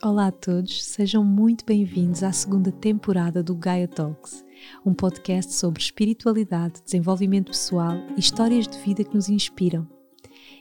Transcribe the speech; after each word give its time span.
Olá 0.00 0.28
a 0.28 0.30
todos, 0.30 0.84
sejam 0.84 1.24
muito 1.24 1.64
bem-vindos 1.64 2.22
à 2.22 2.30
segunda 2.30 2.70
temporada 2.70 3.42
do 3.42 3.52
Gaia 3.52 3.88
Talks, 3.88 4.44
um 4.86 4.94
podcast 4.94 5.52
sobre 5.52 5.82
espiritualidade, 5.82 6.80
desenvolvimento 6.84 7.50
pessoal 7.50 7.96
e 8.16 8.20
histórias 8.20 8.68
de 8.68 8.78
vida 8.78 9.02
que 9.02 9.12
nos 9.12 9.28
inspiram. 9.28 9.88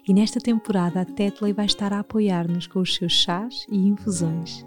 E 0.07 0.11
nesta 0.11 0.39
temporada 0.39 1.01
a 1.01 1.05
Tetley 1.05 1.53
vai 1.53 1.67
estar 1.67 1.93
a 1.93 1.99
apoiar-nos 1.99 2.65
com 2.65 2.79
os 2.79 2.95
seus 2.95 3.13
chás 3.13 3.67
e 3.69 3.77
infusões. 3.77 4.65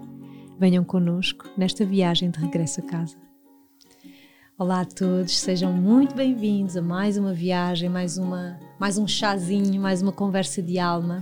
Venham 0.57 0.85
connosco 0.85 1.49
nesta 1.57 1.85
viagem 1.85 2.31
de 2.31 2.39
regresso 2.39 2.79
a 2.79 2.83
casa. 2.83 3.17
Olá 4.57 4.81
a 4.81 4.85
todos, 4.85 5.37
sejam 5.37 5.73
muito 5.73 6.15
bem-vindos 6.15 6.77
a 6.77 6.81
mais 6.81 7.17
uma 7.17 7.33
viagem, 7.33 7.89
mais, 7.89 8.17
uma, 8.17 8.57
mais 8.79 8.97
um 8.97 9.05
chazinho, 9.05 9.81
mais 9.81 10.01
uma 10.01 10.13
conversa 10.13 10.61
de 10.61 10.79
alma 10.79 11.21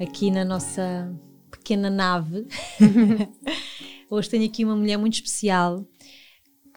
aqui 0.00 0.28
na 0.28 0.44
nossa 0.44 1.08
pequena 1.50 1.90
nave. 1.90 2.46
Hoje 4.10 4.30
tenho 4.30 4.46
aqui 4.46 4.64
uma 4.64 4.76
mulher 4.76 4.96
muito 4.96 5.14
especial 5.14 5.86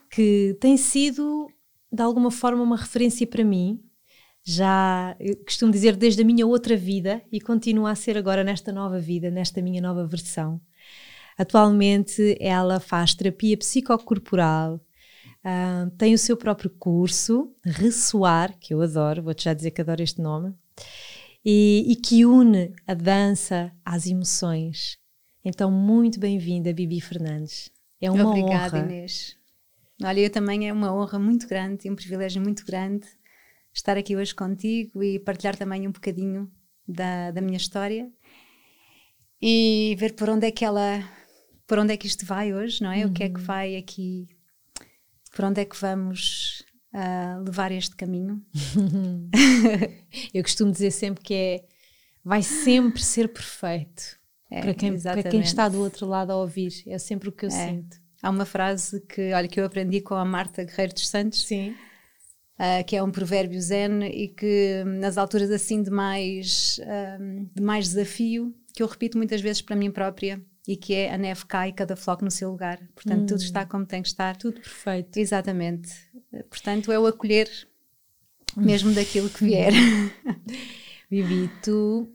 que 0.10 0.56
tem 0.60 0.78
sido, 0.78 1.50
de 1.92 2.02
alguma 2.04 2.30
forma, 2.30 2.62
uma 2.62 2.78
referência 2.78 3.26
para 3.26 3.44
mim. 3.44 3.82
Já 4.44 5.16
costumo 5.46 5.72
dizer 5.72 5.96
desde 5.96 6.22
a 6.22 6.26
minha 6.26 6.46
outra 6.46 6.76
vida 6.76 7.24
e 7.32 7.40
continua 7.40 7.92
a 7.92 7.96
ser 7.96 8.18
agora 8.18 8.44
nesta 8.44 8.72
nova 8.72 9.00
vida, 9.00 9.32
nesta 9.32 9.62
minha 9.62 9.82
nova 9.82 10.06
versão. 10.06 10.62
Atualmente 11.38 12.38
ela 12.40 12.80
faz 12.80 13.16
terapia 13.16 13.58
psicocorporal, 13.58 14.76
uh, 14.76 15.90
tem 15.98 16.14
o 16.14 16.18
seu 16.18 16.38
próprio 16.38 16.70
curso, 16.70 17.52
Ressoar, 17.64 18.56
que 18.60 18.74
eu 18.74 18.82
adoro, 18.82 19.24
vou-te 19.24 19.46
já 19.46 19.54
dizer 19.54 19.72
que 19.72 19.82
adoro 19.82 20.04
este 20.04 20.22
nome, 20.22 20.54
e, 21.44 21.86
e 21.88 21.96
que 21.96 22.26
une 22.26 22.74
a 22.88 22.94
dança 22.94 23.72
às 23.84 24.08
emoções. 24.08 24.98
Então, 25.44 25.70
muito 25.70 26.20
bem-vinda, 26.20 26.74
Bibi 26.74 27.02
Fernandes. 27.02 27.70
É 28.00 28.10
uma 28.10 28.30
Obrigada, 28.30 28.78
honra. 28.78 28.86
Inês. 28.86 29.36
Olha, 30.02 30.20
eu 30.20 30.30
também 30.30 30.68
é 30.68 30.74
uma 30.74 30.94
honra 30.94 31.20
muito 31.20 31.48
grande 31.48 31.88
e 31.88 31.92
um 31.92 31.96
privilégio 31.96 32.42
muito 32.42 32.66
grande 32.66 33.08
estar 33.74 33.98
aqui 33.98 34.16
hoje 34.16 34.34
contigo 34.34 35.04
e 35.04 35.20
partilhar 35.20 35.56
também 35.56 35.88
um 35.88 35.92
bocadinho 35.92 36.52
da, 36.88 37.32
da 37.32 37.42
minha 37.42 37.58
história 37.58 38.12
e 39.42 39.96
ver 39.98 40.14
por 40.14 40.30
onde 40.30 40.48
é 40.48 40.52
que 40.52 40.64
ela, 40.64 41.04
por 41.68 41.80
onde 41.80 41.94
é 41.94 41.98
que 41.98 42.08
isto 42.08 42.26
vai 42.26 42.54
hoje, 42.54 42.82
não 42.82 42.92
é? 42.92 43.04
Uhum. 43.04 43.12
O 43.12 43.14
que 43.14 43.24
é 43.24 43.30
que 43.30 43.40
uhum. 43.40 43.46
vai 43.46 43.76
aqui, 43.76 44.30
por 45.36 45.46
onde 45.46 45.62
é 45.62 45.66
que 45.66 45.76
vamos 45.76 46.63
a 46.94 47.42
levar 47.44 47.72
este 47.72 47.96
caminho. 47.96 48.42
Eu 50.34 50.44
costumo 50.44 50.72
dizer 50.72 50.92
sempre 50.92 51.24
que 51.24 51.34
é 51.34 51.66
vai 52.24 52.42
sempre 52.42 53.04
ser 53.04 53.28
perfeito 53.28 54.18
é, 54.50 54.62
para, 54.62 54.74
quem, 54.74 55.00
para 55.02 55.24
quem 55.24 55.42
está 55.42 55.68
do 55.68 55.82
outro 55.82 56.06
lado 56.08 56.32
a 56.32 56.38
ouvir. 56.38 56.72
É 56.88 56.98
sempre 56.98 57.28
o 57.30 57.32
que 57.32 57.46
eu 57.46 57.50
é. 57.50 57.52
sinto. 57.52 57.98
Há 58.22 58.30
uma 58.30 58.46
frase 58.46 59.02
que, 59.02 59.34
olha, 59.34 59.48
que 59.48 59.60
eu 59.60 59.66
aprendi 59.66 60.00
com 60.00 60.14
a 60.14 60.24
Marta 60.24 60.64
Guerreiro 60.64 60.94
dos 60.94 61.10
Santos. 61.10 61.44
Sim. 61.46 61.76
Uh, 62.54 62.86
que 62.86 62.96
é 62.96 63.02
um 63.02 63.12
provérbio 63.12 63.60
zen 63.60 64.04
e 64.04 64.28
que 64.28 64.84
nas 64.86 65.18
alturas 65.18 65.50
assim 65.50 65.82
de 65.82 65.90
mais, 65.90 66.80
uh, 66.80 67.50
de 67.54 67.62
mais 67.62 67.90
desafio, 67.90 68.56
que 68.74 68.84
eu 68.84 68.88
repito 68.88 69.18
muitas 69.18 69.42
vezes 69.42 69.62
para 69.62 69.76
mim 69.76 69.92
própria, 69.92 70.40
e 70.68 70.78
que 70.78 70.94
é 70.94 71.12
a 71.12 71.18
neve 71.18 71.46
cai 71.46 71.72
cada 71.74 71.96
floco 71.96 72.24
no 72.24 72.32
seu 72.32 72.52
lugar. 72.52 72.80
Portanto, 72.96 73.24
hum. 73.24 73.26
tudo 73.26 73.42
está 73.42 73.66
como 73.66 73.86
tem 73.86 74.02
que 74.02 74.08
estar. 74.08 74.38
Tudo 74.38 74.62
perfeito. 74.62 75.18
Exatamente. 75.18 75.92
Portanto, 76.50 76.92
é 76.92 77.00
o 77.00 77.06
acolher 77.06 77.50
mesmo 78.56 78.94
daquilo 78.94 79.30
que 79.30 79.44
vier. 79.44 79.74
Vivi, 81.10 81.50
tu 81.62 82.12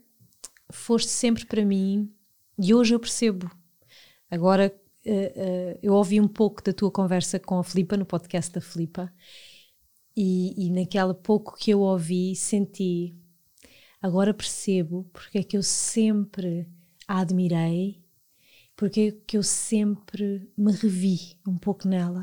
foste 0.71 1.09
sempre 1.09 1.45
para 1.45 1.65
mim 1.65 2.11
e 2.57 2.73
hoje 2.73 2.93
eu 2.93 2.99
percebo. 2.99 3.49
Agora, 4.29 4.73
uh, 5.05 5.09
uh, 5.09 5.79
eu 5.81 5.93
ouvi 5.93 6.19
um 6.19 6.27
pouco 6.27 6.63
da 6.63 6.73
tua 6.73 6.91
conversa 6.91 7.39
com 7.39 7.57
a 7.57 7.63
Filipa, 7.63 7.97
no 7.97 8.05
podcast 8.05 8.51
da 8.51 8.61
Filipa, 8.61 9.11
e, 10.15 10.65
e 10.65 10.69
naquela 10.69 11.13
pouco 11.13 11.55
que 11.57 11.71
eu 11.71 11.79
ouvi, 11.79 12.35
senti. 12.35 13.15
Agora 14.01 14.33
percebo 14.33 15.09
porque 15.11 15.39
é 15.39 15.43
que 15.43 15.57
eu 15.57 15.63
sempre 15.63 16.67
a 17.07 17.19
admirei 17.19 18.03
porque 18.79 19.11
que 19.27 19.35
eu 19.35 19.43
sempre 19.43 20.49
me 20.57 20.71
revi 20.71 21.37
um 21.45 21.57
pouco 21.57 21.85
nela. 21.85 22.21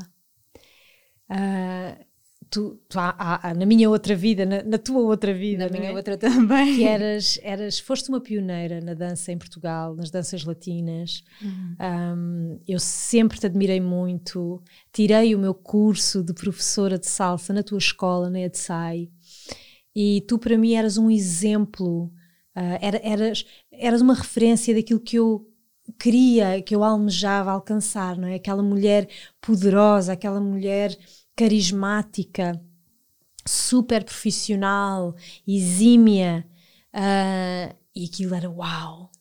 Uh, 1.29 2.07
tu, 2.49 2.79
tu 2.87 2.99
há, 2.99 3.49
há, 3.49 3.53
na 3.53 3.65
minha 3.65 3.89
outra 3.89 4.15
vida, 4.15 4.45
na, 4.45 4.63
na 4.63 4.77
tua 4.77 5.01
outra 5.01 5.33
vida, 5.33 5.65
na 5.65 5.77
minha 5.77 5.91
é? 5.91 5.93
outra 5.93 6.17
também, 6.17 6.75
que 6.77 6.83
eras, 6.83 7.39
eras, 7.43 7.79
foste 7.79 8.09
uma 8.09 8.21
pioneira 8.21 8.79
na 8.81 8.93
dança 8.93 9.31
em 9.31 9.37
Portugal, 9.37 9.95
nas 9.95 10.09
danças 10.09 10.43
latinas. 10.43 11.23
Uhum. 11.41 11.75
Um, 11.79 12.59
eu 12.67 12.79
sempre 12.79 13.39
te 13.39 13.45
admirei 13.45 13.79
muito. 13.79 14.61
Tirei 14.91 15.35
o 15.35 15.39
meu 15.39 15.53
curso 15.53 16.23
de 16.23 16.33
professora 16.33 16.97
de 16.97 17.07
salsa 17.07 17.53
na 17.53 17.63
tua 17.63 17.77
escola, 17.77 18.29
na 18.29 18.39
EDSAI, 18.39 19.09
e 19.95 20.21
tu 20.27 20.37
para 20.37 20.57
mim 20.57 20.73
eras 20.73 20.97
um 20.97 21.09
exemplo. 21.09 22.11
Uh, 22.55 22.77
era, 22.81 22.99
eras, 23.03 23.45
eras 23.71 24.01
uma 24.01 24.15
referência 24.15 24.73
daquilo 24.73 24.99
que 24.99 25.17
eu 25.17 25.46
queria, 25.99 26.61
que 26.61 26.75
eu 26.75 26.83
almejava 26.83 27.51
alcançar, 27.51 28.17
não 28.17 28.27
é? 28.27 28.35
Aquela 28.35 28.63
mulher 28.63 29.07
poderosa, 29.41 30.13
aquela 30.13 30.39
mulher 30.39 30.97
carismática, 31.35 32.59
super 33.47 34.03
profissional, 34.03 35.15
exímia, 35.47 36.45
uh, 36.93 37.75
e 37.95 38.05
aquilo 38.05 38.35
era 38.35 38.49
uau. 38.49 39.11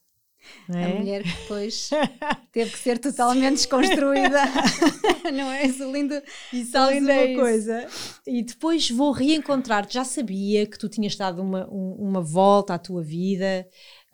É? 0.68 0.84
A 0.84 0.88
mulher 0.88 1.22
que 1.22 1.42
depois 1.42 1.90
teve 2.52 2.70
que 2.70 2.78
ser 2.78 2.98
totalmente 2.98 3.54
desconstruída, 3.54 4.40
não 5.32 5.50
é? 5.52 5.66
Isso 5.66 5.90
lindo. 5.90 6.14
E 6.52 6.64
sabes 6.64 7.02
uma 7.02 7.12
é 7.12 7.34
coisa? 7.34 7.86
E 8.26 8.42
depois 8.42 8.90
vou 8.90 9.12
reencontrar-te. 9.12 9.94
Já 9.94 10.04
sabia 10.04 10.66
que 10.66 10.78
tu 10.78 10.88
tinhas 10.88 11.16
dado 11.16 11.42
uma, 11.42 11.68
um, 11.70 11.96
uma 11.98 12.20
volta 12.20 12.74
à 12.74 12.78
tua 12.78 13.02
vida, 13.02 13.66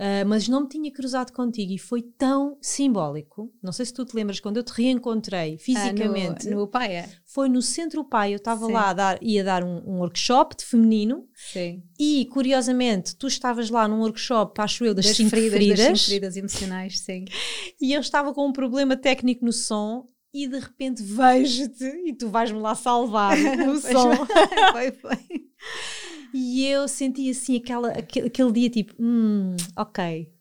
Uh, 0.02 0.26
mas 0.26 0.48
não 0.48 0.62
me 0.62 0.68
tinha 0.68 0.90
cruzado 0.90 1.32
contigo 1.32 1.70
e 1.72 1.78
foi 1.78 2.02
tão 2.02 2.58
simbólico. 2.60 3.54
Não 3.62 3.70
sei 3.70 3.86
se 3.86 3.94
tu 3.94 4.04
te 4.04 4.16
lembras 4.16 4.40
quando 4.40 4.56
eu 4.56 4.64
te 4.64 4.72
reencontrei 4.72 5.56
fisicamente. 5.58 6.48
Ah, 6.48 6.50
no, 6.50 6.62
no 6.62 6.66
Paia? 6.66 7.08
Foi 7.24 7.48
no 7.48 7.62
Centro 7.62 8.02
Paia. 8.02 8.32
Eu 8.32 8.38
estava 8.38 8.66
lá 8.66 8.90
a 8.90 8.92
dar, 8.92 9.18
ia 9.22 9.44
dar 9.44 9.62
um, 9.62 9.76
um, 9.86 9.98
workshop 10.00 10.56
de 10.56 10.64
feminino. 10.64 11.28
Sim. 11.36 11.84
E 12.00 12.26
curiosamente, 12.32 13.14
tu 13.14 13.28
estavas 13.28 13.70
lá 13.70 13.86
num 13.86 14.00
workshop, 14.00 14.60
acho 14.60 14.84
eu, 14.84 14.92
das, 14.92 15.06
das 15.06 15.16
cinco 15.16 15.30
feridas, 15.30 15.52
feridas. 15.52 15.78
Das 15.78 16.00
cinco 16.00 16.06
feridas 16.06 16.36
emocionais, 16.36 16.98
sim. 16.98 17.24
E 17.80 17.92
eu 17.92 18.00
estava 18.00 18.34
com 18.34 18.48
um 18.48 18.52
problema 18.52 18.96
técnico 18.96 19.44
no 19.44 19.52
som 19.52 20.08
e 20.34 20.48
de 20.48 20.58
repente 20.58 21.00
vejo-te 21.00 21.84
e 22.06 22.12
tu 22.12 22.28
vais-me 22.28 22.58
lá 22.58 22.74
salvar 22.74 23.36
no 23.56 23.78
som. 23.78 24.26
foi, 24.72 24.90
foi. 24.90 25.18
E 26.34 26.66
eu 26.66 26.88
senti 26.88 27.30
assim 27.30 27.56
aquela, 27.56 27.90
aquele, 27.90 28.26
aquele 28.28 28.52
dia 28.52 28.70
tipo, 28.70 28.94
hum, 28.98 29.54
ok, 29.76 30.32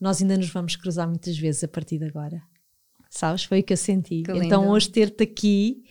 nós 0.00 0.20
ainda 0.20 0.36
nos 0.36 0.50
vamos 0.50 0.76
cruzar 0.76 1.08
muitas 1.08 1.36
vezes 1.38 1.64
a 1.64 1.68
partir 1.68 1.98
de 1.98 2.04
agora. 2.04 2.42
Sabes? 3.10 3.44
Foi 3.44 3.60
o 3.60 3.62
que 3.62 3.72
eu 3.72 3.76
senti. 3.76 4.22
Que 4.22 4.32
então 4.32 4.68
hoje 4.68 4.90
ter-te 4.90 5.22
aqui 5.22 5.82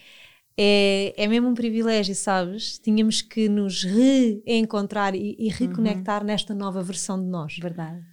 é, 0.55 1.13
é 1.15 1.27
mesmo 1.27 1.49
um 1.49 1.53
privilégio, 1.53 2.15
sabes? 2.15 2.79
Tínhamos 2.79 3.21
que 3.21 3.47
nos 3.49 3.83
reencontrar 3.83 5.15
e, 5.15 5.35
e 5.37 5.49
reconectar 5.49 6.21
uhum. 6.21 6.27
nesta 6.27 6.53
nova 6.53 6.81
versão 6.81 7.19
de 7.19 7.27
nós. 7.27 7.57
Verdade. 7.57 8.03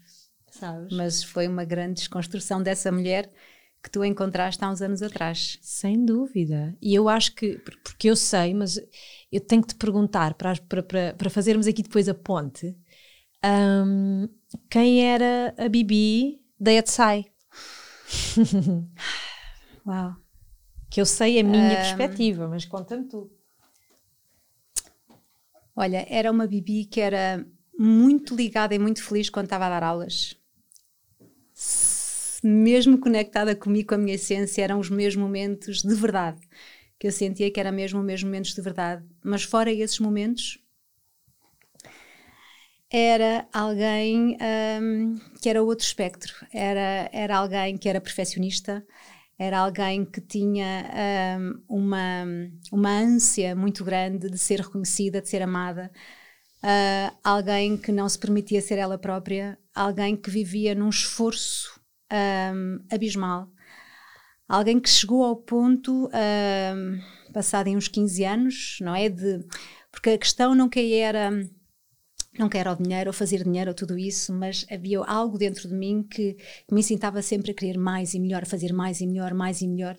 Sabes? 0.50 0.96
Mas 0.96 1.24
foi 1.24 1.48
uma 1.48 1.64
grande 1.64 1.94
desconstrução 1.94 2.62
dessa 2.62 2.92
mulher 2.92 3.30
que 3.84 3.90
tu 3.90 4.02
encontraste 4.02 4.64
há 4.64 4.70
uns 4.70 4.80
anos 4.80 5.02
atrás. 5.02 5.58
Sem 5.60 6.06
dúvida. 6.06 6.74
E 6.80 6.94
eu 6.94 7.06
acho 7.06 7.34
que, 7.34 7.58
porque 7.84 8.08
eu 8.08 8.16
sei, 8.16 8.54
mas 8.54 8.80
eu 9.30 9.40
tenho 9.42 9.60
que 9.60 9.68
te 9.68 9.74
perguntar 9.74 10.32
para, 10.34 10.56
para, 10.56 11.12
para 11.12 11.30
fazermos 11.30 11.66
aqui 11.66 11.82
depois 11.82 12.08
a 12.08 12.14
ponte. 12.14 12.74
Um, 13.44 14.26
quem 14.70 15.04
era 15.04 15.54
a 15.58 15.68
Bibi 15.68 16.40
da 16.58 16.72
Etsai? 16.72 17.26
Uau. 19.86 20.16
Que 20.90 21.02
eu 21.02 21.04
sei 21.04 21.38
a 21.38 21.44
minha 21.44 21.62
um, 21.62 21.74
perspectiva, 21.74 22.48
mas 22.48 22.64
conta-me 22.64 23.06
tu. 23.06 23.30
Olha, 25.76 26.06
era 26.08 26.30
uma 26.30 26.46
Bibi 26.46 26.86
que 26.86 27.02
era 27.02 27.46
muito 27.78 28.34
ligada 28.34 28.74
e 28.74 28.78
muito 28.78 29.04
feliz 29.04 29.28
quando 29.28 29.44
estava 29.44 29.66
a 29.66 29.68
dar 29.68 29.82
aulas 29.82 30.42
mesmo 32.46 32.98
conectada 32.98 33.54
comigo, 33.56 33.88
com 33.88 33.94
a 33.94 33.98
minha 33.98 34.14
essência, 34.14 34.62
eram 34.62 34.78
os 34.78 34.90
meus 34.90 35.16
momentos 35.16 35.82
de 35.82 35.94
verdade, 35.94 36.40
que 36.98 37.06
eu 37.06 37.12
sentia 37.12 37.50
que 37.50 37.58
eram 37.58 37.72
mesmo 37.72 38.00
os 38.00 38.04
meus 38.04 38.22
momentos 38.22 38.54
de 38.54 38.60
verdade. 38.60 39.04
Mas 39.22 39.44
fora 39.44 39.72
esses 39.72 39.98
momentos, 39.98 40.58
era 42.90 43.48
alguém 43.52 44.36
um, 44.80 45.18
que 45.40 45.48
era 45.48 45.62
outro 45.62 45.84
espectro, 45.84 46.32
era, 46.52 47.08
era 47.12 47.38
alguém 47.38 47.76
que 47.76 47.88
era 47.88 48.00
perfeccionista, 48.00 48.86
era 49.36 49.58
alguém 49.58 50.04
que 50.04 50.20
tinha 50.20 50.88
um, 51.68 51.80
uma, 51.80 52.24
uma 52.70 52.90
ânsia 52.90 53.56
muito 53.56 53.84
grande 53.84 54.30
de 54.30 54.38
ser 54.38 54.60
reconhecida, 54.60 55.20
de 55.20 55.28
ser 55.28 55.42
amada, 55.42 55.90
uh, 56.62 57.16
alguém 57.24 57.76
que 57.76 57.90
não 57.90 58.08
se 58.08 58.18
permitia 58.18 58.60
ser 58.62 58.78
ela 58.78 58.96
própria, 58.96 59.58
alguém 59.74 60.16
que 60.16 60.30
vivia 60.30 60.74
num 60.74 60.88
esforço 60.88 61.73
um, 62.12 62.78
abismal. 62.90 63.48
Alguém 64.48 64.78
que 64.78 64.90
chegou 64.90 65.24
ao 65.24 65.36
ponto, 65.36 66.08
um, 66.08 67.32
passado 67.32 67.68
em 67.68 67.76
uns 67.76 67.88
15 67.88 68.24
anos, 68.24 68.78
não 68.80 68.94
é? 68.94 69.08
De, 69.08 69.44
porque 69.90 70.10
a 70.10 70.18
questão 70.18 70.54
nunca 70.54 70.80
era 70.80 71.30
não 72.38 72.48
quero 72.48 72.72
o 72.72 72.74
dinheiro 72.74 73.10
ou 73.10 73.14
fazer 73.14 73.44
dinheiro 73.44 73.70
ou 73.70 73.74
tudo 73.74 73.96
isso, 73.96 74.32
mas 74.32 74.66
havia 74.68 74.98
algo 75.00 75.38
dentro 75.38 75.68
de 75.68 75.74
mim 75.74 76.02
que, 76.02 76.34
que 76.34 76.74
me 76.74 76.80
incitava 76.80 77.22
sempre 77.22 77.52
a 77.52 77.54
querer 77.54 77.78
mais 77.78 78.12
e 78.12 78.18
melhor, 78.18 78.44
fazer 78.44 78.72
mais 78.72 79.00
e 79.00 79.06
melhor, 79.06 79.32
mais 79.34 79.60
e 79.60 79.68
melhor. 79.68 79.96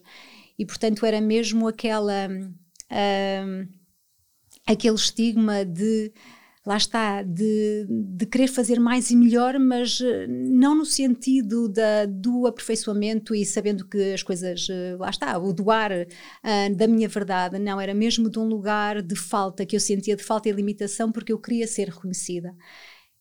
E 0.59 0.65
portanto 0.65 1.05
era 1.05 1.21
mesmo 1.21 1.67
aquela. 1.67 2.27
Um, 2.91 3.67
aquele 4.67 4.95
estigma 4.95 5.63
de 5.63 6.11
lá 6.65 6.77
está, 6.77 7.21
de, 7.21 7.85
de 7.89 8.25
querer 8.25 8.47
fazer 8.47 8.79
mais 8.79 9.11
e 9.11 9.15
melhor, 9.15 9.59
mas 9.59 10.01
eh, 10.01 10.25
não 10.27 10.73
no 10.75 10.85
sentido 10.85 11.69
da, 11.69 12.05
do 12.07 12.47
aperfeiçoamento 12.47 13.35
e 13.35 13.45
sabendo 13.45 13.87
que 13.87 14.13
as 14.13 14.23
coisas, 14.23 14.67
eh, 14.69 14.95
lá 14.97 15.09
está, 15.11 15.37
o 15.37 15.53
doar 15.53 15.91
uh, 15.91 16.75
da 16.75 16.87
minha 16.87 17.07
verdade, 17.07 17.59
não, 17.59 17.79
era 17.79 17.93
mesmo 17.93 18.29
de 18.29 18.39
um 18.39 18.47
lugar 18.47 19.01
de 19.03 19.15
falta, 19.15 19.65
que 19.65 19.75
eu 19.75 19.79
sentia 19.79 20.15
de 20.15 20.23
falta 20.23 20.49
e 20.49 20.51
limitação 20.51 21.11
porque 21.11 21.31
eu 21.31 21.39
queria 21.39 21.67
ser 21.67 21.89
reconhecida. 21.89 22.55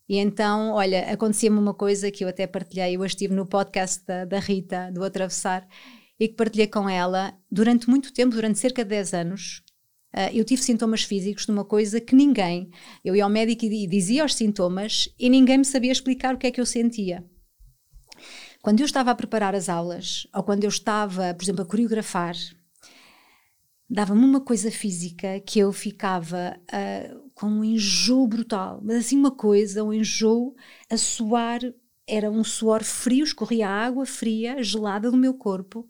E 0.09 0.19
então, 0.19 0.73
olha, 0.73 1.13
acontecia-me 1.13 1.59
uma 1.59 1.75
coisa 1.75 2.11
que 2.11 2.25
eu 2.25 2.29
até 2.29 2.47
partilhei, 2.47 2.97
eu 2.97 3.05
estive 3.05 3.35
no 3.35 3.47
podcast 3.47 4.05
da, 4.07 4.25
da 4.25 4.39
Rita, 4.39 4.91
do 4.93 5.05
Atravessar, 5.05 5.67
e 6.19 6.29
que 6.29 6.35
partilhei 6.35 6.67
com 6.67 6.89
ela. 6.89 7.35
Durante 7.51 7.89
muito 7.89 8.13
tempo, 8.13 8.35
durante 8.35 8.59
cerca 8.59 8.85
de 8.85 8.91
10 8.91 9.15
anos, 9.15 9.64
eu 10.33 10.45
tive 10.45 10.63
sintomas 10.63 11.03
físicos 11.03 11.47
de 11.47 11.53
uma 11.53 11.65
coisa 11.65 12.01
que 12.01 12.15
ninguém. 12.15 12.71
Eu 13.05 13.17
ia 13.17 13.25
ao 13.25 13.31
médico 13.31 13.65
e 13.65 13.87
dizia 13.87 14.25
os 14.25 14.35
sintomas 14.35 15.09
e 15.19 15.29
ninguém 15.29 15.59
me 15.59 15.65
sabia 15.65 15.93
explicar 15.93 16.35
o 16.35 16.39
que 16.39 16.47
é 16.47 16.51
que 16.51 16.61
eu 16.61 16.67
sentia. 16.67 17.25
Quando 18.63 18.81
eu 18.81 18.87
estava 18.87 19.11
a 19.11 19.15
preparar 19.15 19.55
as 19.55 19.69
aulas, 19.69 20.27
ou 20.35 20.43
quando 20.43 20.65
eu 20.65 20.71
estava, 20.71 21.35
por 21.35 21.43
exemplo, 21.43 21.63
a 21.63 21.67
coreografar, 21.67 22.35
dava-me 23.89 24.25
uma 24.25 24.41
coisa 24.41 24.71
física 24.71 25.39
que 25.41 25.59
eu 25.59 25.73
ficava 25.73 26.59
uh, 26.63 27.31
com 27.35 27.47
um 27.47 27.65
enjoo 27.65 28.27
brutal, 28.27 28.81
mas 28.83 28.97
assim 28.97 29.19
uma 29.19 29.31
coisa, 29.31 29.85
um 29.85 29.93
enjoo 29.93 30.55
a 30.91 30.97
suar, 30.97 31.61
era 32.07 32.31
um 32.31 32.43
suor 32.43 32.83
frio, 32.83 33.25
escorria 33.25 33.69
água 33.69 34.07
fria, 34.07 34.63
gelada 34.63 35.11
do 35.11 35.17
meu 35.17 35.35
corpo, 35.35 35.87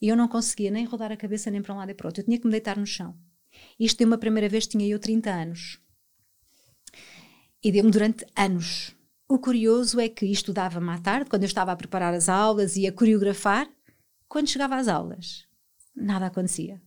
e 0.00 0.08
eu 0.08 0.16
não 0.16 0.28
conseguia 0.28 0.70
nem 0.70 0.84
rodar 0.84 1.10
a 1.10 1.16
cabeça 1.16 1.50
nem 1.50 1.60
para 1.60 1.74
um 1.74 1.78
lado 1.78 1.90
e 1.90 1.94
para 1.94 2.06
o 2.06 2.08
outro, 2.08 2.20
eu 2.20 2.24
tinha 2.24 2.38
que 2.38 2.46
me 2.46 2.52
deitar 2.52 2.78
no 2.78 2.86
chão. 2.86 3.16
Isto 3.78 3.98
deu 3.98 4.06
uma 4.06 4.18
primeira 4.18 4.48
vez, 4.48 4.66
tinha 4.66 4.86
eu 4.86 4.98
30 4.98 5.30
anos. 5.30 5.78
E 7.62 7.70
deu-me 7.70 7.90
durante 7.90 8.26
anos. 8.36 8.94
O 9.28 9.38
curioso 9.38 9.98
é 10.00 10.08
que 10.08 10.26
isto 10.26 10.52
dava-me 10.52 10.90
à 10.90 10.98
tarde, 10.98 11.30
quando 11.30 11.42
eu 11.42 11.46
estava 11.46 11.72
a 11.72 11.76
preparar 11.76 12.12
as 12.12 12.28
aulas 12.28 12.76
e 12.76 12.86
a 12.86 12.92
coreografar, 12.92 13.68
quando 14.28 14.48
chegava 14.48 14.76
às 14.76 14.88
aulas, 14.88 15.46
nada 15.94 16.26
acontecia. 16.26 16.80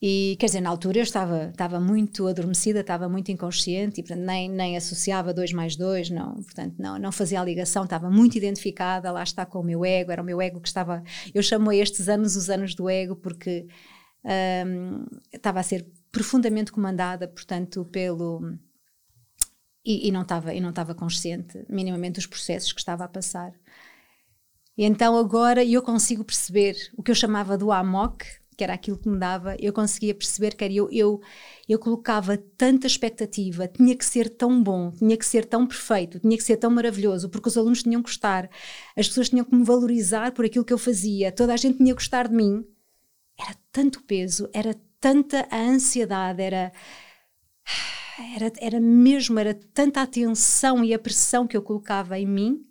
E 0.00 0.36
quer 0.38 0.46
dizer, 0.46 0.60
na 0.60 0.70
altura 0.70 0.98
eu 0.98 1.02
estava, 1.02 1.48
estava 1.50 1.80
muito 1.80 2.28
adormecida, 2.28 2.80
estava 2.80 3.08
muito 3.08 3.32
inconsciente 3.32 4.00
e 4.00 4.04
portanto, 4.04 4.24
nem, 4.24 4.48
nem 4.48 4.76
associava 4.76 5.34
dois 5.34 5.52
mais 5.52 5.74
dois, 5.74 6.08
não, 6.08 6.34
portanto, 6.34 6.76
não, 6.78 6.96
não 7.00 7.10
fazia 7.10 7.40
a 7.40 7.44
ligação, 7.44 7.82
estava 7.82 8.08
muito 8.08 8.38
identificada, 8.38 9.10
lá 9.10 9.24
está 9.24 9.44
com 9.44 9.58
o 9.58 9.64
meu 9.64 9.84
ego, 9.84 10.12
era 10.12 10.22
o 10.22 10.24
meu 10.24 10.40
ego 10.40 10.60
que 10.60 10.68
estava. 10.68 11.02
Eu 11.34 11.42
chamo 11.42 11.70
a 11.70 11.74
estes 11.74 12.08
anos 12.08 12.36
os 12.36 12.48
anos 12.48 12.76
do 12.76 12.88
ego 12.88 13.16
porque 13.16 13.66
um, 14.24 15.06
estava 15.32 15.60
a 15.60 15.62
ser 15.62 15.86
profundamente 16.10 16.72
comandada, 16.72 17.28
portanto, 17.28 17.84
pelo. 17.86 18.56
E, 19.84 20.08
e, 20.08 20.12
não 20.12 20.22
estava, 20.22 20.52
e 20.52 20.60
não 20.60 20.70
estava 20.70 20.94
consciente 20.94 21.64
minimamente 21.68 22.16
dos 22.16 22.26
processos 22.26 22.72
que 22.72 22.80
estava 22.80 23.04
a 23.04 23.08
passar. 23.08 23.52
E 24.76 24.84
então 24.84 25.16
agora 25.16 25.64
eu 25.64 25.82
consigo 25.82 26.22
perceber 26.24 26.76
o 26.96 27.02
que 27.02 27.10
eu 27.10 27.14
chamava 27.14 27.56
do 27.56 27.72
amok, 27.72 28.24
que 28.56 28.64
era 28.64 28.74
aquilo 28.74 28.98
que 28.98 29.08
me 29.08 29.18
dava, 29.18 29.56
eu 29.60 29.72
conseguia 29.72 30.14
perceber 30.14 30.54
que 30.54 30.64
era 30.64 30.74
eu, 30.74 30.88
eu, 30.90 31.20
eu 31.68 31.78
colocava 31.78 32.36
tanta 32.36 32.86
expectativa, 32.86 33.68
tinha 33.68 33.96
que 33.96 34.04
ser 34.04 34.28
tão 34.28 34.62
bom, 34.62 34.90
tinha 34.90 35.16
que 35.16 35.24
ser 35.24 35.44
tão 35.44 35.66
perfeito, 35.66 36.18
tinha 36.18 36.36
que 36.36 36.42
ser 36.42 36.56
tão 36.56 36.70
maravilhoso, 36.70 37.28
porque 37.28 37.48
os 37.48 37.56
alunos 37.56 37.84
tinham 37.84 38.02
que 38.02 38.10
gostar, 38.10 38.50
as 38.96 39.08
pessoas 39.08 39.30
tinham 39.30 39.44
que 39.44 39.54
me 39.54 39.64
valorizar 39.64 40.32
por 40.32 40.44
aquilo 40.44 40.64
que 40.64 40.72
eu 40.72 40.78
fazia, 40.78 41.32
toda 41.32 41.54
a 41.54 41.56
gente 41.56 41.78
tinha 41.78 41.94
que 41.94 42.00
gostar 42.00 42.28
de 42.28 42.34
mim 42.34 42.64
era 43.38 43.54
tanto 43.72 44.02
peso, 44.02 44.48
era 44.52 44.74
tanta 45.00 45.46
a 45.50 45.60
ansiedade, 45.60 46.42
era, 46.42 46.72
era, 48.34 48.52
era 48.60 48.80
mesmo, 48.80 49.38
era 49.38 49.54
tanta 49.54 50.02
atenção 50.02 50.84
e 50.84 50.92
a 50.92 50.98
pressão 50.98 51.46
que 51.46 51.56
eu 51.56 51.62
colocava 51.62 52.18
em 52.18 52.26
mim 52.26 52.66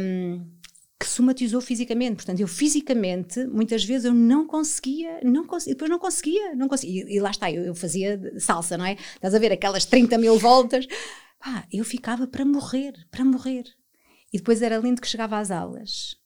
um, 0.00 0.44
que 0.98 1.06
somatizou 1.06 1.60
fisicamente. 1.60 2.16
Portanto, 2.16 2.40
eu 2.40 2.48
fisicamente, 2.48 3.46
muitas 3.46 3.84
vezes 3.84 4.06
eu 4.06 4.14
não 4.14 4.46
conseguia, 4.46 5.20
não 5.22 5.46
conseguia, 5.46 5.74
depois 5.74 5.90
não 5.90 5.98
conseguia, 5.98 6.54
não 6.54 6.68
conseguia. 6.68 7.04
E, 7.04 7.16
e 7.16 7.20
lá 7.20 7.30
está, 7.30 7.50
eu, 7.50 7.64
eu, 7.64 7.74
fazia 7.74 8.20
salsa, 8.40 8.76
não 8.76 8.84
é? 8.84 8.94
Estás 8.94 9.34
a 9.34 9.38
ver 9.38 9.52
aquelas 9.52 9.84
30 9.84 10.18
mil 10.18 10.38
voltas. 10.38 10.86
Pá, 11.38 11.66
eu 11.72 11.84
ficava 11.84 12.26
para 12.26 12.44
morrer, 12.44 12.94
para 13.10 13.24
morrer. 13.24 13.64
E 14.32 14.38
depois 14.38 14.60
era 14.62 14.78
lindo 14.78 15.00
que 15.00 15.06
chegava 15.06 15.38
às 15.38 15.50
aulas. 15.50 16.16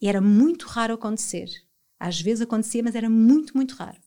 E 0.00 0.08
era 0.08 0.20
muito 0.20 0.66
raro 0.66 0.94
acontecer 0.94 1.48
às 1.98 2.20
vezes 2.20 2.42
acontecia, 2.42 2.82
mas 2.82 2.94
era 2.94 3.08
muito, 3.08 3.56
muito 3.56 3.74
raro. 3.74 3.98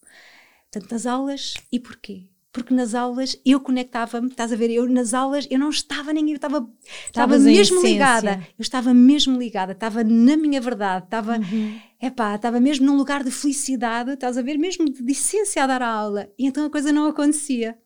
Portanto, 0.72 0.92
nas 0.92 1.06
aulas, 1.06 1.56
e 1.72 1.80
porquê? 1.80 2.28
Porque 2.52 2.74
nas 2.74 2.96
aulas 2.96 3.40
eu 3.46 3.60
conectava-me, 3.60 4.28
estás 4.28 4.52
a 4.52 4.56
ver? 4.56 4.72
Eu 4.72 4.88
nas 4.90 5.14
aulas 5.14 5.48
eu 5.52 5.60
não 5.60 5.70
estava 5.70 6.12
nem 6.12 6.30
eu 6.30 6.36
estava, 6.36 6.68
estava 7.06 7.38
mesmo 7.38 7.82
ligada. 7.82 8.44
Eu 8.58 8.62
estava 8.62 8.94
mesmo 8.94 9.38
ligada, 9.38 9.74
estava 9.74 10.04
na 10.04 10.36
minha 10.36 10.60
verdade, 10.60 11.06
estava, 11.06 11.38
uhum. 11.38 11.80
epá, 12.02 12.36
estava 12.36 12.60
mesmo 12.60 12.88
num 12.88 12.98
lugar 12.98 13.24
de 13.24 13.30
felicidade, 13.30 14.12
estás 14.12 14.36
a 14.38 14.42
ver? 14.42 14.58
Mesmo 14.58 14.86
de 14.86 15.12
essência 15.12 15.64
a 15.64 15.68
dar 15.68 15.82
a 15.84 15.88
aula. 15.88 16.28
E 16.38 16.48
então 16.48 16.66
a 16.66 16.70
coisa 16.72 16.92
não 16.92 17.06
acontecia. 17.06 17.78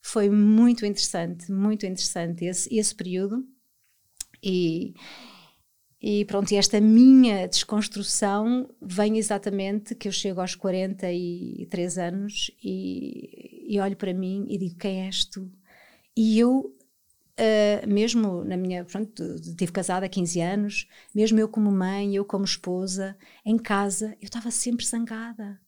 Foi 0.00 0.30
muito 0.30 0.86
interessante, 0.86 1.52
muito 1.52 1.84
interessante 1.84 2.46
esse, 2.46 2.74
esse 2.74 2.94
período. 2.94 3.44
E, 4.42 4.94
e 6.00 6.24
pronto, 6.24 6.52
e 6.52 6.56
esta 6.56 6.80
minha 6.80 7.48
desconstrução 7.48 8.70
vem 8.80 9.18
exatamente 9.18 9.96
que 9.96 10.06
eu 10.06 10.12
chego 10.12 10.40
aos 10.40 10.54
43 10.54 11.98
anos 11.98 12.52
e, 12.62 13.66
e 13.68 13.80
olho 13.80 13.96
para 13.96 14.14
mim 14.14 14.46
e 14.48 14.56
digo: 14.56 14.76
quem 14.76 15.06
és 15.06 15.24
tu? 15.24 15.50
E 16.16 16.38
eu, 16.38 16.58
uh, 16.60 17.88
mesmo 17.88 18.44
na 18.44 18.56
minha. 18.56 18.84
Pronto, 18.84 19.22
estive 19.34 19.72
casada 19.72 20.06
há 20.06 20.08
15 20.08 20.40
anos, 20.40 20.88
mesmo 21.12 21.40
eu 21.40 21.48
como 21.48 21.70
mãe, 21.72 22.14
eu 22.14 22.24
como 22.24 22.44
esposa, 22.44 23.16
em 23.44 23.58
casa, 23.58 24.16
eu 24.20 24.26
estava 24.26 24.52
sempre 24.52 24.86
zangada. 24.86 25.60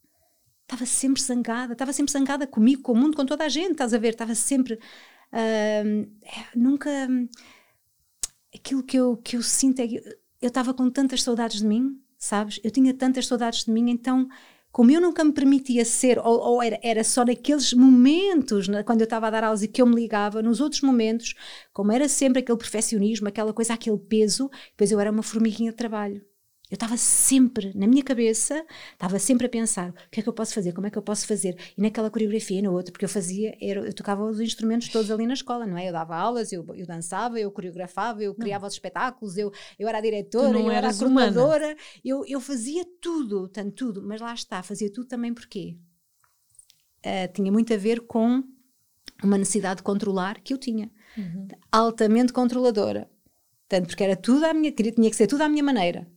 Estava 0.63 0.87
sempre 0.87 1.21
zangada, 1.21 1.73
estava 1.73 1.93
sempre 1.93 2.13
zangada 2.13 2.47
comigo, 2.47 2.83
com 2.83 2.93
o 2.93 2.97
mundo, 2.97 3.17
com 3.17 3.27
toda 3.27 3.45
a 3.45 3.49
gente, 3.49 3.73
estás 3.73 3.93
a 3.93 3.99
ver? 3.99 4.11
Estava 4.11 4.37
sempre. 4.37 4.75
Uh, 5.33 6.09
nunca 6.55 6.89
aquilo 8.55 8.83
que 8.83 8.97
eu, 8.97 9.17
que 9.17 9.37
eu 9.37 9.43
sinto 9.43 9.81
é 9.81 9.89
que 9.89 10.03
eu 10.41 10.49
estava 10.49 10.73
com 10.75 10.91
tantas 10.91 11.23
saudades 11.23 11.61
de 11.61 11.67
mim, 11.67 11.99
sabes? 12.19 12.61
Eu 12.65 12.71
tinha 12.71 12.95
tantas 12.95 13.27
saudades 13.27 13.65
de 13.65 13.71
mim, 13.71 13.91
então, 13.91 14.29
como 14.73 14.91
eu 14.91 15.01
nunca 15.01 15.23
me 15.25 15.33
permitia 15.33 15.85
ser, 15.85 16.19
ou, 16.19 16.39
ou 16.41 16.63
era, 16.63 16.79
era, 16.83 17.05
só 17.05 17.25
naqueles 17.25 17.73
momentos, 17.73 18.69
né, 18.69 18.83
quando 18.83 19.01
eu 19.01 19.05
estava 19.05 19.27
a 19.27 19.31
dar 19.31 19.45
aulas 19.45 19.63
e 19.63 19.69
que 19.69 19.83
eu 19.83 19.87
me 19.87 19.97
ligava, 19.97 20.43
nos 20.43 20.61
outros 20.61 20.83
momentos, 20.83 21.35
como 21.73 21.93
era 21.93 22.09
sempre 22.09 22.41
aquele 22.41 22.59
perfeccionismo, 22.59 23.29
aquela 23.29 23.53
coisa, 23.53 23.75
aquele 23.75 23.99
peso, 23.99 24.51
depois 24.71 24.91
eu 24.91 25.01
era 25.01 25.11
uma 25.11 25.23
formiguinha 25.23 25.71
de 25.71 25.77
trabalho. 25.77 26.25
Eu 26.71 26.77
estava 26.77 26.97
sempre, 26.97 27.73
na 27.75 27.87
minha 27.87 28.03
cabeça, 28.05 28.65
estava 28.93 29.19
sempre 29.19 29.47
a 29.47 29.49
pensar: 29.49 29.91
o 29.91 30.11
que 30.11 30.21
é 30.21 30.23
que 30.23 30.29
eu 30.29 30.33
posso 30.33 30.55
fazer? 30.55 30.73
Como 30.73 30.87
é 30.87 30.91
que 30.91 30.97
eu 30.97 31.03
posso 31.03 31.27
fazer? 31.27 31.57
E 31.77 31.83
naquela 31.83 32.09
coreografia 32.11 32.61
e 32.61 32.63
na 32.63 32.71
outra, 32.71 32.93
porque 32.93 33.05
eu 33.05 33.09
fazia, 33.09 33.57
era, 33.61 33.81
eu 33.81 33.93
tocava 33.93 34.25
os 34.25 34.41
instrumentos 34.41 34.89
todos 34.89 35.11
ali 35.11 35.27
na 35.27 35.35
escola, 35.35 35.67
não 35.67 35.77
é? 35.77 35.89
Eu 35.89 35.93
dava 35.93 36.17
aulas, 36.17 36.53
eu, 36.53 36.65
eu 36.75 36.87
dançava, 36.87 37.41
eu 37.41 37.51
coreografava, 37.51 38.23
eu 38.23 38.35
criava 38.35 38.63
não. 38.63 38.69
os 38.69 38.75
espetáculos, 38.75 39.37
eu, 39.37 39.53
eu 39.79 39.89
era 39.89 39.99
a 39.99 40.01
diretora, 40.01 40.59
eu 40.59 40.71
era 40.71 40.91
a 40.91 40.95
coordenadora, 40.95 41.77
eu, 42.05 42.25
eu 42.25 42.41
fazia 42.41 42.85
tudo, 43.01 43.49
tanto 43.49 43.73
tudo, 43.73 44.03
mas 44.03 44.21
lá 44.21 44.33
está, 44.33 44.63
fazia 44.63 44.93
tudo 44.93 45.09
também 45.09 45.35
porque 45.35 45.77
uh, 47.05 47.33
tinha 47.33 47.51
muito 47.51 47.75
a 47.75 47.77
ver 47.77 48.03
com 48.03 48.45
uma 49.23 49.37
necessidade 49.37 49.79
de 49.79 49.83
controlar 49.83 50.41
que 50.41 50.55
eu 50.55 50.59
tinha, 50.59 50.89
uhum. 51.17 51.49
altamente 51.73 52.33
controladora. 52.33 53.11
Tanto 53.69 53.87
porque 53.87 54.03
era 54.03 54.17
tudo 54.17 54.45
à 54.45 54.55
minha, 54.55 54.73
tinha 54.73 55.11
que 55.11 55.17
ser 55.17 55.27
tudo 55.27 55.43
à 55.43 55.49
minha 55.49 55.63
maneira. 55.63 56.09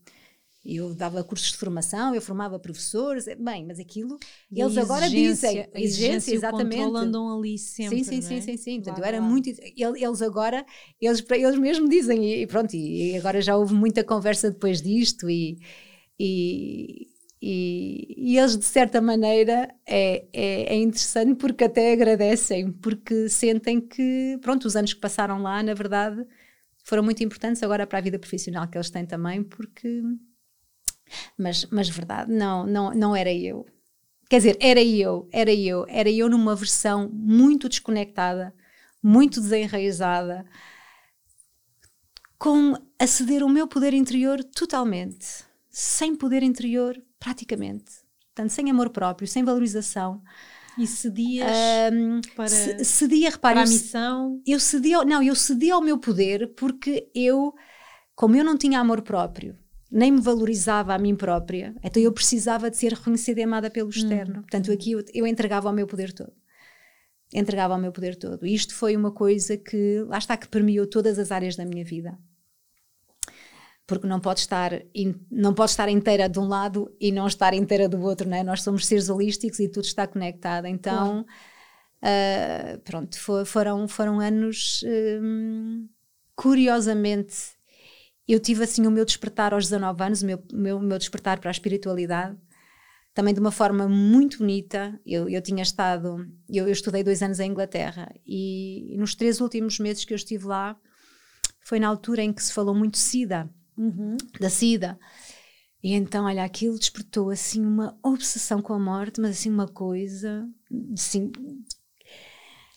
Eu 0.66 0.96
dava 0.96 1.22
cursos 1.26 1.52
de 1.52 1.58
formação, 1.58 2.16
eu 2.16 2.22
formava 2.22 2.58
professores, 2.58 3.26
bem, 3.38 3.66
mas 3.66 3.80
aquilo 3.80 4.18
e 4.50 4.62
eles 4.62 4.78
agora 4.78 5.10
dizem 5.10 5.68
a 5.74 5.80
exigência, 5.80 6.34
exatamente. 6.34 6.82
O 6.82 6.96
andam 6.96 7.38
ali 7.38 7.58
sempre. 7.58 7.98
Sim, 7.98 8.04
sim, 8.04 8.22
sim, 8.22 8.38
é? 8.38 8.42
sim, 8.42 8.58
sim. 8.58 8.76
Portanto, 8.76 9.00
eu 9.00 9.04
era 9.04 9.20
muito. 9.20 9.50
Eles 9.50 10.22
agora, 10.22 10.66
eles, 11.02 11.22
eles 11.32 11.60
mesmo 11.60 11.90
dizem, 11.90 12.42
e 12.42 12.48
pronto, 12.48 12.74
e 12.74 13.18
agora 13.18 13.42
já 13.42 13.58
houve 13.58 13.74
muita 13.74 14.06
conversa 14.06 14.52
depois 14.52 14.82
disto, 14.82 15.30
e, 15.30 15.60
e, 16.18 17.10
e, 17.42 18.32
e 18.32 18.38
eles, 18.38 18.58
de 18.58 18.64
certa 18.64 19.02
maneira, 19.02 19.70
é, 19.86 20.26
é, 20.32 20.74
é, 20.74 20.76
interessante 20.76 21.36
porque 21.36 21.66
até 21.66 21.92
agradecem, 21.92 22.72
porque 22.72 23.28
sentem 23.28 23.82
que, 23.82 24.38
pronto, 24.42 24.66
os 24.66 24.78
anos 24.78 24.94
que 24.94 25.02
passaram 25.02 25.42
lá, 25.42 25.62
na 25.62 25.74
verdade, 25.74 26.26
foram 26.86 27.04
muito 27.04 27.22
importantes 27.22 27.62
agora 27.62 27.86
para 27.86 27.98
a 28.00 28.02
vida 28.02 28.18
profissional 28.18 28.66
que 28.70 28.78
eles 28.78 28.90
têm 28.90 29.06
também, 29.06 29.44
porque. 29.44 30.02
Mas, 31.38 31.66
mas 31.66 31.90
verdade, 31.90 32.32
não, 32.32 32.66
não, 32.66 32.94
não 32.94 33.16
era 33.16 33.32
eu. 33.34 33.66
Quer 34.30 34.38
dizer, 34.38 34.58
era 34.60 34.84
eu, 34.84 35.28
era 35.32 35.54
eu, 35.54 35.86
era 35.88 36.10
eu 36.10 36.30
numa 36.30 36.56
versão 36.56 37.10
muito 37.14 37.70
desconectada, 37.70 38.54
muito 39.02 39.40
desenraizada, 39.40 40.46
com 42.38 42.74
a 43.00 43.08
ceder 43.08 43.44
o 43.44 43.50
meu 43.50 43.68
poder 43.68 43.94
interior 43.94 44.44
totalmente, 44.44 45.46
sem 45.70 46.16
poder 46.16 46.44
interior 46.44 47.02
praticamente. 47.20 48.04
Portanto, 48.34 48.50
sem 48.50 48.70
amor 48.70 48.90
próprio, 48.90 49.28
sem 49.28 49.44
valorização. 49.44 50.22
E 50.78 50.88
cedias 50.88 51.52
um, 51.94 52.20
para, 52.36 52.50
cedia, 52.50 53.30
repare, 53.30 53.56
para 53.56 53.64
a 53.64 53.70
missão? 53.70 54.42
Eu, 54.46 54.54
eu 54.54 54.60
cedia, 54.60 55.06
não, 55.06 55.22
eu 55.22 55.36
cedia 55.36 55.76
ao 55.76 55.82
meu 55.82 56.00
poder 56.00 56.54
porque 56.56 57.10
eu, 57.14 57.54
como 58.16 58.36
eu 58.36 58.44
não 58.44 58.58
tinha 58.58 58.80
amor 58.80 59.04
próprio, 59.04 59.56
nem 59.94 60.12
me 60.12 60.20
valorizava 60.20 60.96
a 60.96 60.98
mim 60.98 61.16
própria, 61.16 61.76
então 61.84 62.02
eu 62.02 62.12
precisava 62.12 62.72
de 62.72 62.78
ser 62.78 62.94
reconhecida 62.94 63.40
e 63.40 63.44
amada 63.44 63.70
pelo 63.70 63.90
externo. 63.90 64.40
Hum. 64.40 64.42
Portanto, 64.42 64.72
aqui 64.72 64.94
eu, 64.94 65.04
eu 65.14 65.28
entregava 65.28 65.70
ao 65.70 65.74
meu 65.74 65.86
poder 65.86 66.12
todo. 66.12 66.34
Entregava 67.32 67.76
ao 67.76 67.80
meu 67.80 67.92
poder 67.92 68.16
todo. 68.16 68.46
E 68.46 68.54
isto 68.56 68.74
foi 68.74 68.96
uma 68.96 69.12
coisa 69.12 69.56
que, 69.56 70.04
lá 70.08 70.18
está, 70.18 70.36
que 70.36 70.48
permeou 70.48 70.88
todas 70.88 71.20
as 71.20 71.32
áreas 71.32 71.56
da 71.56 71.64
minha 71.64 71.86
vida 71.86 72.18
porque 73.86 74.08
não 74.08 74.20
pode 74.20 74.40
estar 74.40 74.82
in, 74.96 75.14
não 75.30 75.54
pode 75.54 75.72
estar 75.72 75.90
inteira 75.90 76.30
de 76.30 76.40
um 76.40 76.48
lado 76.48 76.90
e 77.00 77.12
não 77.12 77.28
estar 77.28 77.54
inteira 77.54 77.90
do 77.90 78.02
outro, 78.02 78.30
não 78.30 78.38
é? 78.38 78.42
Nós 78.42 78.62
somos 78.62 78.86
seres 78.86 79.10
holísticos 79.10 79.60
e 79.60 79.68
tudo 79.68 79.84
está 79.84 80.08
conectado. 80.08 80.68
Então, 80.68 81.26
uh, 82.02 82.80
pronto, 82.80 83.20
for, 83.20 83.46
foram 83.46 83.86
foram 83.88 84.22
anos 84.22 84.84
um, 85.22 85.86
curiosamente 86.34 87.36
eu 88.28 88.40
tive 88.40 88.64
assim 88.64 88.88
o 88.88 88.92
meu 88.92 89.06
despertar 89.06 89.54
aos 89.54 89.66
19 89.66 90.04
anos, 90.04 90.22
o 90.22 90.26
meu, 90.26 90.44
meu, 90.52 90.80
meu 90.80 90.98
despertar 90.98 91.40
para 91.40 91.50
a 91.50 91.52
espiritualidade, 91.52 92.38
também 93.14 93.34
de 93.34 93.40
uma 93.40 93.52
forma 93.52 93.88
muito 93.88 94.40
bonita. 94.40 95.00
Eu, 95.06 95.28
eu 95.30 95.42
tinha 95.42 95.62
estado, 95.62 96.26
eu, 96.50 96.68
eu 96.68 96.72
estudei 96.72 97.04
dois 97.04 97.22
anos 97.22 97.40
em 97.40 97.52
Inglaterra 97.52 98.14
e, 98.26 98.94
e 98.94 98.98
nos 98.98 99.14
três 99.16 99.42
últimos 99.42 99.80
meses 99.80 100.06
que 100.06 100.14
eu 100.14 100.18
estive 100.18 100.46
lá, 100.46 100.78
foi 101.62 101.80
na 101.80 101.88
altura 101.88 102.22
em 102.24 102.34
que 102.34 102.44
se 102.44 102.54
falou 102.54 102.74
muito 102.74 102.98
SIDA 102.98 103.50
uhum. 103.78 104.18
da 104.40 104.50
SIDA. 104.50 105.00
E 105.84 105.94
então, 105.94 106.26
olha, 106.26 106.44
aquilo 106.44 106.80
despertou 106.80 107.30
assim 107.30 107.66
uma 107.66 107.98
obsessão 108.02 108.62
com 108.62 108.74
a 108.74 108.80
morte, 108.80 109.20
mas 109.20 109.32
assim 109.32 109.50
uma 109.50 109.68
coisa, 109.68 110.48
assim, 110.94 111.30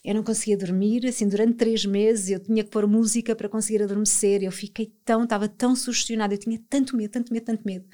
eu 0.07 0.15
não 0.15 0.23
conseguia 0.23 0.57
dormir, 0.57 1.05
assim, 1.05 1.29
durante 1.29 1.55
três 1.55 1.85
meses 1.85 2.31
eu 2.31 2.39
tinha 2.39 2.63
que 2.63 2.71
pôr 2.71 2.87
música 2.87 3.35
para 3.35 3.49
conseguir 3.49 3.83
adormecer, 3.83 4.41
eu 4.41 4.53
fiquei 4.53 4.95
tão, 5.05 5.25
estava 5.25 5.49
tão 5.49 5.75
sugestionada, 5.75 6.33
eu 6.33 6.39
tinha 6.39 6.63
tanto 6.71 6.97
medo, 6.97 7.11
tanto 7.11 7.33
medo, 7.33 7.45
tanto 7.45 7.65
medo. 7.67 7.85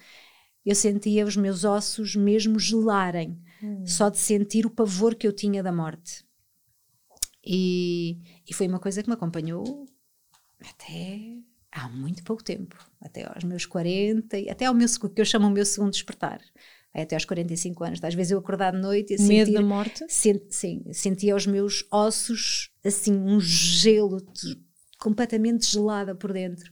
Eu 0.65 0.75
sentia 0.75 1.25
os 1.25 1.39
meus 1.39 1.65
ossos 1.65 2.15
mesmo 2.15 2.59
gelarem, 2.59 3.41
hum. 3.63 3.87
só 3.87 4.11
de 4.11 4.19
sentir 4.19 4.67
o 4.67 4.71
pavor 4.71 5.15
que 5.15 5.27
eu 5.27 5.33
tinha 5.33 5.63
da 5.63 5.73
morte. 5.73 6.23
E, 7.43 8.19
e 8.47 8.53
foi 8.53 8.69
uma 8.69 8.79
coisa 8.79 9.03
que 9.03 9.09
me 9.09 9.15
acompanhou 9.15 9.87
até 10.61 11.39
há 11.73 11.89
muito 11.89 12.23
pouco 12.25 12.45
tempo, 12.45 12.77
até 13.01 13.25
aos 13.25 13.43
meus 13.43 13.65
40, 13.65 14.37
até 14.51 14.67
ao 14.67 14.75
meu 14.75 14.87
que 14.87 15.21
eu 15.23 15.25
chamo 15.25 15.47
o 15.47 15.51
meu 15.51 15.65
segundo 15.65 15.91
despertar. 15.91 16.43
Até 16.95 17.17
aos 17.17 17.25
45 17.25 17.85
anos, 17.85 18.05
às 18.05 18.15
vezes 18.15 18.33
eu 18.33 18.39
acordar 18.39 18.73
de 18.73 18.79
noite 18.79 19.15
e 19.15 19.23
Medo 19.23 19.53
da 19.53 19.63
morte? 19.63 20.05
Sent, 20.09 20.43
sim, 20.51 20.85
sentia 20.93 21.35
os 21.35 21.47
meus 21.47 21.87
ossos 21.91 22.71
assim, 22.85 23.15
um 23.15 23.41
gelo 23.41 24.21
de, 24.21 24.61
completamente 24.99 25.67
gelada 25.67 26.15
por 26.15 26.33
dentro. 26.33 26.71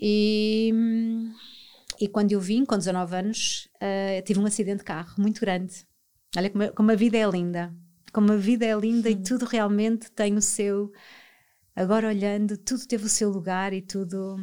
E, 0.00 0.72
e 2.00 2.08
quando 2.08 2.32
eu 2.32 2.40
vim, 2.40 2.64
com 2.64 2.78
19 2.78 3.14
anos, 3.14 3.68
uh, 3.76 4.22
tive 4.24 4.40
um 4.40 4.46
acidente 4.46 4.78
de 4.78 4.84
carro 4.84 5.14
muito 5.18 5.40
grande. 5.40 5.86
Olha 6.36 6.48
como 6.48 6.64
a, 6.64 6.68
como 6.68 6.90
a 6.90 6.94
vida 6.94 7.18
é 7.18 7.28
linda. 7.28 7.74
Como 8.12 8.32
a 8.32 8.36
vida 8.36 8.64
é 8.64 8.74
linda 8.74 9.08
hum. 9.08 9.12
e 9.12 9.22
tudo 9.22 9.44
realmente 9.44 10.10
tem 10.12 10.34
o 10.34 10.42
seu 10.42 10.90
agora 11.76 12.08
olhando, 12.08 12.56
tudo 12.56 12.86
teve 12.86 13.04
o 13.04 13.08
seu 13.08 13.30
lugar 13.30 13.72
e 13.72 13.80
tudo 13.80 14.36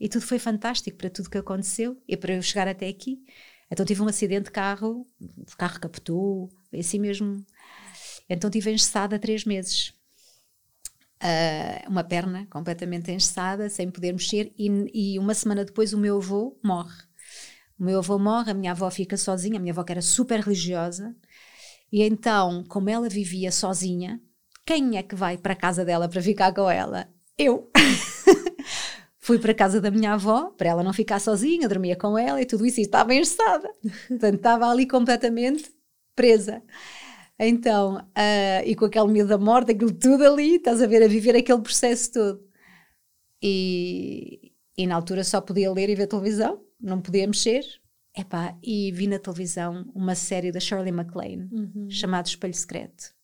e 0.00 0.08
tudo 0.08 0.22
foi 0.22 0.38
fantástico 0.38 0.96
para 0.96 1.10
tudo 1.10 1.30
que 1.30 1.38
aconteceu 1.38 2.02
e 2.08 2.16
para 2.16 2.34
eu 2.34 2.42
chegar 2.42 2.66
até 2.66 2.88
aqui. 2.88 3.22
Então 3.70 3.86
tive 3.86 4.02
um 4.02 4.08
acidente 4.08 4.44
de 4.44 4.50
carro, 4.50 5.06
o 5.20 5.56
carro 5.56 5.80
captou, 5.80 6.50
assim 6.76 6.98
mesmo. 6.98 7.44
Então 8.28 8.50
tive 8.50 8.72
engessada 8.72 9.18
três 9.18 9.44
meses. 9.44 9.94
Uh, 11.22 11.88
uma 11.88 12.02
perna 12.02 12.46
completamente 12.50 13.10
engessada, 13.10 13.68
sem 13.68 13.90
poder 13.90 14.12
mexer, 14.12 14.52
e, 14.58 14.68
e, 14.94 15.18
uma 15.18 15.34
semana 15.34 15.64
depois 15.64 15.92
o 15.92 15.98
meu 15.98 16.16
avô 16.16 16.58
morre. 16.62 16.96
O 17.78 17.84
meu 17.84 17.98
avô 17.98 18.18
morre, 18.18 18.52
a 18.52 18.54
minha 18.54 18.72
avó 18.72 18.90
fica 18.90 19.18
sozinha, 19.18 19.58
a 19.58 19.60
minha 19.60 19.72
avó 19.72 19.84
que 19.84 19.92
era 19.92 20.00
super 20.00 20.40
religiosa, 20.40 21.14
e 21.92 22.02
então, 22.02 22.64
como 22.68 22.88
ela 22.88 23.08
vivia 23.08 23.50
sozinha, 23.50 24.20
quem 24.64 24.96
é 24.96 25.02
que 25.02 25.16
vai 25.16 25.36
para 25.36 25.52
a 25.54 25.56
casa 25.56 25.84
dela 25.84 26.08
para 26.08 26.22
ficar 26.22 26.54
com 26.54 26.70
ela? 26.70 27.08
Eu. 27.36 27.70
Fui 29.30 29.38
para 29.38 29.52
a 29.52 29.54
casa 29.54 29.80
da 29.80 29.92
minha 29.92 30.14
avó, 30.14 30.50
para 30.56 30.70
ela 30.70 30.82
não 30.82 30.92
ficar 30.92 31.20
sozinha, 31.20 31.68
dormia 31.68 31.94
com 31.94 32.18
ela 32.18 32.42
e 32.42 32.44
tudo 32.44 32.66
isso, 32.66 32.80
e 32.80 32.82
estava 32.82 33.14
engessada. 33.14 33.70
Portanto, 34.08 34.34
estava 34.34 34.68
ali 34.68 34.88
completamente 34.88 35.72
presa. 36.16 36.60
Então, 37.38 37.98
uh, 37.98 38.66
e 38.66 38.74
com 38.74 38.86
aquele 38.86 39.06
medo 39.06 39.28
da 39.28 39.38
morte, 39.38 39.70
aquilo 39.70 39.92
tudo 39.92 40.26
ali, 40.26 40.56
estás 40.56 40.82
a 40.82 40.86
ver, 40.88 41.04
a 41.04 41.06
viver 41.06 41.36
aquele 41.36 41.60
processo 41.60 42.12
todo. 42.12 42.44
E, 43.40 44.52
e 44.76 44.84
na 44.84 44.96
altura 44.96 45.22
só 45.22 45.40
podia 45.40 45.72
ler 45.72 45.88
e 45.88 45.94
ver 45.94 46.08
televisão, 46.08 46.60
não 46.80 47.00
podia 47.00 47.24
mexer. 47.24 47.64
Epá, 48.16 48.58
e 48.60 48.90
vi 48.90 49.06
na 49.06 49.20
televisão 49.20 49.88
uma 49.94 50.16
série 50.16 50.50
da 50.50 50.58
Shirley 50.58 50.90
MacLaine, 50.90 51.48
uhum. 51.52 51.88
chamada 51.88 52.28
Espelho 52.28 52.52
Secreto. 52.52 53.14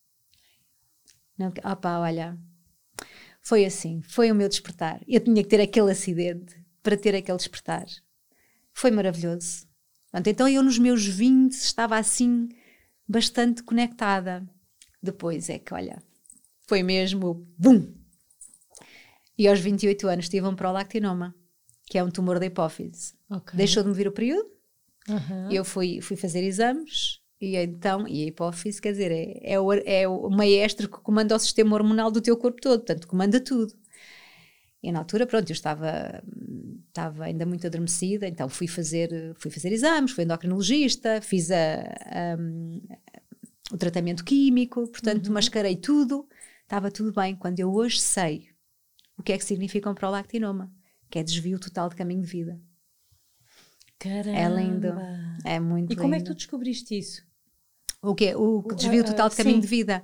Não, 1.37 1.53
opa, 1.65 1.99
olha, 1.99 2.39
foi 3.47 3.65
assim, 3.65 4.03
foi 4.03 4.29
o 4.33 4.35
meu 4.35 4.49
despertar. 4.49 5.01
Eu 5.07 5.21
tinha 5.21 5.41
que 5.41 5.49
ter 5.49 5.61
aquele 5.61 5.93
acidente 5.93 6.61
para 6.83 6.97
ter 6.97 7.15
aquele 7.15 7.39
despertar. 7.39 7.87
Foi 8.73 8.91
maravilhoso. 8.91 9.69
Pronto, 10.11 10.27
então 10.27 10.49
eu 10.49 10.65
nos 10.65 10.81
meus 10.81 11.07
20 11.07 11.53
estava 11.53 11.97
assim 11.97 12.49
bastante 13.07 13.63
conectada. 13.63 14.45
Depois 15.01 15.49
é 15.49 15.61
que, 15.61 15.73
olha, 15.73 16.03
foi 16.67 16.83
mesmo 16.83 17.47
bum! 17.57 17.95
E 19.39 19.47
aos 19.47 19.61
28 19.61 20.09
anos 20.09 20.29
tive 20.29 20.45
um 20.49 20.57
prolactinoma, 20.57 21.33
que 21.85 21.99
é 21.99 22.03
um 22.03 22.11
tumor 22.11 22.41
da 22.41 22.47
hipófise. 22.47 23.15
Okay. 23.31 23.57
Deixou 23.57 23.85
de 23.85 23.91
me 23.91 23.95
vir 23.95 24.09
o 24.09 24.13
período. 24.13 24.51
Uhum. 25.09 25.53
Eu 25.53 25.65
fui, 25.65 26.01
fui 26.01 26.17
fazer 26.17 26.43
exames 26.43 27.21
e 27.41 27.57
então, 27.57 28.09
e 28.09 28.25
a 28.25 28.27
hipófise, 28.27 28.81
quer 28.81 28.93
dizer, 28.93 29.11
é, 29.13 29.53
é, 29.55 29.61
o, 29.61 29.73
é 29.73 30.09
o 30.09 30.31
maestro 30.31 30.89
que 30.89 30.99
comanda 31.01 31.37
o 31.37 31.39
sistema 31.39 31.75
hormonal 31.75 32.11
do 32.11 32.21
teu 32.21 32.37
corpo 32.37 32.61
todo, 32.61 32.81
portanto, 32.81 33.07
comanda 33.07 33.39
tudo. 33.41 33.75
E 34.83 34.93
na 34.93 35.01
altura, 35.01 35.27
pronto, 35.27 35.51
eu 35.51 35.55
estava, 35.55 36.23
estava 36.89 37.25
ainda 37.25 37.45
muito 37.45 37.67
adormecida, 37.67 38.27
então 38.29 38.49
fui 38.49 38.69
fazer, 38.69 39.35
fui 39.37 39.51
fazer 39.51 39.73
exames, 39.73 40.13
fui 40.13 40.25
endocrinologista, 40.25 41.21
fiz 41.21 41.51
a, 41.51 41.81
a, 41.81 42.37
o 43.73 43.77
tratamento 43.77 44.25
químico, 44.25 44.87
portanto, 44.89 45.27
uhum. 45.27 45.35
mascarei 45.35 45.77
tudo, 45.77 46.27
estava 46.63 46.91
tudo 46.91 47.13
bem. 47.13 47.35
Quando 47.37 47.61
eu 47.61 47.73
hoje 47.75 48.01
sei 48.01 48.49
o 49.19 49.23
que 49.23 49.33
é 49.33 49.39
que 49.39 49.45
significa 49.45 49.91
um 49.91 49.95
prolactinoma, 49.95 50.73
que 51.11 51.19
é 51.19 51.23
desvio 51.23 51.59
total 51.59 51.89
de 51.89 51.97
caminho 51.97 52.23
de 52.23 52.29
vida. 52.29 52.61
Caramba! 53.99 54.39
É 54.39 54.49
lindo, 54.49 54.95
é 55.45 55.61
muito 55.61 55.87
E 55.87 55.89
lindo. 55.91 56.03
como 56.03 56.15
é 56.15 56.19
que 56.19 56.25
tu 56.25 56.35
descobriste 56.35 56.99
isso? 56.99 57.23
O 58.03 58.15
quê? 58.15 58.35
O 58.35 58.63
desvio 58.75 59.05
total 59.05 59.29
de 59.29 59.37
caminho 59.37 59.57
Sim. 59.57 59.61
de 59.63 59.67
vida. 59.67 60.03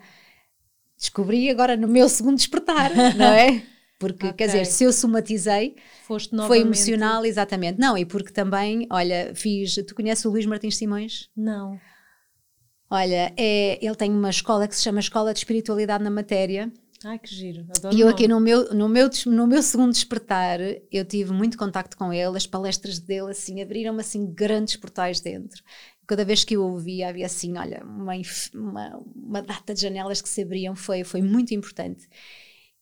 Descobri 0.98 1.50
agora 1.50 1.76
no 1.76 1.88
meu 1.88 2.08
segundo 2.08 2.36
despertar, 2.36 2.90
não 3.16 3.26
é? 3.26 3.62
Porque, 3.98 4.26
okay. 4.26 4.32
quer 4.32 4.46
dizer, 4.46 4.66
se 4.66 4.82
eu 4.82 4.92
somatizei, 4.92 5.76
foi 6.48 6.60
emocional, 6.60 7.24
exatamente. 7.24 7.78
Não, 7.78 7.96
e 7.96 8.04
porque 8.04 8.32
também, 8.32 8.86
olha, 8.90 9.32
fiz. 9.34 9.76
Tu 9.86 9.94
conheces 9.94 10.24
o 10.24 10.30
Luís 10.30 10.44
Martins 10.44 10.76
Simões? 10.76 11.28
Não. 11.36 11.78
Olha, 12.90 13.32
é, 13.36 13.78
ele 13.80 13.94
tem 13.94 14.10
uma 14.10 14.28
escola 14.30 14.66
que 14.66 14.74
se 14.74 14.82
chama 14.82 14.98
Escola 14.98 15.32
de 15.32 15.38
Espiritualidade 15.38 16.02
na 16.02 16.10
Matéria. 16.10 16.72
Ai, 17.04 17.18
que 17.18 17.34
giro. 17.34 17.66
Adoro 17.76 17.94
e 17.94 18.00
eu 18.00 18.08
aqui 18.08 18.28
no 18.28 18.40
meu, 18.40 18.72
no, 18.74 18.88
meu, 18.88 19.10
no 19.26 19.46
meu 19.46 19.62
segundo 19.62 19.92
despertar, 19.92 20.58
eu 20.90 21.04
tive 21.04 21.32
muito 21.32 21.58
contacto 21.58 21.96
com 21.96 22.12
ele, 22.12 22.36
as 22.36 22.46
palestras 22.46 22.98
dele, 22.98 23.30
assim, 23.30 23.60
abriram-me, 23.60 24.00
assim, 24.00 24.26
grandes 24.32 24.76
portais 24.76 25.20
dentro 25.20 25.62
cada 26.06 26.24
vez 26.24 26.44
que 26.44 26.56
eu 26.56 26.62
ouvia 26.62 27.08
havia 27.08 27.24
assim, 27.24 27.56
olha, 27.56 27.82
uma, 27.84 28.12
uma, 28.54 28.96
uma, 29.16 29.42
data 29.42 29.72
de 29.72 29.80
janelas 29.80 30.20
que 30.20 30.28
se 30.28 30.42
abriam, 30.42 30.74
foi, 30.76 31.04
foi 31.04 31.22
muito 31.22 31.54
importante. 31.54 32.06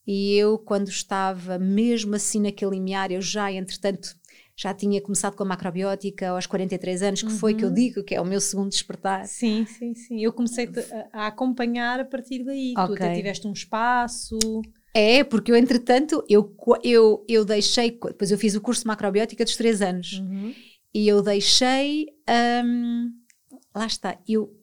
E 0.07 0.35
eu, 0.35 0.59
quando 0.59 0.89
estava 0.89 1.59
mesmo 1.59 2.17
assim 2.17 2.41
naquele 2.41 2.73
limiar, 2.73 3.12
eu 3.12 3.23
já, 3.23 3.53
entretanto, 3.53 4.17
já 4.61 4.75
tinha 4.75 5.00
começado 5.00 5.35
com 5.37 5.43
a 5.43 5.47
macrobiótica 5.47 6.29
aos 6.29 6.47
43 6.47 7.02
anos, 7.02 7.23
que 7.23 7.31
uhum. 7.31 7.38
foi 7.38 7.55
que 7.55 7.64
eu 7.64 7.69
uhum. 7.69 7.75
digo 7.75 8.05
que 8.05 8.14
é 8.14 8.21
o 8.21 8.26
meu 8.26 8.43
segundo 8.43 8.69
despertar. 8.69 9.26
Sim, 9.26 9.64
sim, 9.64 9.95
sim. 9.95 10.23
Eu 10.23 10.35
comecei 10.35 10.69
a, 11.12 11.23
a 11.23 11.26
acompanhar 11.29 11.99
a 11.99 12.05
partir 12.05 12.45
daí. 12.45 12.73
Okay. 12.73 12.87
Tu 12.87 12.93
até 12.93 13.14
tiveste 13.14 13.49
um 13.49 13.55
espaço. 13.55 14.38
É, 14.93 15.25
porque 15.25 15.50
eu, 15.50 15.57
entretanto, 15.57 16.23
eu, 16.29 16.55
eu, 16.85 17.25
eu 17.26 17.43
deixei, 17.43 17.93
depois 17.93 18.31
eu 18.31 18.37
fiz 18.37 18.55
o 18.55 18.61
curso 18.61 18.83
de 18.83 18.88
macrobiótica 18.88 19.45
dos 19.45 19.57
três 19.57 19.81
anos 19.81 20.19
uhum. 20.19 20.55
e 20.93 21.09
eu 21.09 21.23
deixei, 21.23 22.09
um, 22.62 23.11
lá 23.75 23.87
está, 23.87 24.19
eu, 24.29 24.55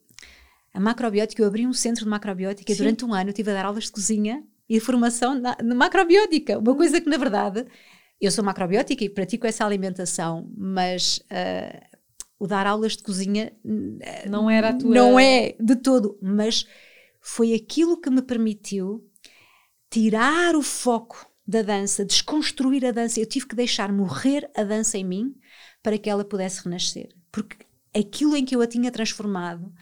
a 0.72 0.78
macrobiótica, 0.78 1.42
eu 1.42 1.48
abri 1.48 1.66
um 1.66 1.72
centro 1.72 2.04
de 2.04 2.10
macrobiótica 2.10 2.72
Sim. 2.72 2.76
e 2.76 2.78
durante 2.84 3.04
um 3.04 3.12
ano 3.12 3.30
eu 3.30 3.30
estive 3.30 3.50
a 3.50 3.54
dar 3.54 3.64
aulas 3.64 3.84
de 3.84 3.92
cozinha 3.92 4.44
e 4.68 4.74
de 4.74 4.80
formação 4.80 5.34
na, 5.34 5.56
na 5.60 5.74
macrobiótica, 5.74 6.56
uma 6.56 6.76
coisa 6.76 7.00
que 7.00 7.10
na 7.10 7.16
verdade, 7.16 7.66
eu 8.20 8.30
sou 8.30 8.44
macrobiótica 8.44 9.04
e 9.04 9.08
pratico 9.08 9.46
essa 9.46 9.64
alimentação, 9.64 10.50
mas 10.56 11.18
uh, 11.30 11.98
o 12.38 12.46
dar 12.46 12.66
aulas 12.66 12.96
de 12.96 13.02
cozinha 13.02 13.52
não 14.28 14.50
era 14.50 14.70
a 14.70 14.74
tua... 14.74 14.94
Não 14.94 15.18
é 15.18 15.54
de 15.58 15.76
todo, 15.76 16.18
mas 16.20 16.66
foi 17.20 17.54
aquilo 17.54 18.00
que 18.00 18.10
me 18.10 18.22
permitiu 18.22 19.08
tirar 19.90 20.54
o 20.54 20.62
foco 20.62 21.26
da 21.46 21.62
dança, 21.62 22.04
desconstruir 22.04 22.84
a 22.84 22.92
dança. 22.92 23.20
Eu 23.20 23.26
tive 23.26 23.46
que 23.46 23.56
deixar 23.56 23.92
morrer 23.92 24.50
a 24.56 24.62
dança 24.62 24.98
em 24.98 25.04
mim 25.04 25.34
para 25.82 25.96
que 25.96 26.10
ela 26.10 26.24
pudesse 26.24 26.62
renascer. 26.62 27.08
Porque 27.32 27.56
aquilo 27.96 28.36
em 28.36 28.44
que 28.44 28.54
eu 28.54 28.60
a 28.60 28.66
tinha 28.66 28.90
transformado 28.90 29.72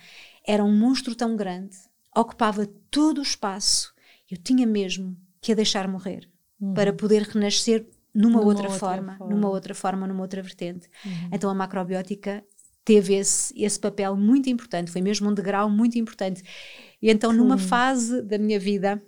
era 0.47 0.64
um 0.64 0.75
monstro 0.76 1.14
tão 1.14 1.35
grande, 1.37 1.76
ocupava 2.16 2.66
todo 2.90 3.19
o 3.19 3.23
espaço. 3.23 3.93
Eu 4.31 4.37
tinha 4.37 4.66
mesmo 4.66 5.16
que 5.40 5.52
a 5.52 5.55
deixar 5.55 5.88
morrer 5.88 6.31
uhum. 6.61 6.73
para 6.73 6.93
poder 6.93 7.23
renascer 7.23 7.87
numa, 8.16 8.38
numa 8.38 8.44
outra, 8.44 8.64
outra 8.64 8.78
forma, 8.78 9.16
forma, 9.16 9.35
numa 9.35 9.49
outra 9.49 9.75
forma, 9.75 10.06
numa 10.06 10.23
outra 10.23 10.42
vertente. 10.42 10.88
Uhum. 11.04 11.30
Então 11.32 11.50
a 11.50 11.54
macrobiótica 11.54 12.42
teve 12.85 13.14
esse, 13.14 13.52
esse 13.61 13.78
papel 13.78 14.16
muito 14.16 14.49
importante, 14.49 14.90
foi 14.90 15.02
mesmo 15.02 15.28
um 15.28 15.35
degrau 15.35 15.68
muito 15.68 15.99
importante. 15.99 16.42
E 17.02 17.11
então, 17.11 17.32
numa 17.32 17.58
fase 17.58 18.23
da 18.23 18.38
minha 18.38 18.58
vida, 18.58 19.02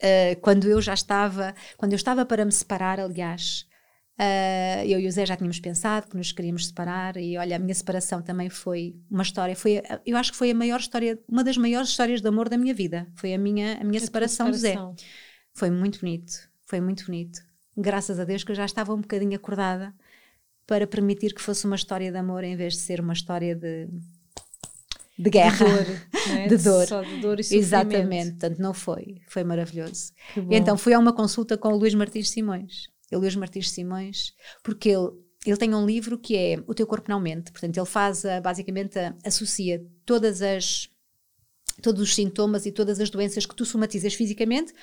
Uh, 0.00 0.40
quando 0.40 0.66
eu 0.66 0.80
já 0.80 0.94
estava, 0.94 1.54
quando 1.76 1.92
eu 1.92 1.96
estava 1.96 2.24
para 2.24 2.42
me 2.42 2.50
separar, 2.50 2.98
aliás, 2.98 3.66
uh, 4.18 4.82
eu 4.86 4.98
e 4.98 5.06
o 5.06 5.12
Zé 5.12 5.26
já 5.26 5.36
tínhamos 5.36 5.60
pensado 5.60 6.08
que 6.08 6.16
nos 6.16 6.32
queríamos 6.32 6.68
separar 6.68 7.18
e 7.18 7.36
olha, 7.36 7.56
a 7.56 7.58
minha 7.58 7.74
separação 7.74 8.22
também 8.22 8.48
foi 8.48 8.96
uma 9.10 9.22
história, 9.22 9.54
foi, 9.54 9.82
eu 10.06 10.16
acho 10.16 10.32
que 10.32 10.38
foi 10.38 10.52
a 10.52 10.54
maior 10.54 10.80
história, 10.80 11.18
uma 11.28 11.44
das 11.44 11.58
maiores 11.58 11.90
histórias 11.90 12.22
de 12.22 12.26
amor 12.26 12.48
da 12.48 12.56
minha 12.56 12.72
vida, 12.72 13.06
foi 13.14 13.34
a 13.34 13.38
minha, 13.38 13.78
a 13.78 13.84
minha 13.84 14.00
a 14.00 14.02
separação, 14.02 14.50
separação 14.50 14.92
do 14.92 14.98
Zé. 14.98 15.04
Foi 15.52 15.68
muito 15.68 16.00
bonito, 16.00 16.32
foi 16.66 16.80
muito 16.80 17.04
bonito. 17.04 17.49
Graças 17.80 18.20
a 18.20 18.24
Deus 18.24 18.44
que 18.44 18.52
eu 18.52 18.56
já 18.56 18.64
estava 18.64 18.92
um 18.92 19.00
bocadinho 19.00 19.36
acordada 19.36 19.94
para 20.66 20.86
permitir 20.86 21.34
que 21.34 21.40
fosse 21.40 21.64
uma 21.66 21.76
história 21.76 22.12
de 22.12 22.18
amor 22.18 22.44
em 22.44 22.54
vez 22.54 22.74
de 22.74 22.80
ser 22.80 23.00
uma 23.00 23.12
história 23.12 23.54
de 23.54 23.88
de 25.18 25.28
guerra, 25.28 25.66
de 25.68 25.84
dor, 25.84 26.38
é? 26.38 26.48
de, 26.48 26.56
dor. 26.56 26.86
Só 26.86 27.02
de 27.02 27.20
dor 27.20 27.40
e 27.40 27.44
sofrimento. 27.44 27.64
Exatamente, 27.64 28.30
portanto 28.30 28.58
não 28.58 28.72
foi, 28.72 29.20
foi 29.28 29.44
maravilhoso. 29.44 30.12
Então 30.50 30.78
fui 30.78 30.94
a 30.94 30.98
uma 30.98 31.12
consulta 31.12 31.58
com 31.58 31.68
o 31.68 31.76
Luís 31.76 31.94
Martins 31.94 32.30
Simões. 32.30 32.88
O 33.12 33.18
Luís 33.18 33.36
Martins 33.36 33.70
Simões, 33.70 34.32
porque 34.62 34.88
ele 34.88 35.10
ele 35.46 35.56
tem 35.56 35.74
um 35.74 35.86
livro 35.86 36.18
que 36.18 36.36
é 36.36 36.62
O 36.66 36.74
Teu 36.74 36.86
Corpo 36.86 37.10
Não 37.10 37.18
Mente. 37.18 37.50
Portanto, 37.50 37.74
ele 37.74 37.86
faz, 37.86 38.24
basicamente, 38.42 38.98
associa 39.24 39.82
todas 40.04 40.42
as, 40.42 40.90
todos 41.82 42.02
os 42.02 42.14
sintomas 42.14 42.66
e 42.66 42.72
todas 42.72 43.00
as 43.00 43.08
doenças 43.08 43.46
que 43.46 43.54
tu 43.54 43.64
somatizas 43.64 44.12
fisicamente 44.12 44.74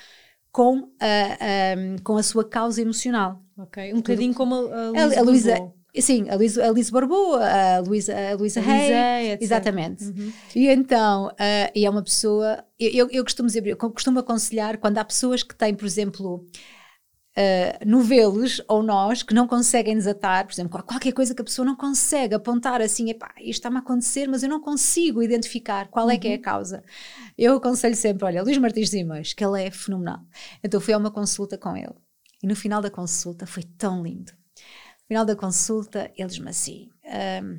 com 0.51 0.89
a, 1.00 2.01
com 2.04 2.18
a 2.18 2.24
sua 2.24 2.48
causa 2.48 2.82
emocional. 2.82 3.42
Ok, 3.58 3.94
um 3.94 3.98
bocadinho 3.98 4.34
como 4.34 4.56
a, 4.56 5.18
a, 5.18 5.20
a 5.20 5.22
Luísa. 5.22 5.72
Sim, 6.00 6.30
a 6.30 6.36
Luísa, 6.36 6.66
a 6.66 6.70
Luísa 6.70 6.92
Barbô, 6.92 7.36
a 7.36 7.80
Luísa, 7.80 8.13
a 8.16 8.36
Luísa 8.36 8.62
Hay, 8.62 9.38
exatamente. 9.42 10.06
Uhum. 10.06 10.32
E 10.56 10.68
então, 10.68 11.27
uh, 11.27 11.72
e 11.74 11.86
é 11.86 11.89
uma 11.89 12.04
pessoa, 12.04 12.63
eu, 12.80 13.10
eu 13.10 13.24
costumo 13.24 13.48
dizer, 13.48 13.66
eu 13.66 13.75
costumo 13.75 14.20
aconselhar 14.20 14.77
quando 14.77 15.00
há 15.00 15.04
pessoas 15.04 15.42
que 15.42 15.56
têm, 15.56 15.74
por 15.74 15.86
exemplo, 15.86 16.46
uh, 17.38 17.86
novelos 17.86 18.62
ou 18.67 18.82
nós 18.82 19.22
que 19.22 19.34
não 19.34 19.48
conseguem 19.48 19.95
desatar, 19.95 20.45
por 20.45 20.54
exemplo, 20.54 20.84
qualquer 20.84 21.12
coisa 21.13 21.36
que 21.36 21.41
a 21.41 21.45
pessoa 21.45 21.65
não 21.65 21.76
consegue 21.76 22.34
apontar 22.34 22.82
assim, 22.82 23.10
epá, 23.10 23.34
isto 23.38 23.60
está-me 23.60 23.78
a 23.78 23.80
acontecer, 23.80 24.28
mas 24.28 24.43
eu 24.43 24.50
não 24.50 24.60
consigo 24.60 25.21
identificar 25.21 25.88
qual 25.88 26.10
é 26.10 26.13
uhum. 26.15 26.19
que 26.19 26.28
é 26.28 26.34
a 26.34 26.36
uhum. 26.36 26.41
causa. 26.41 26.84
Eu 27.38 27.56
aconselho 27.56 27.95
sempre, 27.95 28.26
olha, 28.26 28.43
Luís 28.43 28.58
Martins 28.58 28.89
Simões, 28.89 29.34
que 29.34 29.45
ele 29.45 29.63
é 29.63 29.71
fenomenal. 29.71 30.19
Então 30.63 30.82
fui 30.82 30.93
a 30.93 30.97
uma 30.97 31.12
consulta 31.12 31.58
com 31.58 31.78
ele. 31.78 31.95
E 32.43 32.47
no 32.47 32.56
final 32.56 32.82
da 32.82 32.89
consulta 32.89 33.45
foi 33.45 33.63
tão 33.63 34.04
lindo 34.04 34.32
final 35.08 35.26
da 35.26 35.36
consulta, 35.36 36.12
ele 36.15 36.28
diz-me 36.28 36.50
assim: 36.50 36.91
uh, 37.06 37.56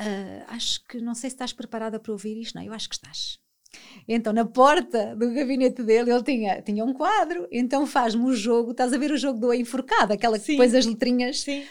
uh, 0.00 0.44
Acho 0.48 0.82
que 0.84 1.00
não 1.00 1.14
sei 1.14 1.30
se 1.30 1.34
estás 1.34 1.52
preparada 1.52 2.00
para 2.00 2.12
ouvir 2.12 2.40
isto. 2.40 2.54
Não, 2.56 2.62
eu 2.62 2.72
acho 2.72 2.88
que 2.88 2.94
estás. 2.94 3.38
Então, 4.06 4.32
na 4.32 4.44
porta 4.44 5.16
do 5.16 5.32
gabinete 5.32 5.82
dele, 5.82 6.10
ele 6.10 6.22
tinha, 6.22 6.60
tinha 6.62 6.84
um 6.84 6.92
quadro, 6.92 7.48
então 7.50 7.86
faz-me 7.86 8.24
o 8.24 8.34
jogo, 8.34 8.72
estás 8.72 8.92
a 8.92 8.98
ver 8.98 9.10
o 9.10 9.16
jogo 9.16 9.38
do 9.38 9.54
enforcado, 9.54 10.12
aquela 10.12 10.38
que 10.38 10.52
depois 10.52 10.74
as 10.74 10.86
letrinhas. 10.86 11.40
Sim. 11.40 11.62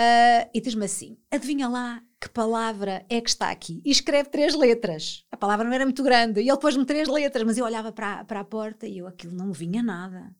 Uh, 0.00 0.50
e 0.52 0.60
diz-me 0.60 0.84
assim: 0.84 1.16
adivinha 1.30 1.68
lá 1.68 2.02
que 2.20 2.28
palavra 2.28 3.04
é 3.08 3.20
que 3.20 3.28
está 3.28 3.50
aqui? 3.50 3.82
E 3.84 3.90
escreve 3.90 4.30
três 4.30 4.54
letras. 4.54 5.24
A 5.30 5.36
palavra 5.36 5.64
não 5.64 5.72
era 5.72 5.84
muito 5.84 6.02
grande, 6.02 6.40
e 6.40 6.48
ele 6.48 6.58
pôs-me 6.58 6.84
três 6.84 7.06
letras, 7.06 7.44
mas 7.44 7.58
eu 7.58 7.64
olhava 7.64 7.92
para, 7.92 8.24
para 8.24 8.40
a 8.40 8.44
porta 8.44 8.86
e 8.86 8.98
eu 8.98 9.06
aquilo 9.06 9.34
não 9.34 9.52
vinha 9.52 9.82
nada. 9.82 10.34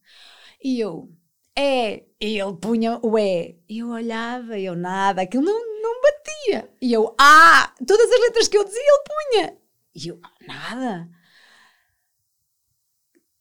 E 0.62 0.80
eu, 0.80 1.10
é. 1.56 2.04
E 2.20 2.40
ele 2.40 2.56
punha 2.60 2.98
o 3.02 3.18
é. 3.18 3.54
E 3.68 3.78
eu 3.78 3.88
olhava, 3.88 4.58
e 4.58 4.64
eu 4.64 4.74
nada, 4.74 5.22
aquilo 5.22 5.44
não, 5.44 5.82
não 5.82 6.00
batia. 6.00 6.70
E 6.80 6.92
eu, 6.92 7.14
ah! 7.20 7.72
Todas 7.86 8.10
as 8.10 8.20
letras 8.20 8.48
que 8.48 8.56
eu 8.56 8.64
dizia, 8.64 8.80
ele 8.80 9.04
punha. 9.06 9.63
E 9.94 10.08
eu, 10.08 10.20
nada. 10.46 11.08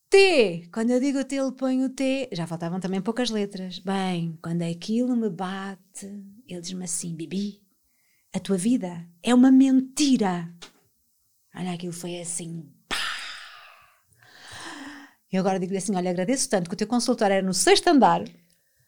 T. 0.09 0.69
Quando 0.71 0.91
eu 0.91 0.99
digo 0.99 1.23
T, 1.23 1.35
ele 1.35 1.51
põe 1.53 1.83
o 1.83 1.89
T. 1.89 2.29
Já 2.31 2.45
faltavam 2.45 2.79
também 2.79 3.01
poucas 3.01 3.29
letras. 3.29 3.79
Bem, 3.79 4.37
quando 4.41 4.61
aquilo 4.61 5.15
me 5.15 5.29
bate, 5.29 6.05
ele 6.47 6.61
diz-me 6.61 6.83
assim: 6.83 7.15
Bibi, 7.15 7.61
a 8.33 8.39
tua 8.39 8.57
vida 8.57 9.07
é 9.23 9.33
uma 9.33 9.51
mentira. 9.51 10.53
Olha, 11.55 11.73
aquilo 11.73 11.93
foi 11.93 12.19
assim, 12.19 12.71
eu 15.33 15.39
agora 15.39 15.59
digo-lhe 15.59 15.79
assim: 15.79 15.95
olha, 15.95 16.11
agradeço 16.11 16.47
tanto 16.47 16.69
que 16.69 16.75
o 16.75 16.77
teu 16.77 16.85
consultório 16.85 17.33
era 17.33 17.45
no 17.45 17.55
sexto 17.55 17.87
andar, 17.87 18.23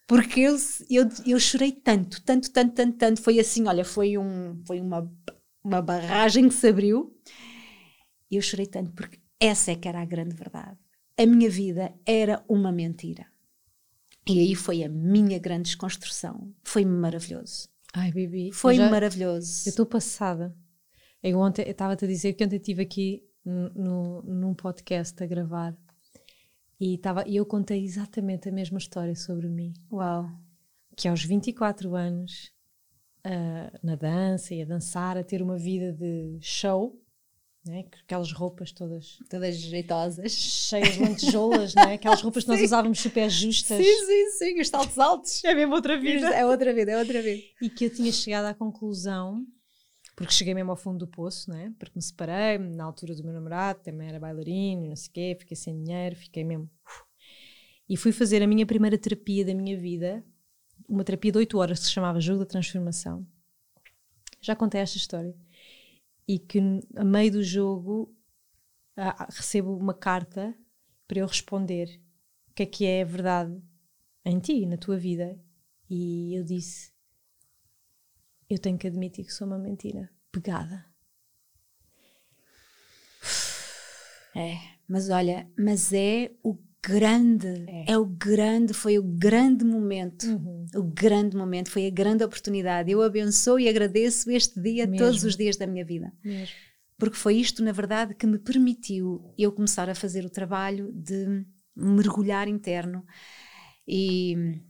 porque 0.08 0.42
eu, 0.42 0.56
eu, 0.92 1.10
eu 1.26 1.40
chorei 1.40 1.72
tanto, 1.72 2.22
tanto, 2.22 2.52
tanto, 2.52 2.76
tanto, 2.76 2.98
tanto. 2.98 3.22
Foi 3.22 3.40
assim: 3.40 3.68
olha, 3.68 3.84
foi, 3.84 4.16
um, 4.16 4.62
foi 4.64 4.80
uma, 4.80 5.12
uma 5.64 5.82
barragem 5.82 6.48
que 6.48 6.54
se 6.54 6.68
abriu. 6.68 7.12
E 8.36 8.38
eu 8.38 8.42
chorei 8.42 8.66
tanto, 8.66 8.92
porque 8.92 9.18
essa 9.40 9.72
é 9.72 9.76
que 9.78 9.88
era 9.88 10.02
a 10.02 10.06
grande 10.06 10.36
verdade. 10.36 10.78
A 11.18 11.26
minha 11.26 11.50
vida 11.50 11.94
era 12.06 12.44
uma 12.50 12.70
mentira. 12.70 13.26
E 14.28 14.42
aí 14.42 14.56
foi 14.56 14.84
a 14.84 14.90
minha 14.90 15.40
grande 15.40 15.70
desconstrução. 15.70 16.54
Foi 16.62 16.84
maravilhoso. 16.84 17.70
Ai, 17.94 18.12
Bibi. 18.12 18.52
Foi 18.52 18.76
já, 18.76 18.90
maravilhoso. 18.90 19.66
Eu 19.66 19.70
estou 19.70 19.86
passada. 19.86 20.54
Eu 21.24 21.40
ontem 21.40 21.62
estava-te 21.62 22.04
a 22.04 22.08
dizer 22.10 22.34
que 22.34 22.44
ontem 22.44 22.58
estive 22.58 22.82
aqui 22.82 23.24
no, 23.46 24.22
num 24.24 24.54
podcast 24.54 25.24
a 25.24 25.26
gravar 25.26 25.74
e, 26.78 26.98
tava, 26.98 27.26
e 27.26 27.38
eu 27.38 27.46
contei 27.46 27.86
exatamente 27.86 28.50
a 28.50 28.52
mesma 28.52 28.80
história 28.80 29.16
sobre 29.16 29.48
mim. 29.48 29.72
Uau! 29.90 30.30
Que 30.94 31.08
aos 31.08 31.24
24 31.24 31.96
anos, 31.96 32.52
uh, 33.26 33.80
na 33.82 33.96
dança 33.96 34.54
e 34.54 34.62
a 34.62 34.66
dançar, 34.66 35.18
a 35.18 35.24
ter 35.24 35.42
uma 35.42 35.58
vida 35.58 35.94
de 35.94 36.38
show, 36.42 37.02
né? 37.66 37.86
aquelas 38.04 38.32
roupas 38.32 38.72
todas 38.72 39.18
todas 39.30 39.56
jeitosas, 39.56 40.32
cheias 40.32 40.94
de 40.94 41.00
lantejoulas, 41.00 41.74
né? 41.74 41.94
aquelas 41.94 42.22
roupas 42.22 42.44
que 42.44 42.50
nós 42.50 42.62
usávamos 42.64 43.00
super 43.00 43.30
justas. 43.30 43.78
Sim, 43.78 44.06
sim, 44.06 44.30
sim, 44.38 44.62
os 44.62 44.70
saltos 44.70 44.98
altos. 45.00 45.44
É 45.44 45.54
mesmo 45.54 45.74
outra 45.74 46.00
vida. 46.00 46.30
É 46.30 46.46
outra 46.46 46.74
vida, 46.74 46.92
é 46.92 46.98
outra 46.98 47.22
vida. 47.22 47.44
E 47.62 47.70
que 47.70 47.86
eu 47.86 47.90
tinha 47.90 48.12
chegado 48.12 48.46
à 48.46 48.54
conclusão 48.54 49.46
porque 50.16 50.32
cheguei 50.32 50.54
mesmo 50.54 50.72
ao 50.72 50.78
fundo 50.78 51.00
do 51.00 51.08
poço, 51.08 51.50
né? 51.50 51.74
Porque 51.78 51.98
me 51.98 52.02
separei, 52.02 52.58
na 52.58 52.86
altura 52.86 53.14
do 53.14 53.24
meu 53.24 53.34
namorado, 53.34 53.82
também 53.82 54.08
era 54.08 54.20
bailarino, 54.20 54.88
não 54.88 54.96
sei 54.96 55.10
o 55.10 55.12
quê, 55.12 55.38
fiquei 55.38 55.58
sem 55.58 55.84
dinheiro, 55.84 56.16
fiquei 56.16 56.44
mesmo. 56.44 56.70
E 57.88 57.98
fui 57.98 58.14
fazer 58.14 58.42
a 58.42 58.48
minha 58.48 58.66
primeira 58.66 58.98
terapia 58.98 59.46
da 59.46 59.54
minha 59.54 59.78
vida, 59.78 60.26
uma 60.88 61.04
terapia 61.04 61.34
de 61.34 61.38
8 61.40 61.58
horas 61.58 61.80
que 61.80 61.86
se 61.86 61.92
chamava 61.92 62.22
Jogo 62.22 62.40
da 62.40 62.46
Transformação. 62.46 63.28
Já 64.40 64.56
contei 64.56 64.80
esta 64.80 64.98
história. 64.98 65.36
E 66.28 66.40
que 66.40 66.60
a 66.96 67.04
meio 67.04 67.34
do 67.34 67.44
jogo 67.44 68.16
recebo 69.30 69.76
uma 69.76 69.94
carta 69.94 70.56
para 71.08 71.20
eu 71.20 71.28
responder 71.28 72.02
o 72.50 72.54
que 72.54 72.64
é 72.64 72.66
que 72.66 72.86
é 72.86 73.02
a 73.02 73.06
verdade 73.06 73.62
em 74.24 74.40
ti, 74.40 74.66
na 74.66 74.78
tua 74.78 74.98
vida. 74.98 75.40
E 75.90 76.34
eu 76.36 76.44
disse: 76.44 76.96
eu 78.50 78.60
tenho 78.60 78.78
que 78.78 78.88
admitir 78.88 79.26
que 79.26 79.34
sou 79.34 79.48
uma 79.48 79.58
mentira 79.58 80.10
pegada. 80.32 80.86
É, 84.38 84.58
mas 84.86 85.10
olha, 85.10 85.50
mas 85.58 85.94
é 85.94 86.30
o 86.44 86.58
grande, 86.88 87.66
é, 87.68 87.94
é 87.94 87.98
o 87.98 88.06
grande, 88.06 88.74
foi 88.74 89.00
o 89.00 89.04
grande 89.04 89.66
momento, 89.66 90.28
uhum. 90.28 90.66
o 90.76 90.84
grande 90.84 91.36
momento, 91.36 91.72
foi 91.72 91.88
a 91.88 91.90
grande 91.90 92.24
oportunidade. 92.24 92.92
Eu 92.92 93.02
abençoo 93.02 93.60
e 93.60 93.68
agradeço 93.68 94.30
este 94.30 94.62
dia, 94.62 94.86
Mesmo. 94.86 95.06
todos 95.06 95.24
os 95.24 95.36
dias 95.36 95.58
da 95.58 95.66
minha 95.66 95.84
vida. 95.84 96.14
Mesmo. 96.24 96.56
porque 96.98 97.18
foi 97.18 97.36
isto, 97.38 97.64
na 97.64 97.72
verdade, 97.72 98.14
que 98.14 98.28
me 98.28 98.38
permitiu 98.38 99.34
eu 99.38 99.52
começar 99.52 99.90
a 99.90 99.96
fazer 99.96 100.24
o 100.24 100.30
trabalho 100.30 100.92
de 100.94 101.46
mergulhar 101.76 102.48
interno 102.48 103.04
e 103.88 104.62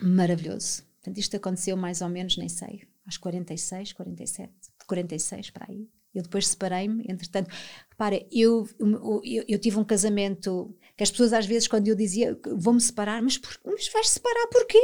maravilhoso. 0.00 0.82
Portanto, 0.96 1.18
isto 1.18 1.36
aconteceu 1.36 1.76
mais 1.76 2.00
ou 2.00 2.08
menos, 2.08 2.36
nem 2.36 2.48
sei, 2.48 2.82
aos 3.06 3.16
46, 3.16 3.92
47, 3.92 4.52
46 4.86 5.50
para 5.50 5.66
aí. 5.68 5.88
Eu 6.14 6.22
depois 6.22 6.46
separei-me, 6.46 7.04
entretanto, 7.08 7.50
repara, 7.90 8.22
eu, 8.30 8.68
eu, 9.24 9.44
eu, 9.48 9.58
tive 9.58 9.78
um 9.78 9.84
casamento 9.84 10.76
que 10.96 11.02
as 11.02 11.10
pessoas 11.10 11.32
às 11.32 11.46
vezes, 11.46 11.68
quando 11.68 11.88
eu 11.88 11.94
dizia 11.94 12.38
vou-me 12.56 12.80
separar, 12.80 13.22
mas, 13.22 13.38
por, 13.38 13.58
mas 13.64 13.88
vais 13.88 14.08
separar 14.08 14.46
porquê? 14.48 14.78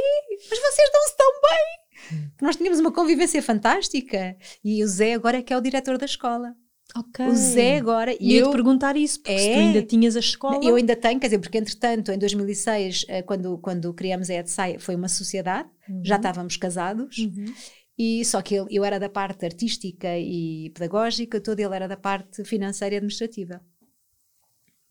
Mas 0.49 0.59
vocês 0.59 0.89
dão-se 0.91 1.17
tão 1.17 1.31
bem! 1.41 1.89
Hum. 2.13 2.31
Nós 2.41 2.55
tínhamos 2.55 2.79
uma 2.79 2.91
convivência 2.91 3.41
fantástica 3.41 4.35
e 4.63 4.83
o 4.83 4.87
Zé 4.87 5.13
agora 5.13 5.37
é 5.37 5.41
que 5.41 5.53
é 5.53 5.57
o 5.57 5.61
diretor 5.61 5.97
da 5.97 6.05
escola. 6.05 6.55
Okay. 6.95 7.27
O 7.27 7.35
Zé 7.35 7.77
agora. 7.77 8.15
E 8.19 8.35
eu 8.35 8.47
te 8.47 8.51
perguntar 8.51 8.97
isso, 8.97 9.19
porque 9.19 9.31
é, 9.31 9.53
tu 9.53 9.59
ainda 9.59 9.81
tinhas 9.83 10.15
a 10.15 10.19
escola. 10.19 10.59
Eu 10.63 10.75
ainda 10.75 10.95
tenho, 10.95 11.19
quer 11.19 11.27
dizer, 11.27 11.39
porque 11.39 11.57
entretanto, 11.57 12.11
em 12.11 12.17
2006, 12.17 13.05
eh, 13.07 13.21
quando, 13.21 13.59
quando 13.59 13.93
criamos 13.93 14.29
a 14.29 14.33
EDSAI, 14.33 14.79
foi 14.79 14.95
uma 14.95 15.07
sociedade, 15.07 15.69
uhum. 15.87 16.01
já 16.03 16.15
estávamos 16.15 16.57
casados. 16.57 17.19
Uhum. 17.19 17.53
E 17.95 18.25
só 18.25 18.41
que 18.41 18.55
eu, 18.55 18.65
eu 18.71 18.83
era 18.83 18.97
da 18.97 19.09
parte 19.09 19.45
artística 19.45 20.17
e 20.17 20.71
pedagógica, 20.73 21.39
todo 21.39 21.59
ele 21.59 21.75
era 21.75 21.87
da 21.87 21.97
parte 21.97 22.43
financeira 22.43 22.95
e 22.95 22.97
administrativa. 22.97 23.61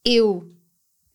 Eu 0.04 0.54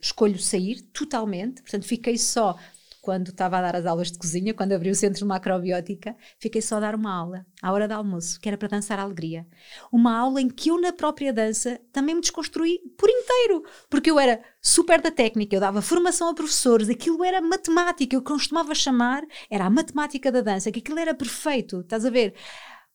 escolho 0.03 0.37
sair 0.37 0.81
totalmente, 0.93 1.61
portanto 1.61 1.85
fiquei 1.85 2.17
só 2.17 2.57
quando 3.01 3.31
estava 3.31 3.57
a 3.57 3.61
dar 3.61 3.75
as 3.75 3.85
aulas 3.85 4.09
de 4.09 4.17
cozinha, 4.17 4.53
quando 4.53 4.71
abri 4.71 4.89
o 4.89 4.95
centro 4.95 5.19
de 5.19 5.25
macrobiótica, 5.25 6.15
fiquei 6.39 6.61
só 6.61 6.77
a 6.77 6.79
dar 6.79 6.95
uma 6.95 7.13
aula, 7.13 7.45
à 7.61 7.69
hora 7.69 7.85
do 7.85 7.93
almoço, 7.93 8.39
que 8.39 8.47
era 8.47 8.57
para 8.57 8.69
dançar 8.69 8.97
a 8.97 9.01
alegria. 9.01 9.45
Uma 9.91 10.17
aula 10.17 10.39
em 10.39 10.47
que 10.47 10.69
eu, 10.69 10.79
na 10.79 10.93
própria 10.93 11.33
dança, 11.33 11.81
também 11.91 12.15
me 12.15 12.21
desconstruí 12.21 12.79
por 12.97 13.09
inteiro, 13.09 13.65
porque 13.89 14.09
eu 14.09 14.17
era 14.17 14.41
super 14.61 15.01
da 15.01 15.11
técnica, 15.11 15.53
eu 15.53 15.59
dava 15.59 15.81
formação 15.81 16.29
a 16.29 16.33
professores, 16.33 16.89
aquilo 16.89 17.25
era 17.25 17.41
matemática, 17.41 18.15
eu 18.15 18.21
costumava 18.21 18.73
chamar, 18.73 19.21
era 19.49 19.65
a 19.65 19.69
matemática 19.69 20.31
da 20.31 20.39
dança, 20.39 20.71
que 20.71 20.79
aquilo 20.79 20.97
era 20.97 21.13
perfeito, 21.13 21.81
estás 21.81 22.05
a 22.05 22.09
ver? 22.09 22.33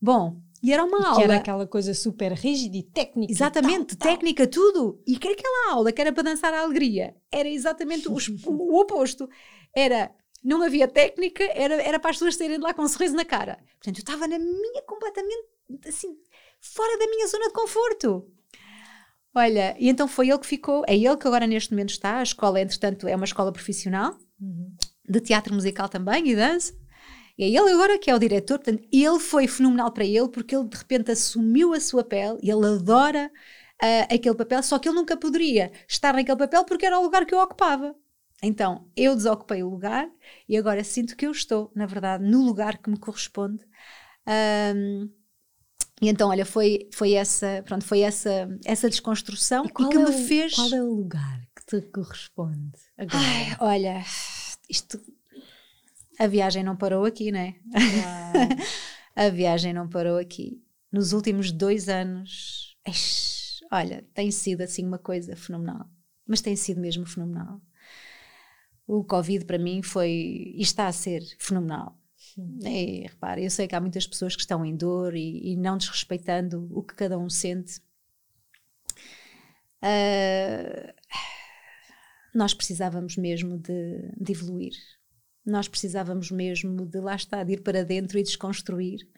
Bom, 0.01 0.40
e 0.62 0.73
era 0.73 0.85
uma 0.85 0.99
e 0.99 1.05
aula. 1.05 1.16
Que 1.16 1.23
era 1.23 1.37
aquela 1.37 1.66
coisa 1.66 1.94
super 1.94 2.33
rígida 2.33 2.77
e 2.77 2.83
técnica. 2.83 3.33
Exatamente, 3.33 3.97
tal, 3.97 4.11
técnica, 4.11 4.47
tal. 4.47 4.62
tudo. 4.62 5.03
E 5.07 5.16
que 5.18 5.29
aquela 5.29 5.73
aula 5.73 5.92
que 5.92 6.01
era 6.01 6.12
para 6.12 6.25
dançar 6.25 6.53
a 6.53 6.62
alegria 6.62 7.14
era 7.31 7.49
exatamente 7.49 8.09
o, 8.09 8.16
o 8.47 8.81
oposto 8.81 9.29
era 9.75 10.11
não 10.42 10.62
havia 10.62 10.87
técnica, 10.87 11.44
era, 11.53 11.75
era 11.83 11.99
para 11.99 12.11
as 12.11 12.16
pessoas 12.16 12.37
saírem 12.37 12.59
de 12.59 12.62
lá 12.62 12.73
com 12.73 12.83
um 12.83 12.88
sorriso 12.88 13.14
na 13.14 13.25
cara. 13.25 13.59
Portanto, 13.79 13.99
eu 13.99 14.01
estava 14.01 14.27
na 14.29 14.38
minha 14.38 14.83
completamente 14.83 15.47
assim, 15.87 16.16
fora 16.61 16.99
da 16.99 17.07
minha 17.07 17.27
zona 17.27 17.49
de 17.49 17.53
conforto. 17.53 18.27
Olha, 19.35 19.77
e 19.79 19.88
então 19.88 20.09
foi 20.09 20.31
ele 20.31 20.38
que 20.38 20.47
ficou, 20.47 20.85
é 20.87 20.97
ele 20.97 21.16
que 21.16 21.27
agora 21.27 21.47
neste 21.47 21.71
momento 21.71 21.90
está. 21.90 22.18
A 22.18 22.23
escola, 22.23 22.61
entretanto, 22.61 23.07
é 23.07 23.14
uma 23.14 23.25
escola 23.25 23.53
profissional 23.53 24.16
uhum. 24.40 24.75
de 25.09 25.21
teatro 25.21 25.55
musical 25.55 25.88
também 25.88 26.29
e 26.29 26.37
dança. 26.37 26.75
E 27.38 27.44
é 27.44 27.48
ele 27.48 27.72
agora 27.72 27.98
que 27.98 28.11
é 28.11 28.14
o 28.14 28.18
diretor, 28.18 28.59
portanto, 28.59 28.87
ele 28.92 29.20
foi 29.20 29.46
fenomenal 29.46 29.92
para 29.92 30.05
ele 30.05 30.29
porque 30.29 30.57
ele 30.57 30.68
de 30.68 30.77
repente 30.77 31.12
assumiu 31.12 31.72
a 31.72 31.79
sua 31.79 32.03
pele 32.03 32.37
e 32.42 32.51
ele 32.51 32.66
adora 32.66 33.31
uh, 33.81 34.14
aquele 34.14 34.35
papel, 34.35 34.62
só 34.62 34.79
que 34.79 34.88
ele 34.88 34.96
nunca 34.96 35.16
poderia 35.16 35.70
estar 35.87 36.12
naquele 36.14 36.37
papel 36.37 36.64
porque 36.64 36.85
era 36.85 36.98
o 36.98 37.03
lugar 37.03 37.24
que 37.24 37.33
eu 37.33 37.38
ocupava. 37.38 37.94
Então, 38.42 38.88
eu 38.96 39.14
desocupei 39.14 39.62
o 39.62 39.68
lugar 39.68 40.09
e 40.48 40.57
agora 40.57 40.83
sinto 40.83 41.16
que 41.16 41.27
eu 41.27 41.33
estou, 41.33 41.70
na 41.74 41.87
verdade, 41.87 42.24
no 42.24 42.44
lugar 42.44 42.79
que 42.79 42.90
me 42.90 42.98
corresponde. 42.98 43.64
Um, 44.74 45.09
e 46.01 46.09
então, 46.09 46.29
olha, 46.29 46.46
foi, 46.46 46.88
foi 46.92 47.14
essa, 47.14 47.62
pronto, 47.64 47.85
foi 47.85 48.01
essa, 48.01 48.48
essa 48.64 48.88
desconstrução 48.88 49.64
e, 49.64 49.68
e 49.68 49.88
que 49.88 49.96
é 49.96 49.98
me 49.98 50.12
fez. 50.12 50.55
Qual 50.55 50.72
é 50.72 50.83
o 50.83 50.94
lugar 50.94 51.40
que 51.57 51.66
te 51.66 51.83
corresponde 51.88 52.79
agora? 52.96 53.18
Ai, 53.18 53.57
olha, 53.59 54.05
isto. 54.68 55.01
A 56.19 56.27
viagem 56.27 56.63
não 56.63 56.77
parou 56.77 57.05
aqui, 57.05 57.31
não 57.31 57.41
é? 57.41 57.55
a 59.15 59.29
viagem 59.29 59.73
não 59.73 59.89
parou 59.89 60.19
aqui. 60.19 60.63
Nos 60.91 61.13
últimos 61.13 61.53
dois 61.53 61.89
anos, 61.89 62.77
olha, 63.71 64.05
tem 64.15 64.31
sido 64.31 64.63
assim 64.63 64.85
uma 64.85 64.99
coisa 64.99 65.37
fenomenal. 65.37 65.89
Mas 66.27 66.41
tem 66.41 66.57
sido 66.57 66.81
mesmo 66.81 67.07
fenomenal 67.07 67.61
o 68.89 69.05
Covid 69.05 69.45
para 69.45 69.59
mim 69.59 69.83
foi 69.83 70.11
e 70.57 70.63
está 70.63 70.89
a 70.89 70.93
ser 70.93 71.23
fenomenal. 71.39 71.97
E, 72.65 73.03
repara, 73.03 73.41
eu 73.41 73.51
sei 73.51 73.69
que 73.69 73.75
há 73.75 73.81
muitas 73.81 74.07
pessoas 74.07 74.35
que 74.35 74.41
estão 74.41 74.65
em 74.65 74.75
dor 74.75 75.15
e, 75.15 75.53
e 75.53 75.57
não 75.57 75.77
desrespeitando 75.77 76.67
o 76.73 76.83
que 76.83 76.95
cada 76.95 77.19
um 77.19 77.29
sente. 77.29 77.81
Uh, 79.83 80.93
nós 82.35 82.55
precisávamos 82.55 83.17
mesmo 83.17 83.59
de, 83.59 84.13
de, 84.19 84.33
evoluir. 84.33 84.73
Nós 85.51 85.69
precisávamos 85.69 86.31
mesmo 86.31 86.87
de 86.87 87.01
lá 87.01 87.17
estar, 87.17 87.45
de 87.45 87.55
ir 87.55 87.63
para 87.63 87.85
dentro 87.85 88.19
e 88.19 88.23
desconstruir 88.23 89.09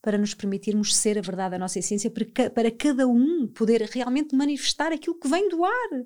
para 0.00 0.18
nos 0.18 0.34
permitirmos 0.34 0.94
ser 0.94 1.16
a 1.16 1.22
verdade 1.22 1.52
da 1.52 1.58
nossa 1.58 1.78
essência, 1.78 2.10
para, 2.10 2.50
para 2.50 2.70
cada 2.70 3.06
um 3.06 3.46
poder 3.46 3.80
realmente 3.90 4.36
manifestar 4.36 4.92
aquilo 4.92 5.18
que 5.18 5.26
vem 5.26 5.48
do 5.48 5.64
ar 5.64 6.04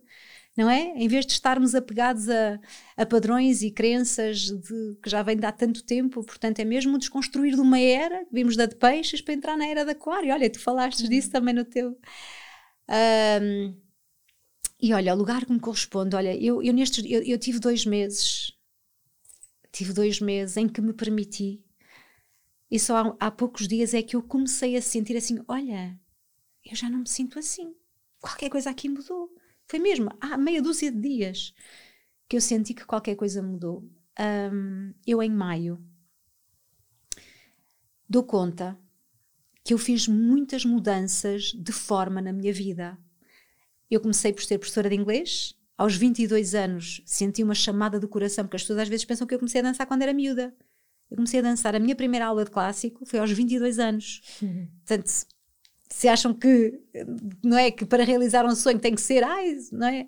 não 0.59 0.69
é? 0.69 0.93
Em 0.97 1.07
vez 1.07 1.25
de 1.25 1.33
estarmos 1.33 1.73
apegados 1.73 2.29
a, 2.29 2.59
a 2.97 3.07
padrões 3.07 3.63
e 3.63 3.71
crenças 3.71 4.41
de, 4.41 4.99
que 5.01 5.09
já 5.09 5.23
vêm 5.23 5.37
de 5.37 5.47
há 5.47 5.53
tanto 5.53 5.85
tempo, 5.85 6.25
portanto, 6.25 6.59
é 6.59 6.65
mesmo 6.65 6.99
desconstruir 6.99 7.55
de 7.55 7.61
uma 7.61 7.79
era, 7.79 8.27
vimos 8.33 8.57
da 8.57 8.67
de 8.67 8.75
peixes, 8.75 9.21
para 9.21 9.35
entrar 9.35 9.57
na 9.57 9.69
era 9.69 9.85
da 9.85 9.93
aquário. 9.93 10.33
Olha, 10.35 10.51
tu 10.51 10.59
falaste 10.59 11.05
uhum. 11.05 11.11
disso 11.11 11.31
também 11.31 11.55
no 11.55 11.65
teu. 11.65 11.97
Um, 13.41 13.77
e 14.81 14.93
olha, 14.93 15.15
o 15.15 15.17
lugar 15.17 15.45
que 15.45 15.53
me 15.53 15.61
corresponde, 15.61 16.17
olha, 16.17 16.35
eu, 16.37 16.61
eu 16.61 16.73
nestes, 16.73 17.05
eu, 17.09 17.23
eu 17.23 17.39
tive 17.39 17.61
dois 17.61 17.87
meses, 17.87 18.53
tive 19.73 19.93
dois 19.93 20.21
meses 20.21 20.57
em 20.57 20.69
que 20.69 20.81
me 20.81 20.93
permiti, 20.93 21.63
e 22.71 22.79
só 22.79 22.97
há, 22.97 23.17
há 23.27 23.31
poucos 23.31 23.67
dias 23.67 23.95
é 23.95 24.03
que 24.03 24.15
eu 24.15 24.23
comecei 24.23 24.77
a 24.77 24.83
sentir 24.83 25.17
assim: 25.17 25.39
olha, 25.49 25.99
eu 26.65 26.77
já 26.77 26.89
não 26.91 27.01
me 27.01 27.09
sinto 27.09 27.39
assim, 27.39 27.75
qualquer 28.21 28.51
coisa 28.51 28.71
aqui 28.71 28.89
mudou. 28.89 29.33
Foi 29.67 29.79
mesmo, 29.79 30.11
há 30.21 30.37
meia 30.37 30.63
dúzia 30.63 30.91
de 30.91 31.01
dias 31.01 31.55
que 32.29 32.37
eu 32.37 32.41
senti 32.41 32.75
que 32.75 32.85
qualquer 32.85 33.17
coisa 33.17 33.43
mudou. 33.43 33.89
Um, 34.19 34.93
eu, 35.07 35.23
em 35.23 35.31
maio, 35.31 35.83
dou 38.09 38.25
conta 38.25 38.79
que 39.65 39.73
eu 39.75 39.79
fiz 39.79 40.09
muitas 40.09 40.65
mudanças 40.65 41.53
de 41.53 41.73
forma 41.73 42.21
na 42.21 42.33
minha 42.33 42.53
vida. 42.53 42.99
Eu 43.91 44.01
comecei 44.01 44.33
por 44.33 44.43
ser 44.43 44.59
professora 44.59 44.89
de 44.89 44.97
inglês. 44.97 45.58
Aos 45.79 45.97
22 45.97 46.57
anos 46.57 47.01
senti 47.07 47.43
uma 47.43 47.55
chamada 47.55 48.01
do 48.01 48.09
coração, 48.09 48.45
porque 48.45 48.57
as 48.57 48.63
pessoas 48.63 48.81
às 48.81 48.89
vezes 48.89 49.05
pensam 49.05 49.27
que 49.27 49.35
eu 49.35 49.39
comecei 49.39 49.61
a 49.61 49.65
dançar 49.65 49.87
quando 49.87 50.03
era 50.03 50.13
miúda. 50.13 50.53
Eu 51.09 51.17
comecei 51.17 51.39
a 51.39 51.43
dançar, 51.43 51.75
a 51.75 51.79
minha 51.79 51.95
primeira 51.95 52.27
aula 52.27 52.45
de 52.45 52.51
clássico 52.51 53.07
foi 53.07 53.21
aos 53.21 53.31
22 53.31 53.79
anos. 53.79 54.21
Uhum. 54.43 54.69
Portanto, 54.85 55.09
se 55.89 56.09
acham 56.09 56.35
que 56.35 56.81
não 57.43 57.57
é 57.57 57.71
que 57.71 57.87
para 57.87 58.05
realizar 58.05 58.45
um 58.45 58.55
sonho 58.55 58.79
tem 58.79 58.95
que 58.95 59.01
ser 59.01 59.25
ai, 59.25 59.57
não 59.73 59.87
é 59.87 60.07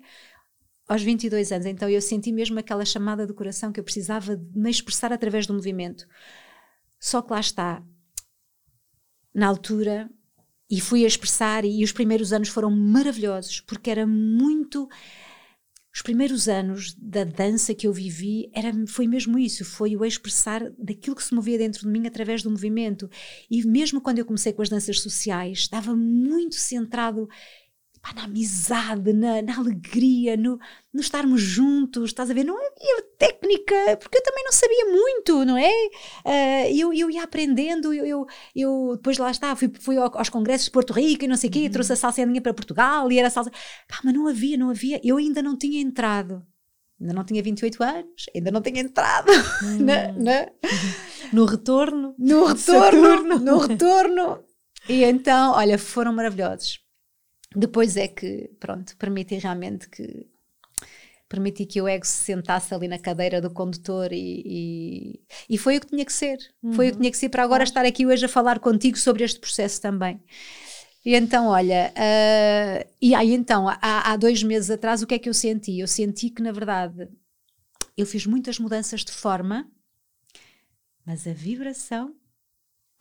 aos 0.87 1.01
22 1.01 1.51
anos 1.51 1.65
então 1.65 1.89
eu 1.89 2.01
senti 2.01 2.31
mesmo 2.31 2.59
aquela 2.59 2.85
chamada 2.85 3.25
do 3.25 3.33
coração 3.33 3.71
que 3.71 3.79
eu 3.79 3.83
precisava 3.83 4.35
de 4.37 4.59
me 4.59 4.69
expressar 4.69 5.11
através 5.11 5.47
do 5.47 5.53
movimento 5.53 6.07
só 6.99 7.21
que 7.21 7.31
lá 7.31 7.39
está 7.39 7.83
na 9.33 9.47
altura 9.47 10.09
e 10.69 10.79
fui 10.79 11.03
a 11.03 11.07
expressar 11.07 11.65
e 11.65 11.83
os 11.83 11.91
primeiros 11.91 12.31
anos 12.31 12.49
foram 12.49 12.69
maravilhosos 12.69 13.59
porque 13.61 13.89
era 13.89 14.05
muito 14.05 14.87
os 15.93 16.01
primeiros 16.01 16.47
anos 16.47 16.93
da 16.97 17.25
dança 17.25 17.75
que 17.75 17.85
eu 17.85 17.91
vivi 17.91 18.49
era, 18.53 18.71
foi 18.87 19.07
mesmo 19.07 19.37
isso, 19.37 19.65
foi 19.65 19.95
o 19.95 20.05
expressar 20.05 20.71
daquilo 20.77 21.15
que 21.15 21.23
se 21.23 21.35
movia 21.35 21.57
dentro 21.57 21.81
de 21.81 21.87
mim 21.87 22.07
através 22.07 22.41
do 22.41 22.49
movimento. 22.49 23.09
E 23.49 23.65
mesmo 23.67 23.99
quando 23.99 24.19
eu 24.19 24.25
comecei 24.25 24.53
com 24.53 24.61
as 24.61 24.69
danças 24.69 25.01
sociais, 25.01 25.59
estava 25.59 25.93
muito 25.93 26.55
centrado 26.55 27.27
pá, 28.01 28.13
na 28.13 28.23
amizade, 28.23 29.13
na, 29.13 29.41
na 29.41 29.57
alegria, 29.57 30.35
no, 30.35 30.59
no, 30.91 30.99
estarmos 30.99 31.41
juntos, 31.41 32.09
estás 32.09 32.31
a 32.31 32.33
ver? 32.33 32.43
Não 32.43 32.57
havia 32.57 33.03
técnica, 33.17 33.75
porque 33.97 34.17
eu 34.17 34.23
também 34.23 34.43
não 34.43 34.51
sabia 34.51 34.85
muito, 34.85 35.45
não 35.45 35.57
é? 35.57 35.71
Uh, 36.25 36.75
eu, 36.75 36.93
eu 36.93 37.11
ia 37.11 37.23
aprendendo, 37.23 37.93
eu, 37.93 38.05
eu, 38.05 38.25
eu, 38.55 38.93
depois 38.95 39.17
lá 39.17 39.29
está, 39.29 39.55
fui, 39.55 39.71
fui 39.79 39.97
aos 39.97 40.29
congressos 40.29 40.65
de 40.65 40.71
Porto 40.71 40.93
Rico 40.93 41.25
e 41.25 41.27
não 41.27 41.37
sei 41.37 41.49
o 41.49 41.53
quê, 41.53 41.63
uhum. 41.65 41.71
trouxe 41.71 41.93
a 41.93 41.95
salsa 41.95 42.23
andinha 42.23 42.41
para 42.41 42.53
Portugal 42.53 43.11
e 43.11 43.19
era 43.19 43.29
salsa. 43.29 43.51
Pá, 43.87 43.99
mas 44.03 44.13
não 44.13 44.27
havia, 44.27 44.57
não 44.57 44.71
havia, 44.71 44.99
eu 45.03 45.17
ainda 45.17 45.41
não 45.41 45.55
tinha 45.55 45.79
entrado. 45.79 46.43
Ainda 46.99 47.13
não 47.13 47.23
tinha 47.23 47.41
28 47.41 47.83
anos, 47.83 48.25
ainda 48.35 48.51
não 48.51 48.61
tinha 48.61 48.79
entrado 48.81 49.31
uhum. 49.63 49.79
na, 49.79 50.11
na, 50.11 50.51
no 51.31 51.45
retorno. 51.45 52.15
No 52.17 52.45
retorno, 52.45 53.39
no 53.39 53.57
retorno. 53.57 54.43
E 54.89 55.03
então, 55.03 55.53
olha, 55.53 55.77
foram 55.77 56.13
maravilhosos 56.13 56.80
depois 57.55 57.97
é 57.97 58.07
que, 58.07 58.49
pronto, 58.59 58.95
permiti 58.97 59.35
realmente 59.35 59.89
que 59.89 60.27
permiti 61.27 61.65
que 61.65 61.81
o 61.81 61.87
ego 61.87 62.05
se 62.05 62.25
sentasse 62.25 62.73
ali 62.73 62.89
na 62.89 62.99
cadeira 62.99 63.39
do 63.39 63.49
condutor 63.49 64.11
e, 64.11 64.43
e, 64.45 65.21
e 65.49 65.57
foi 65.57 65.77
o 65.77 65.81
que 65.81 65.87
tinha 65.87 66.03
que 66.03 66.11
ser. 66.11 66.37
Uhum. 66.61 66.73
Foi 66.73 66.87
o 66.87 66.89
que 66.89 66.95
uhum. 66.95 67.01
tinha 67.01 67.11
que 67.11 67.17
ser 67.17 67.29
para 67.29 67.43
agora 67.43 67.63
estar 67.63 67.85
aqui 67.85 68.05
hoje 68.05 68.25
a 68.25 68.29
falar 68.29 68.59
contigo 68.59 68.97
sobre 68.97 69.23
este 69.23 69.39
processo 69.39 69.79
também. 69.79 70.21
E 71.05 71.15
então, 71.15 71.47
olha, 71.47 71.93
uh, 71.95 72.89
e 73.01 73.15
aí 73.15 73.33
então, 73.33 73.67
há, 73.67 74.11
há 74.11 74.17
dois 74.17 74.43
meses 74.43 74.69
atrás, 74.69 75.01
o 75.01 75.07
que 75.07 75.15
é 75.15 75.19
que 75.19 75.29
eu 75.29 75.33
senti? 75.33 75.79
Eu 75.79 75.87
senti 75.87 76.29
que, 76.29 76.43
na 76.43 76.51
verdade, 76.51 77.07
eu 77.97 78.05
fiz 78.05 78.25
muitas 78.25 78.59
mudanças 78.59 79.03
de 79.05 79.11
forma, 79.11 79.71
mas 81.05 81.25
a 81.25 81.33
vibração 81.33 82.13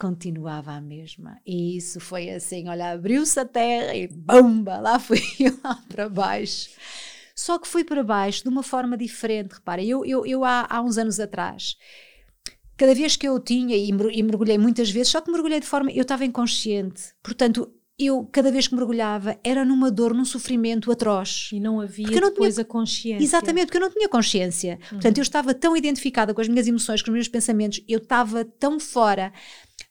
continuava 0.00 0.72
a 0.72 0.80
mesma. 0.80 1.38
E 1.46 1.76
isso 1.76 2.00
foi 2.00 2.30
assim: 2.30 2.68
olha, 2.68 2.92
abriu-se 2.92 3.38
a 3.38 3.44
terra 3.44 3.94
e 3.94 4.08
bomba, 4.08 4.78
lá 4.78 4.98
fui 4.98 5.20
lá 5.62 5.78
para 5.88 6.08
baixo. 6.08 6.70
Só 7.36 7.58
que 7.58 7.68
fui 7.68 7.84
para 7.84 8.02
baixo 8.02 8.42
de 8.42 8.48
uma 8.48 8.62
forma 8.62 8.96
diferente. 8.96 9.52
Repara, 9.52 9.84
eu, 9.84 10.04
eu, 10.04 10.26
eu 10.26 10.44
há, 10.44 10.66
há 10.68 10.80
uns 10.80 10.98
anos 10.98 11.20
atrás, 11.20 11.76
cada 12.76 12.94
vez 12.94 13.16
que 13.16 13.28
eu 13.28 13.38
tinha, 13.38 13.76
e 13.76 14.22
mergulhei 14.22 14.58
muitas 14.58 14.90
vezes, 14.90 15.08
só 15.08 15.20
que 15.20 15.30
mergulhei 15.30 15.60
de 15.60 15.66
forma. 15.66 15.90
Eu 15.92 16.02
estava 16.02 16.24
inconsciente. 16.24 17.14
Portanto, 17.22 17.70
eu, 17.98 18.26
cada 18.32 18.50
vez 18.50 18.66
que 18.66 18.74
mergulhava, 18.74 19.38
era 19.44 19.64
numa 19.64 19.90
dor, 19.90 20.14
num 20.14 20.24
sofrimento 20.24 20.90
atroz. 20.90 21.50
E 21.52 21.60
não 21.60 21.80
havia 21.80 22.06
não 22.06 22.30
depois 22.30 22.54
tinha... 22.54 22.62
a 22.62 22.64
consciência. 22.64 23.22
Exatamente, 23.22 23.66
porque 23.66 23.76
eu 23.76 23.82
não 23.82 23.90
tinha 23.90 24.08
consciência. 24.08 24.78
Uhum. 24.84 24.88
Portanto, 24.98 25.18
eu 25.18 25.22
estava 25.22 25.52
tão 25.52 25.76
identificada 25.76 26.32
com 26.32 26.40
as 26.40 26.48
minhas 26.48 26.66
emoções, 26.66 27.02
com 27.02 27.10
os 27.10 27.14
meus 27.14 27.28
pensamentos, 27.28 27.82
eu 27.86 27.98
estava 27.98 28.44
tão 28.44 28.80
fora 28.80 29.32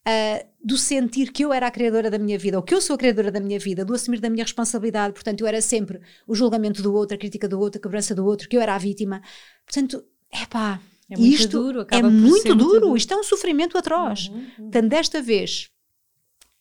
uh, 0.10 0.48
do 0.63 0.78
sentir 0.78 1.32
que 1.32 1.45
eu 1.45 1.54
era 1.54 1.67
a 1.67 1.72
criadora 1.72 2.10
da 2.10 2.17
minha 2.17 2.38
vida, 2.38 2.58
ou 2.58 2.63
que 2.63 2.74
eu 2.74 2.82
sou 2.82 2.95
a 2.95 2.98
criadora 2.98 3.32
da 3.32 3.39
minha 3.39 3.60
vida, 3.60 3.86
do 3.86 3.93
assumir 3.93 4.19
da 4.19 4.30
minha 4.30 4.43
responsabilidade. 4.43 5.13
Portanto, 5.13 5.41
eu 5.41 5.48
era 5.48 5.62
sempre 5.62 6.02
o 6.28 6.36
julgamento 6.36 6.82
do 6.82 6.93
outro, 6.93 7.15
a 7.15 7.17
crítica 7.17 7.48
do 7.48 7.60
outro, 7.60 7.80
a 7.80 7.84
cobrança 7.84 8.13
do 8.15 8.26
outro, 8.26 8.50
que 8.50 8.58
eu 8.58 8.62
era 8.62 8.76
a 8.76 8.78
vítima. 8.78 9.22
Portanto, 9.65 10.04
epá, 10.34 10.82
é 11.10 11.17
muito 11.17 11.34
isto 11.34 11.50
duro, 11.50 11.88
é 11.89 12.02
muito, 12.02 12.15
muito 12.15 12.56
duro. 12.56 12.80
duro. 12.82 12.98
Isto 12.98 13.13
é 13.13 13.17
um 13.17 13.24
sofrimento 13.24 13.78
atroz. 13.78 14.28
Uhum, 14.28 14.36
uhum. 14.36 14.45
Portanto, 14.56 14.89
desta 14.89 15.22
vez 15.22 15.69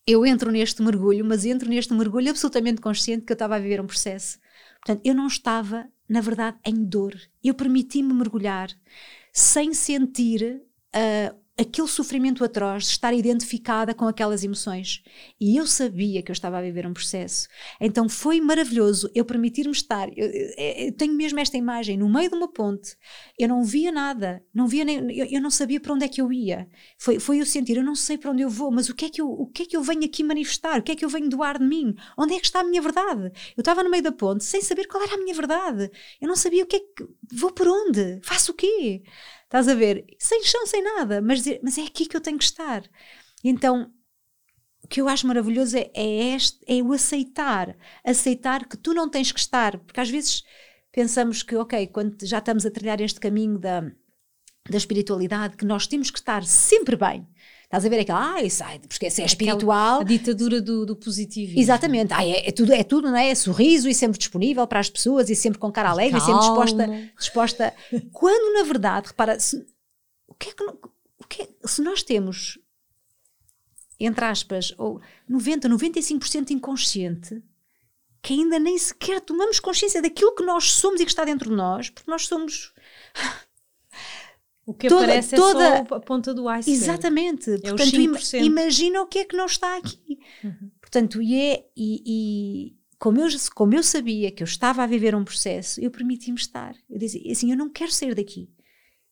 eu 0.06 0.24
entro 0.24 0.50
neste 0.50 0.80
mergulho, 0.80 1.24
mas 1.24 1.44
entro 1.44 1.68
neste 1.68 1.92
mergulho 1.92 2.30
absolutamente 2.30 2.80
consciente 2.80 3.26
que 3.26 3.32
eu 3.32 3.34
estava 3.34 3.56
a 3.56 3.58
viver 3.58 3.80
um 3.80 3.86
processo. 3.86 4.38
Portanto, 4.82 5.02
eu 5.04 5.14
não 5.14 5.26
estava, 5.26 5.86
na 6.08 6.20
verdade, 6.20 6.56
em 6.64 6.82
dor. 6.82 7.14
Eu 7.44 7.52
permiti-me 7.52 8.14
mergulhar 8.14 8.70
sem 9.32 9.74
sentir 9.74 10.62
uh, 10.94 11.36
aquele 11.58 11.88
sofrimento 11.88 12.44
atroz 12.44 12.84
de 12.84 12.90
estar 12.90 13.12
identificada 13.12 13.92
com 13.92 14.06
aquelas 14.06 14.44
emoções. 14.44 15.02
E 15.40 15.56
eu 15.56 15.66
sabia 15.66 16.22
que 16.22 16.30
eu 16.30 16.32
estava 16.32 16.58
a 16.58 16.62
viver 16.62 16.86
um 16.86 16.92
processo. 16.92 17.48
Então 17.80 18.08
foi 18.08 18.40
maravilhoso 18.40 19.10
eu 19.12 19.24
permitir-me 19.24 19.72
estar. 19.72 20.08
Eu, 20.16 20.26
eu, 20.26 20.50
eu, 20.56 20.92
tenho 20.92 21.12
mesmo 21.14 21.40
esta 21.40 21.56
imagem 21.56 21.96
no 21.98 22.08
meio 22.08 22.30
de 22.30 22.36
uma 22.36 22.46
ponte. 22.46 22.96
Eu 23.36 23.48
não 23.48 23.64
via 23.64 23.90
nada, 23.90 24.40
não 24.54 24.68
via 24.68 24.84
nem, 24.84 24.98
eu, 25.18 25.26
eu, 25.26 25.40
não 25.40 25.50
sabia 25.50 25.80
para 25.80 25.92
onde 25.92 26.04
é 26.04 26.08
que 26.08 26.20
eu 26.20 26.32
ia. 26.32 26.68
Foi, 26.96 27.18
foi 27.18 27.40
eu 27.40 27.46
sentir, 27.46 27.76
eu 27.76 27.84
não 27.84 27.96
sei 27.96 28.16
para 28.16 28.30
onde 28.30 28.42
eu 28.42 28.50
vou, 28.50 28.70
mas 28.70 28.88
o 28.88 28.94
que 28.94 29.06
é 29.06 29.10
que 29.10 29.20
eu, 29.20 29.28
o 29.28 29.46
que 29.46 29.64
é 29.64 29.66
que 29.66 29.76
eu 29.76 29.82
venho 29.82 30.04
aqui 30.04 30.22
manifestar? 30.22 30.78
O 30.78 30.82
que 30.82 30.92
é 30.92 30.96
que 30.96 31.04
eu 31.04 31.08
venho 31.08 31.28
doar 31.28 31.58
de 31.58 31.66
mim? 31.66 31.92
Onde 32.16 32.34
é 32.34 32.38
que 32.38 32.46
está 32.46 32.60
a 32.60 32.64
minha 32.64 32.80
verdade? 32.80 33.32
Eu 33.56 33.62
estava 33.62 33.82
no 33.82 33.90
meio 33.90 34.02
da 34.02 34.12
ponte 34.12 34.44
sem 34.44 34.62
saber 34.62 34.86
qual 34.86 35.02
era 35.02 35.14
a 35.14 35.18
minha 35.18 35.34
verdade. 35.34 35.90
Eu 36.20 36.28
não 36.28 36.36
sabia 36.36 36.62
o 36.62 36.66
que 36.66 36.76
é 36.76 36.80
que 36.80 37.08
vou 37.32 37.50
por 37.50 37.66
onde, 37.66 38.20
faço 38.22 38.52
o 38.52 38.54
quê? 38.54 39.02
Estás 39.48 39.66
a 39.66 39.74
ver? 39.74 40.04
Sem 40.18 40.44
chão, 40.44 40.66
sem 40.66 40.82
nada, 40.82 41.22
mas, 41.22 41.42
mas 41.62 41.78
é 41.78 41.82
aqui 41.84 42.04
que 42.04 42.14
eu 42.14 42.20
tenho 42.20 42.36
que 42.36 42.44
estar. 42.44 42.82
Então, 43.42 43.90
o 44.82 44.88
que 44.88 45.00
eu 45.00 45.08
acho 45.08 45.26
maravilhoso 45.26 45.74
é, 45.78 45.90
é, 45.94 46.34
este, 46.34 46.58
é 46.66 46.82
o 46.82 46.92
aceitar. 46.92 47.74
Aceitar 48.04 48.68
que 48.68 48.76
tu 48.76 48.92
não 48.92 49.08
tens 49.08 49.32
que 49.32 49.40
estar, 49.40 49.78
porque 49.78 50.00
às 50.00 50.10
vezes 50.10 50.44
pensamos 50.92 51.42
que, 51.42 51.56
ok, 51.56 51.86
quando 51.86 52.26
já 52.26 52.38
estamos 52.38 52.66
a 52.66 52.70
trilhar 52.70 53.00
este 53.00 53.18
caminho 53.18 53.58
da, 53.58 53.90
da 54.68 54.76
espiritualidade, 54.76 55.56
que 55.56 55.64
nós 55.64 55.86
temos 55.86 56.10
que 56.10 56.18
estar 56.18 56.44
sempre 56.44 56.94
bem. 56.94 57.26
Estás 57.68 57.84
a 57.84 57.88
ver 57.90 58.00
aquela, 58.00 58.32
ah, 58.32 58.42
isso, 58.42 58.64
ai, 58.64 58.78
porque 58.78 59.10
se 59.10 59.20
é 59.20 59.26
espiritual. 59.26 60.00
a 60.00 60.02
ditadura 60.02 60.58
do, 60.58 60.86
do 60.86 60.96
positivismo. 60.96 61.60
Exatamente, 61.60 62.14
ah, 62.14 62.24
é, 62.24 62.48
é, 62.48 62.50
tudo, 62.50 62.72
é 62.72 62.82
tudo, 62.82 63.10
não 63.10 63.16
é? 63.18 63.28
é? 63.28 63.34
Sorriso 63.34 63.90
e 63.90 63.94
sempre 63.94 64.18
disponível 64.18 64.66
para 64.66 64.80
as 64.80 64.88
pessoas 64.88 65.28
e 65.28 65.36
sempre 65.36 65.58
com 65.58 65.70
cara 65.70 65.90
alegre 65.90 66.18
Calma. 66.18 66.24
e 66.24 66.26
sempre 66.26 66.46
disposta. 66.46 67.12
disposta. 67.18 67.74
Quando 68.10 68.54
na 68.54 68.64
verdade, 68.64 69.08
repara, 69.08 69.38
se, 69.38 69.66
o 70.26 70.34
que 70.34 70.48
é 70.48 70.52
que, 70.54 70.64
o 70.64 71.26
que 71.28 71.42
é, 71.42 71.48
se 71.66 71.82
nós 71.82 72.02
temos, 72.02 72.58
entre 74.00 74.24
aspas, 74.24 74.72
ou 74.78 74.98
90, 75.28 75.68
95% 75.68 76.52
inconsciente, 76.52 77.42
que 78.22 78.32
ainda 78.32 78.58
nem 78.58 78.78
sequer 78.78 79.20
tomamos 79.20 79.60
consciência 79.60 80.00
daquilo 80.00 80.34
que 80.34 80.42
nós 80.42 80.72
somos 80.72 81.02
e 81.02 81.04
que 81.04 81.10
está 81.10 81.22
dentro 81.22 81.50
de 81.50 81.56
nós, 81.56 81.90
porque 81.90 82.10
nós 82.10 82.26
somos 82.26 82.72
o 84.68 84.74
que 84.74 84.86
toda, 84.86 85.04
aparece 85.04 85.34
toda, 85.34 85.64
é 85.64 85.86
só 85.86 85.94
a 85.94 86.00
ponta 86.00 86.34
do 86.34 86.46
iceberg. 86.46 86.78
Exatamente. 86.78 87.50
É 87.52 87.58
Portanto, 87.58 87.96
im, 87.96 88.44
imagina 88.44 89.00
o 89.00 89.06
que 89.06 89.20
é 89.20 89.24
que 89.24 89.34
não 89.34 89.46
está 89.46 89.78
aqui. 89.78 90.18
Uhum. 90.44 90.70
Portanto, 90.78 91.22
e, 91.22 91.40
é, 91.40 91.64
e, 91.74 92.02
e, 92.06 92.76
como, 92.98 93.18
eu, 93.18 93.28
como 93.54 93.74
eu 93.74 93.82
sabia 93.82 94.30
que 94.30 94.42
eu 94.42 94.44
estava 94.44 94.82
a 94.82 94.86
viver 94.86 95.14
um 95.14 95.24
processo, 95.24 95.80
eu 95.80 95.90
permiti-me 95.90 96.36
estar. 96.36 96.74
Eu 96.90 96.98
dizia 96.98 97.32
assim: 97.32 97.50
eu 97.50 97.56
não 97.56 97.70
quero 97.70 97.90
sair 97.90 98.14
daqui. 98.14 98.50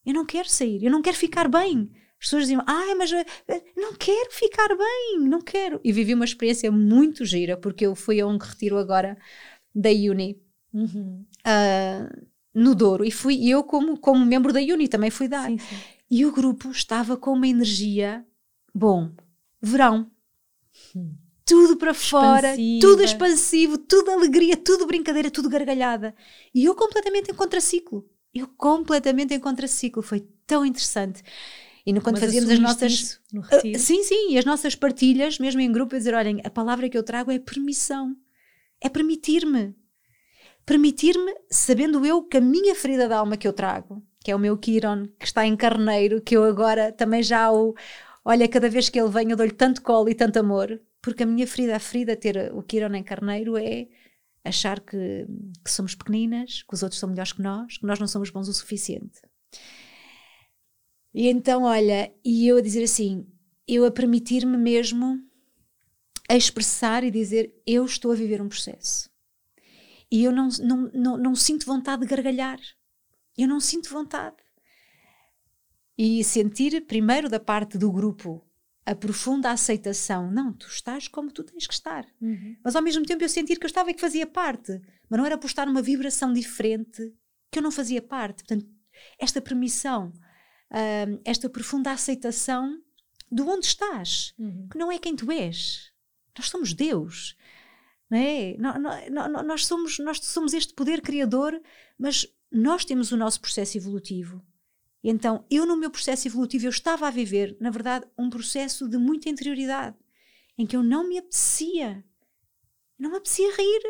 Eu 0.05 0.12
não 0.12 0.27
quero 0.27 0.47
sair. 0.47 0.85
Eu 0.85 0.90
não 0.90 1.01
quero 1.01 1.16
ficar 1.16 1.49
bem. 1.49 1.90
As 2.21 2.27
pessoas 2.27 2.42
diziam, 2.42 2.62
ah, 2.66 2.95
mas 2.99 3.11
eh, 3.14 3.25
não 3.75 3.95
quero 3.95 4.31
ficar 4.33 4.69
bem, 4.69 5.21
não 5.21 5.40
quero. 5.40 5.81
E 5.83 5.90
vivi 5.90 6.12
uma 6.12 6.27
experiência 6.27 6.71
muito 6.71 7.25
gira, 7.25 7.57
porque 7.57 7.87
eu 7.87 7.97
fui 7.97 8.21
a 8.21 8.27
um 8.27 8.37
retiro 8.37 8.77
agora 8.77 9.16
da 9.75 9.88
Uni. 9.88 10.38
Uhum. 10.75 11.25
Uh, 11.47 12.27
no 12.57 12.75
Douro 12.75 13.05
e 13.05 13.11
fui 13.11 13.47
eu 13.47 13.62
como, 13.62 13.99
como 13.99 14.25
membro 14.25 14.51
da 14.53 14.61
Uni 14.61 14.88
também 14.88 15.11
fui 15.11 15.29
dar. 15.29 15.47
Sim, 15.47 15.59
sim. 15.59 15.77
E 16.11 16.25
o 16.25 16.33
grupo 16.33 16.71
estava 16.71 17.16
com 17.16 17.33
uma 17.33 17.47
energia, 17.47 18.25
bom, 18.75 19.12
verão. 19.61 20.11
Hum. 20.95 21.14
Tudo 21.45 21.77
para 21.77 21.95
fora, 21.95 22.57
tudo 22.81 23.05
expansivo, 23.05 23.79
tudo 23.79 24.11
alegria, 24.11 24.57
tudo 24.57 24.87
brincadeira, 24.87 25.31
tudo 25.31 25.49
gargalhada. 25.49 26.14
E 26.53 26.64
eu 26.64 26.75
completamente 26.75 27.31
em 27.31 27.35
contraciclo. 27.35 28.09
Eu 28.35 28.49
completamente 28.49 29.33
em 29.33 29.38
contraciclo. 29.38 30.03
Foi 30.03 30.27
tão 30.45 30.66
interessante. 30.66 31.23
E 31.85 31.92
no, 31.92 32.01
quando 32.01 32.16
Mas 32.16 32.25
fazíamos 32.25 32.51
as 32.51 32.59
nossas. 32.59 33.21
no 33.33 33.42
uh, 33.42 33.79
sim, 33.79 34.03
sim, 34.03 34.33
e 34.33 34.38
as 34.38 34.45
nossas 34.45 34.75
partilhas, 34.75 35.38
mesmo 35.38 35.61
em 35.61 35.71
grupo, 35.71 35.95
a 35.95 35.99
dizer: 35.99 36.14
olhem, 36.14 36.40
a 36.42 36.51
palavra 36.51 36.88
que 36.88 36.99
eu 36.99 37.03
trago 37.05 37.31
é 37.31 37.38
permissão. 37.38 38.16
É 38.81 38.88
permitir-me 38.88 39.73
permitir-me, 40.66 41.33
sabendo 41.48 42.05
eu 42.05 42.24
que 42.24 42.37
a 42.37 42.40
minha 42.40 42.74
ferida 42.74 43.09
da 43.09 43.18
alma 43.18 43.37
que 43.37 43.46
eu 43.46 43.52
trago, 43.52 44.05
que 44.20 44.33
é 44.33 44.37
o 44.37 44.38
meu 44.38 44.59
Kiron, 44.59 45.07
que 45.18 45.24
está 45.24 45.46
em 45.46 45.57
carneiro, 45.57 46.20
que 46.20 46.37
eu 46.37 46.42
agora 46.42 46.92
também 46.92 47.22
já 47.22 47.50
o. 47.52 47.74
Olha, 48.24 48.48
cada 48.48 48.68
vez 48.68 48.88
que 48.88 49.00
ele 49.00 49.09
vem 49.09 49.31
eu 49.31 49.37
dou-lhe 49.37 49.52
tanto 49.52 49.81
colo 49.81 50.09
e 50.09 50.14
tanto 50.14 50.38
amor, 50.38 50.81
porque 51.00 51.22
a 51.22 51.26
minha 51.26 51.46
ferida, 51.46 51.76
a 51.76 51.79
ferida 51.79 52.16
ter 52.16 52.52
o 52.52 52.62
Kiron 52.62 52.92
em 52.94 53.05
carneiro 53.05 53.57
é 53.57 53.87
achar 54.44 54.81
que, 54.81 55.26
que 55.64 55.70
somos 55.70 55.94
pequeninas, 55.94 56.64
que 56.64 56.74
os 56.74 56.83
outros 56.83 56.98
são 56.98 57.09
melhores 57.09 57.33
que 57.33 57.42
nós, 57.42 57.79
que 57.79 57.87
nós 57.87 58.00
não 58.00 58.09
somos 58.09 58.31
bons 58.31 58.48
o 58.48 58.52
suficiente. 58.52 59.20
E 61.14 61.29
então, 61.29 61.62
olha, 61.62 62.12
e 62.24 62.48
eu 62.48 62.57
a 62.57 62.61
dizer 62.61 62.83
assim, 62.83 63.24
eu 63.66 63.85
a 63.85 63.90
permitir-me 63.92 64.59
mesmo 64.59 65.20
a 66.29 66.37
expressar 66.37 67.05
e 67.05 67.11
dizer: 67.11 67.55
Eu 67.64 67.85
estou 67.85 68.11
a 68.11 68.16
viver 68.16 68.42
um 68.42 68.48
processo 68.48 69.09
e 70.11 70.25
eu 70.25 70.33
não, 70.33 70.49
não, 70.61 70.90
não, 70.92 71.16
não 71.16 71.35
sinto 71.35 71.66
vontade 71.66 72.03
de 72.03 72.09
gargalhar. 72.09 72.61
Eu 73.37 73.49
não 73.49 73.61
sinto 73.61 73.90
vontade. 73.90 74.37
E 75.99 76.23
sentir, 76.23 76.87
primeiro, 76.87 77.29
da 77.29 77.40
parte 77.40 77.77
do 77.79 77.90
grupo, 77.90 78.47
a 78.85 78.95
profunda 78.95 79.51
aceitação. 79.51 80.31
Não, 80.31 80.53
tu 80.53 80.69
estás 80.69 81.09
como 81.09 81.33
tu 81.33 81.42
tens 81.42 81.66
que 81.66 81.75
estar. 81.75 82.07
Uhum. 82.21 82.57
Mas 82.62 82.77
ao 82.77 82.83
mesmo 82.83 83.05
tempo 83.05 83.25
eu 83.25 83.29
sentir 83.29 83.59
que 83.59 83.64
eu 83.64 83.69
estava 83.69 83.90
e 83.90 83.95
que 83.95 84.01
fazia 84.01 84.27
parte. 84.27 84.81
Mas 85.09 85.19
não 85.19 85.27
era 85.27 85.37
por 85.37 85.47
estar 85.47 85.66
numa 85.66 85.83
vibração 85.83 86.33
diferente 86.33 87.12
que 87.51 87.59
eu 87.59 87.62
não 87.62 87.73
fazia 87.73 88.01
parte. 88.01 88.45
Portanto, 88.45 88.66
esta 89.19 89.40
permissão, 89.40 90.12
uh, 90.71 91.21
esta 91.25 91.49
profunda 91.49 91.90
aceitação 91.90 92.81
de 93.31 93.42
onde 93.42 93.66
estás, 93.66 94.35
uhum. 94.38 94.69
que 94.71 94.79
não 94.79 94.92
é 94.92 94.99
quem 94.99 95.16
tu 95.16 95.31
és. 95.33 95.92
Nós 96.37 96.49
somos 96.49 96.73
Deus. 96.73 97.37
Não 98.11 98.19
é? 98.19 98.57
Nós, 99.45 99.66
somos, 99.66 99.99
nós 99.99 100.19
somos 100.23 100.55
este 100.55 100.73
poder 100.75 101.01
criador, 101.01 101.61
mas 101.99 102.27
nós 102.51 102.85
temos 102.85 103.12
o 103.12 103.16
nosso 103.16 103.40
processo 103.40 103.77
evolutivo. 103.77 104.45
Então, 105.03 105.45
eu 105.51 105.66
no 105.66 105.77
meu 105.77 105.90
processo 105.90 106.27
evolutivo, 106.27 106.66
eu 106.66 106.71
estava 106.71 107.07
a 107.07 107.11
viver, 107.11 107.57
na 107.61 107.71
verdade, 107.71 108.07
um 108.19 108.29
processo 108.29 108.88
de 108.88 108.99
muita 108.99 109.29
interioridade, 109.29 109.97
em 110.59 110.66
que 110.66 110.77
eu 110.77 110.83
não 110.83 111.09
me 111.09 111.19
apetecia, 111.19 112.05
não 112.99 113.11
me 113.11 113.16
apetecia 113.16 113.55
rir, 113.57 113.83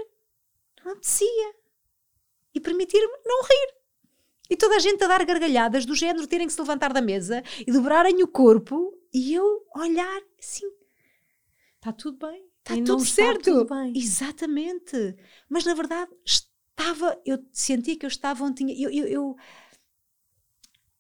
não 0.79 0.87
me 0.87 0.93
apetecia. 0.93 1.55
E 2.55 2.61
permitir-me 2.61 3.19
não 3.25 3.43
rir. 3.43 3.77
E 4.49 4.57
toda 4.57 4.77
a 4.77 4.79
gente 4.79 5.03
a 5.03 5.09
dar 5.09 5.25
gargalhadas 5.25 5.85
do 5.85 5.95
género 5.95 6.27
terem 6.27 6.47
que 6.47 6.53
se 6.53 6.61
levantar 6.61 6.93
da 6.93 7.03
mesa 7.03 7.43
e 7.67 7.73
dobrarem 7.73 8.23
o 8.23 8.29
corpo 8.29 8.97
e 9.13 9.35
eu 9.35 9.67
olhar 9.75 10.23
assim. 10.39 10.71
Está 11.77 11.93
tudo 11.93 12.27
bem. 12.27 12.47
Está 12.67 12.77
tudo 12.79 13.05
certo. 13.05 13.45
Tudo. 13.45 13.69
Exatamente. 13.95 15.17
Mas 15.49 15.65
na 15.65 15.75
verdade 15.75 16.11
estava, 16.25 17.21
eu 17.25 17.45
sentia 17.53 17.97
que 17.97 18.05
eu 18.05 18.09
estava 18.09 18.45
onde 18.45 18.57
tinha. 18.57 18.75
Eu, 18.75 18.91
eu, 18.91 19.07
eu, 19.07 19.37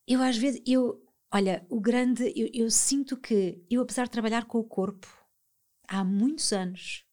eu 0.06 0.22
às 0.22 0.36
vezes, 0.36 0.60
eu, 0.66 1.02
olha, 1.32 1.64
o 1.68 1.80
grande, 1.80 2.32
eu, 2.36 2.48
eu 2.52 2.70
sinto 2.70 3.16
que 3.16 3.62
eu, 3.70 3.82
apesar 3.82 4.04
de 4.04 4.10
trabalhar 4.10 4.44
com 4.46 4.58
o 4.58 4.64
corpo 4.64 5.08
há 5.88 6.04
muitos 6.04 6.52
anos, 6.52 7.04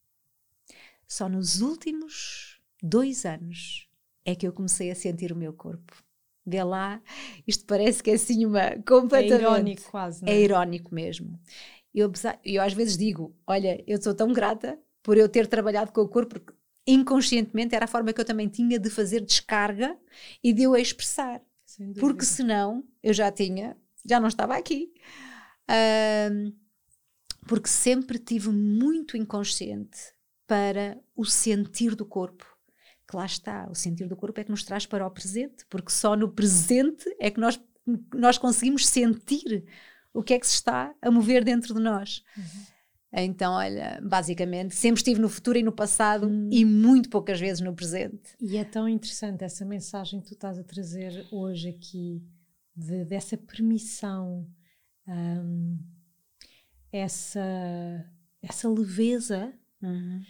Só 1.08 1.30
nos 1.30 1.62
últimos 1.62 2.60
dois 2.82 3.26
anos 3.26 3.88
é 4.26 4.36
que 4.36 4.48
eu 4.48 4.54
comecei 4.54 4.89
a 4.92 4.96
sentir 4.96 5.32
o 5.32 5.36
meu 5.36 5.54
corpo. 5.54 6.04
Vê 6.46 6.63
lá, 6.63 7.02
isto 7.48 7.66
parece 7.66 8.04
que 8.04 8.12
é 8.12 8.13
assim 8.16 8.46
uma 8.46 8.72
completamente. 8.86 9.34
É 9.34 9.36
irónico 9.36 9.84
quase, 9.89 10.24
não 10.24 10.34
é? 10.34 10.38
É 10.38 10.42
irónico 10.42 10.94
mesmo. 10.94 11.39
Eu, 11.93 12.12
eu 12.43 12.62
às 12.62 12.73
vezes 12.73 12.97
digo: 12.97 13.36
olha, 13.45 13.84
eu 13.88 14.01
sou 14.01 14.13
tão 14.13 14.32
grata 14.34 14.79
por 15.01 15.17
eu 15.17 15.29
ter 15.29 15.47
trabalhado 15.47 15.91
com 15.91 16.01
o 16.01 16.08
corpo, 16.08 16.39
porque 16.39 16.53
inconscientemente 16.88 17.75
era 17.75 17.86
a 17.86 17.88
forma 17.88 18.12
que 18.13 18.19
eu 18.19 18.25
também 18.25 18.47
tinha 18.47 18.79
de 18.79 18.89
fazer 18.89 19.21
descarga 19.21 19.97
e 20.43 20.53
de 20.53 20.63
eu 20.63 20.75
expressar. 20.75 21.41
Porque 21.99 22.25
senão 22.25 22.84
eu 23.01 23.13
já 23.13 23.32
tinha, 23.32 23.77
já 24.06 24.19
não 24.19 24.27
estava 24.27 24.56
aqui. 24.56 24.93
Um, 26.32 26.53
porque 27.47 27.67
sempre 27.67 28.19
tive 28.19 28.49
muito 28.49 29.17
inconsciente 29.17 30.13
para 30.47 30.97
o 31.15 31.25
sentir 31.25 31.95
do 31.95 32.06
corpo. 32.06 32.45
Que 33.10 33.15
lá 33.15 33.25
está, 33.25 33.67
o 33.69 33.75
sentir 33.75 34.08
do 34.08 34.15
corpo 34.15 34.39
é 34.39 34.43
que 34.43 34.51
nos 34.51 34.63
traz 34.63 34.86
para 34.86 35.06
o 35.06 35.12
presente, 35.12 35.65
porque 35.69 35.91
só 35.91 36.15
no 36.15 36.32
presente 36.32 37.13
é 37.19 37.29
que 37.29 37.39
nós, 37.39 37.60
nós 38.13 38.38
conseguimos 38.38 38.88
sentir 38.88 39.65
o 40.13 40.21
que 40.21 40.34
é 40.34 40.39
que 40.39 40.47
se 40.47 40.56
está 40.56 40.93
a 41.02 41.10
mover 41.10 41.43
dentro 41.43 41.73
de 41.73 41.80
nós. 41.80 42.23
Uhum. 42.38 42.73
Então, 43.15 43.54
olha, 43.54 44.02
basicamente, 44.02 44.73
sempre 44.73 44.99
estive 44.99 45.21
no 45.21 45.30
futuro 45.30 45.58
e 45.58 45.63
no 45.63 45.71
passado 45.71 46.28
hum. 46.28 46.49
e 46.52 46.65
muito 46.65 47.10
poucas 47.10 47.39
vezes 47.39 47.62
no 47.62 47.76
presente. 47.76 48.36
E 48.41 48.58
é 48.58 48.63
tão 48.63 48.89
interessante 48.89 49.43
essa 49.43 49.63
mensagem 49.63 50.19
que 50.19 50.28
tu 50.28 50.34
estás 50.34 50.58
a 50.58 50.63
trazer 50.63 51.28
hoje 51.32 51.69
aqui, 51.69 52.23
de, 52.76 53.06
dessa 53.06 53.38
permissão, 53.38 54.47
um, 55.08 55.78
essa, 56.91 57.39
essa 58.41 58.67
leveza 58.67 59.54
uhum. 59.80 60.21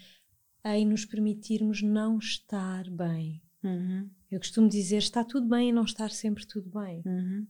em 0.66 0.86
nos 0.86 1.06
permitirmos 1.06 1.82
não 1.82 2.18
estar 2.18 2.90
bem. 2.90 3.42
Uhum. 3.64 4.10
Eu 4.30 4.40
costumo 4.40 4.68
dizer: 4.68 4.98
está 4.98 5.24
tudo 5.24 5.48
bem 5.48 5.70
e 5.70 5.74
não 5.74 5.86
estar 5.86 6.12
sempre 6.12 6.46
tudo 6.46 6.70
bem. 6.70 7.02
Uhum. 7.06 7.48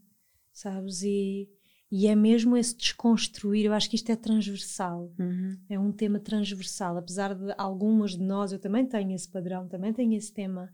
Sabes? 0.51 1.01
E 1.01 1.49
e 1.95 2.07
é 2.07 2.15
mesmo 2.15 2.57
esse 2.57 2.75
desconstruir, 2.75 3.65
eu 3.65 3.73
acho 3.73 3.87
que 3.87 3.95
isto 3.95 4.11
é 4.11 4.15
transversal, 4.15 5.13
uhum. 5.19 5.55
é 5.69 5.77
um 5.77 5.91
tema 5.91 6.19
transversal, 6.19 6.97
apesar 6.97 7.35
de 7.35 7.53
algumas 7.55 8.17
de 8.17 8.23
nós, 8.23 8.51
eu 8.51 8.57
também 8.57 8.83
tenho 8.83 9.13
esse 9.13 9.29
padrão, 9.29 9.67
também 9.67 9.93
tenho 9.93 10.11
esse 10.17 10.33
tema 10.33 10.73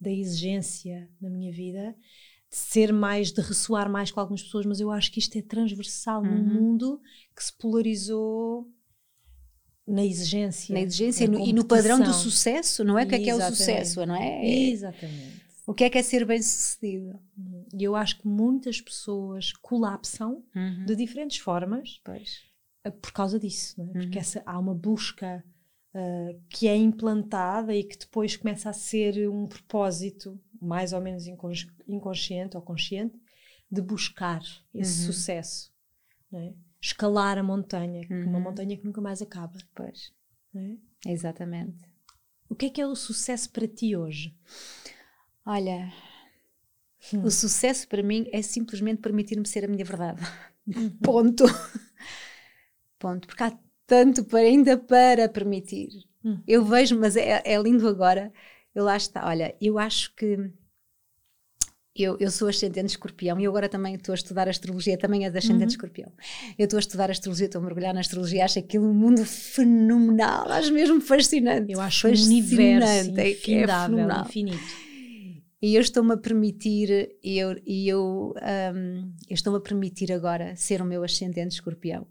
da 0.00 0.12
exigência 0.12 1.10
na 1.20 1.28
minha 1.28 1.50
vida, 1.50 1.92
de 2.48 2.56
ser 2.56 2.92
mais, 2.92 3.32
de 3.32 3.40
ressoar 3.40 3.90
mais 3.90 4.12
com 4.12 4.20
algumas 4.20 4.44
pessoas, 4.44 4.64
mas 4.64 4.78
eu 4.78 4.92
acho 4.92 5.10
que 5.10 5.18
isto 5.18 5.36
é 5.36 5.42
transversal 5.42 6.22
uhum. 6.22 6.38
num 6.38 6.54
mundo 6.54 7.00
que 7.34 7.42
se 7.42 7.52
polarizou 7.58 8.64
na 9.84 10.06
exigência. 10.06 10.72
Na 10.72 10.82
exigência 10.82 11.26
na 11.26 11.40
e 11.40 11.52
no 11.52 11.64
padrão 11.64 11.98
do 12.00 12.14
sucesso, 12.14 12.84
não 12.84 12.96
é? 12.96 13.02
O 13.02 13.08
que 13.08 13.16
é 13.16 13.18
que 13.18 13.30
é 13.30 13.34
o 13.34 13.40
sucesso, 13.40 14.06
não 14.06 14.14
é? 14.14 14.48
Exatamente. 14.48 15.40
O 15.66 15.74
que 15.74 15.82
é 15.82 15.90
que 15.90 15.98
é 15.98 16.02
ser 16.02 16.24
bem-sucedido? 16.24 17.18
E 17.72 17.84
eu 17.84 17.94
acho 17.94 18.18
que 18.18 18.26
muitas 18.26 18.80
pessoas 18.80 19.52
colapsam 19.52 20.42
uhum. 20.54 20.84
de 20.86 20.96
diferentes 20.96 21.38
formas 21.38 22.00
pois. 22.04 22.42
Eh, 22.84 22.90
por 22.90 23.12
causa 23.12 23.38
disso, 23.38 23.80
é? 23.80 23.86
Porque 23.86 24.16
uhum. 24.16 24.20
essa, 24.20 24.42
há 24.44 24.58
uma 24.58 24.74
busca 24.74 25.44
uh, 25.94 26.40
que 26.48 26.66
é 26.66 26.76
implantada 26.76 27.74
e 27.74 27.84
que 27.84 27.98
depois 27.98 28.36
começa 28.36 28.70
a 28.70 28.72
ser 28.72 29.28
um 29.28 29.46
propósito 29.46 30.40
mais 30.60 30.92
ou 30.92 31.00
menos 31.00 31.26
inconsciente 31.86 32.56
ou 32.56 32.62
consciente 32.62 33.18
de 33.70 33.80
buscar 33.80 34.42
esse 34.74 35.00
uhum. 35.00 35.12
sucesso, 35.12 35.72
é? 36.32 36.52
escalar 36.80 37.38
a 37.38 37.42
montanha, 37.42 38.06
uma 38.10 38.38
uhum. 38.38 38.40
montanha 38.40 38.76
que 38.76 38.84
nunca 38.84 39.00
mais 39.00 39.22
acaba. 39.22 39.58
Pois, 39.74 40.12
é? 40.54 40.76
exatamente. 41.06 41.78
O 42.48 42.54
que 42.54 42.66
é 42.66 42.70
que 42.70 42.80
é 42.80 42.86
o 42.86 42.96
sucesso 42.96 43.50
para 43.50 43.68
ti 43.68 43.94
hoje? 43.94 44.34
Olha, 45.46 45.92
hum. 47.14 47.22
o 47.24 47.30
sucesso 47.30 47.88
para 47.88 48.02
mim 48.02 48.28
é 48.32 48.42
simplesmente 48.42 49.00
permitir-me 49.00 49.46
ser 49.46 49.64
a 49.64 49.68
minha 49.68 49.84
verdade. 49.84 50.20
Uhum. 50.66 50.90
Ponto. 51.02 51.44
Ponto. 52.98 53.26
Porque 53.26 53.42
há 53.42 53.58
tanto 53.86 54.24
para, 54.24 54.40
ainda 54.40 54.76
para 54.76 55.28
permitir. 55.28 55.88
Hum. 56.24 56.40
Eu 56.46 56.64
vejo, 56.64 56.98
mas 56.98 57.16
é, 57.16 57.42
é 57.44 57.60
lindo 57.60 57.88
agora. 57.88 58.32
Eu 58.74 58.84
lá 58.84 58.96
está. 58.96 59.26
Olha, 59.26 59.54
eu 59.60 59.78
acho 59.78 60.14
que 60.14 60.52
eu, 61.96 62.16
eu 62.20 62.30
sou 62.30 62.48
ascendente 62.48 62.86
de 62.86 62.92
escorpião 62.92 63.38
e 63.40 63.46
agora 63.46 63.68
também 63.68 63.94
estou 63.94 64.12
a 64.12 64.14
estudar 64.14 64.48
astrologia, 64.48 64.96
também 64.96 65.26
é 65.26 65.30
de 65.30 65.38
ascendente 65.38 65.62
uhum. 65.62 65.68
escorpião. 65.70 66.12
Eu 66.58 66.64
estou 66.64 66.76
a 66.76 66.80
estudar 66.80 67.10
astrologia, 67.10 67.46
estou 67.46 67.60
a 67.60 67.64
mergulhar 67.64 67.92
na 67.92 68.00
astrologia, 68.00 68.44
acho 68.44 68.58
aquilo 68.58 68.86
um 68.86 68.94
mundo 68.94 69.24
fenomenal, 69.24 70.48
acho 70.50 70.72
mesmo 70.72 71.00
fascinante. 71.00 71.72
Eu 71.72 71.80
acho 71.80 72.08
fascinante, 72.08 72.32
um 72.32 72.36
universo 72.36 73.20
é, 73.20 73.30
é 73.30 74.26
infinito. 74.26 74.89
E 75.62 75.74
eu 75.74 75.80
estou-me 75.80 76.14
a 76.14 76.16
permitir, 76.16 77.16
eu, 77.22 77.54
eu, 77.66 78.34
um, 78.74 79.12
eu 79.28 79.34
estou-me 79.34 79.58
a 79.58 79.60
permitir 79.60 80.10
agora 80.10 80.56
ser 80.56 80.80
o 80.80 80.86
meu 80.86 81.04
ascendente 81.04 81.54
escorpião, 81.54 82.06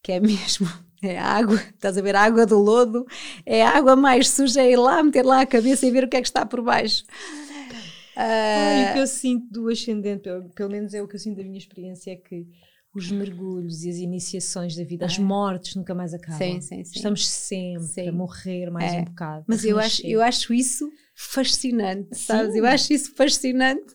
que 0.00 0.12
é 0.12 0.20
mesmo, 0.20 0.68
é 1.02 1.18
água, 1.18 1.60
estás 1.74 1.98
a 1.98 2.02
ver, 2.02 2.14
a 2.14 2.22
água 2.22 2.46
do 2.46 2.58
lodo, 2.58 3.04
é 3.44 3.64
a 3.64 3.70
água 3.70 3.96
mais 3.96 4.30
suja, 4.30 4.62
é 4.62 4.70
ir 4.70 4.76
lá, 4.76 5.02
meter 5.02 5.24
lá 5.24 5.40
a 5.40 5.46
cabeça 5.46 5.84
e 5.86 5.90
ver 5.90 6.04
o 6.04 6.08
que 6.08 6.16
é 6.16 6.22
que 6.22 6.28
está 6.28 6.46
por 6.46 6.62
baixo. 6.62 7.04
Uh, 8.16 8.16
ah, 8.16 8.90
o 8.90 8.92
que 8.92 8.98
eu 9.00 9.06
sinto 9.08 9.50
do 9.50 9.68
ascendente, 9.68 10.22
pelo, 10.22 10.48
pelo 10.50 10.70
menos 10.70 10.94
é 10.94 11.02
o 11.02 11.08
que 11.08 11.16
eu 11.16 11.20
sinto 11.20 11.38
da 11.38 11.42
minha 11.42 11.58
experiência, 11.58 12.12
é 12.12 12.16
que 12.16 12.46
os 12.94 13.10
mergulhos 13.10 13.82
e 13.82 13.90
as 13.90 13.96
iniciações 13.96 14.76
da 14.76 14.84
vida, 14.84 15.04
as 15.04 15.18
mortes 15.18 15.74
nunca 15.74 15.92
mais 15.96 16.14
acabam. 16.14 16.38
Sim, 16.38 16.60
sim, 16.60 16.84
sim. 16.84 16.92
Estamos 16.94 17.26
sempre 17.26 17.88
sim. 17.88 18.08
a 18.08 18.12
morrer 18.12 18.70
mais 18.70 18.92
é. 18.92 19.00
um 19.00 19.04
bocado. 19.04 19.44
Mas 19.48 19.64
eu 19.64 19.80
acho, 19.80 20.06
eu 20.06 20.22
acho 20.22 20.54
isso 20.54 20.88
fascinante, 21.14 22.16
sabes? 22.16 22.52
Sim. 22.52 22.58
Eu 22.58 22.66
acho 22.66 22.92
isso 22.92 23.14
fascinante. 23.14 23.94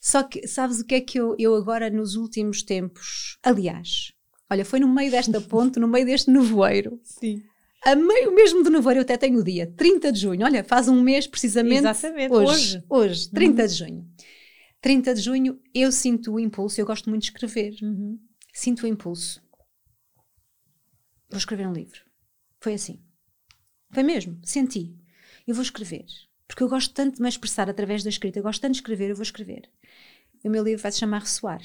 Só 0.00 0.22
que, 0.22 0.46
sabes 0.46 0.80
o 0.80 0.84
que 0.84 0.94
é 0.94 1.00
que 1.00 1.18
eu, 1.18 1.34
eu 1.38 1.54
agora 1.54 1.90
nos 1.90 2.14
últimos 2.14 2.62
tempos, 2.62 3.38
aliás, 3.42 4.12
olha, 4.50 4.64
foi 4.64 4.78
no 4.78 4.88
meio 4.88 5.10
desta 5.10 5.40
ponte, 5.42 5.80
no 5.80 5.88
meio 5.88 6.06
deste 6.06 6.30
nevoeiro. 6.30 7.00
Sim. 7.02 7.42
A 7.84 7.94
meio 7.94 8.34
mesmo 8.34 8.62
do 8.62 8.70
nevoeiro, 8.70 9.00
eu 9.00 9.02
até 9.02 9.16
tenho 9.16 9.38
o 9.38 9.44
dia, 9.44 9.66
30 9.76 10.12
de 10.12 10.20
junho. 10.20 10.44
Olha, 10.44 10.64
faz 10.64 10.88
um 10.88 11.00
mês 11.00 11.26
precisamente. 11.26 11.78
Exatamente, 11.78 12.32
hoje. 12.32 12.50
Hoje, 12.50 12.84
hoje 12.88 13.30
30 13.30 13.62
uhum. 13.62 13.68
de 13.68 13.74
junho. 13.74 14.10
30 14.80 15.14
de 15.14 15.20
junho 15.20 15.60
eu 15.74 15.90
sinto 15.90 16.34
o 16.34 16.40
impulso, 16.40 16.80
eu 16.80 16.86
gosto 16.86 17.10
muito 17.10 17.22
de 17.22 17.28
escrever, 17.28 17.74
uhum. 17.82 18.18
sinto 18.52 18.84
o 18.84 18.86
impulso. 18.86 19.42
Vou 21.28 21.38
escrever 21.38 21.66
um 21.66 21.72
livro. 21.72 22.00
Foi 22.60 22.74
assim. 22.74 23.00
Foi 23.90 24.02
mesmo, 24.02 24.38
senti. 24.44 24.96
Eu 25.46 25.54
vou 25.54 25.62
escrever. 25.62 26.06
Porque 26.46 26.62
eu 26.62 26.68
gosto 26.68 26.94
tanto 26.94 27.16
de 27.16 27.22
me 27.22 27.28
expressar 27.28 27.68
através 27.68 28.02
da 28.02 28.08
escrita, 28.08 28.38
eu 28.38 28.42
gosto 28.42 28.60
tanto 28.60 28.72
de 28.72 28.78
escrever, 28.78 29.10
eu 29.10 29.16
vou 29.16 29.22
escrever. 29.22 29.68
O 30.44 30.48
meu 30.48 30.62
livro 30.62 30.82
vai 30.82 30.92
se 30.92 30.98
chamar 30.98 31.22
Ressoar. 31.22 31.60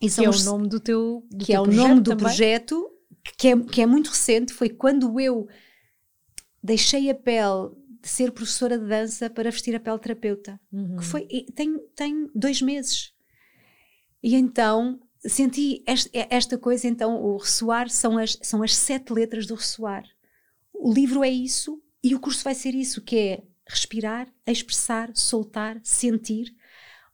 E 0.00 0.10
que 0.10 0.24
é 0.24 0.28
os, 0.28 0.46
o 0.46 0.50
nome 0.50 0.68
do 0.68 0.80
teu 0.80 1.24
do 1.30 1.44
Que 1.44 1.52
teu 1.52 1.56
é 1.56 1.60
o 1.60 1.66
nome 1.66 2.00
do 2.00 2.10
também? 2.10 2.24
projeto, 2.24 2.90
que 3.36 3.48
é, 3.48 3.60
que 3.60 3.82
é 3.82 3.86
muito 3.86 4.10
recente. 4.10 4.52
Foi 4.52 4.68
quando 4.68 5.18
eu 5.20 5.48
deixei 6.62 7.10
a 7.10 7.14
pele 7.14 7.70
de 8.00 8.08
ser 8.08 8.32
professora 8.32 8.78
de 8.78 8.86
dança 8.86 9.28
para 9.28 9.50
vestir 9.50 9.74
a 9.74 9.80
pele 9.80 9.98
terapeuta. 9.98 10.60
Uhum. 10.72 10.96
Que 10.96 11.04
foi, 11.04 11.26
tem, 11.54 11.78
tem 11.94 12.30
dois 12.34 12.62
meses. 12.62 13.12
E 14.22 14.34
então 14.34 15.00
senti 15.24 15.82
esta, 15.86 16.10
esta, 16.30 16.58
coisa, 16.58 16.86
então 16.86 17.20
o 17.20 17.36
ressoar 17.36 17.88
são 17.88 18.18
as, 18.18 18.38
são 18.42 18.62
as 18.62 18.74
sete 18.74 19.12
letras 19.12 19.46
do 19.46 19.54
ressoar. 19.54 20.04
O 20.72 20.92
livro 20.92 21.24
é 21.24 21.28
isso 21.28 21.82
e 22.08 22.14
o 22.14 22.20
curso 22.20 22.42
vai 22.42 22.54
ser 22.54 22.74
isso, 22.74 23.02
que 23.02 23.18
é 23.18 23.42
respirar, 23.66 24.32
expressar, 24.46 25.14
soltar, 25.14 25.78
sentir, 25.84 26.56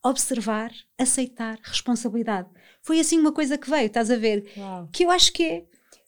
observar, 0.00 0.70
aceitar, 0.96 1.59
responsabilidade. 1.64 2.48
Foi 2.80 3.00
assim 3.00 3.18
uma 3.18 3.33
coisa 3.33 3.59
que 3.59 3.68
veio, 3.68 3.87
estás 3.87 4.09
a 4.09 4.16
ver? 4.16 4.52
Uau. 4.57 4.88
Que 4.92 5.04
eu 5.04 5.11
acho 5.11 5.33
que 5.33 5.42
é. 5.42 5.66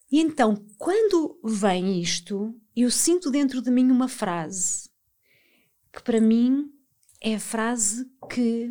E 0.09 0.21
então, 0.21 0.65
quando 0.79 1.37
vem 1.43 2.01
isto, 2.01 2.55
eu 2.77 2.89
sinto 2.89 3.29
dentro 3.29 3.61
de 3.61 3.73
mim 3.73 3.91
uma 3.91 4.07
frase 4.07 4.89
que 5.93 6.01
para 6.01 6.21
mim 6.21 6.73
é 7.21 7.35
a 7.35 7.41
frase 7.41 8.09
que. 8.31 8.71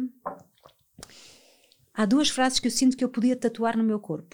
Há 1.94 2.06
duas 2.06 2.30
frases 2.30 2.60
que 2.62 2.68
eu 2.68 2.72
sinto 2.72 2.96
que 2.96 3.04
eu 3.04 3.10
podia 3.10 3.36
tatuar 3.36 3.78
no 3.78 3.84
meu 3.84 4.00
corpo. 4.00 4.34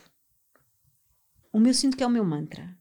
Uma 1.51 1.69
eu 1.69 1.73
sinto 1.73 1.97
que 1.97 2.03
é 2.03 2.07
o 2.07 2.09
meu 2.09 2.23
mantra, 2.23 2.77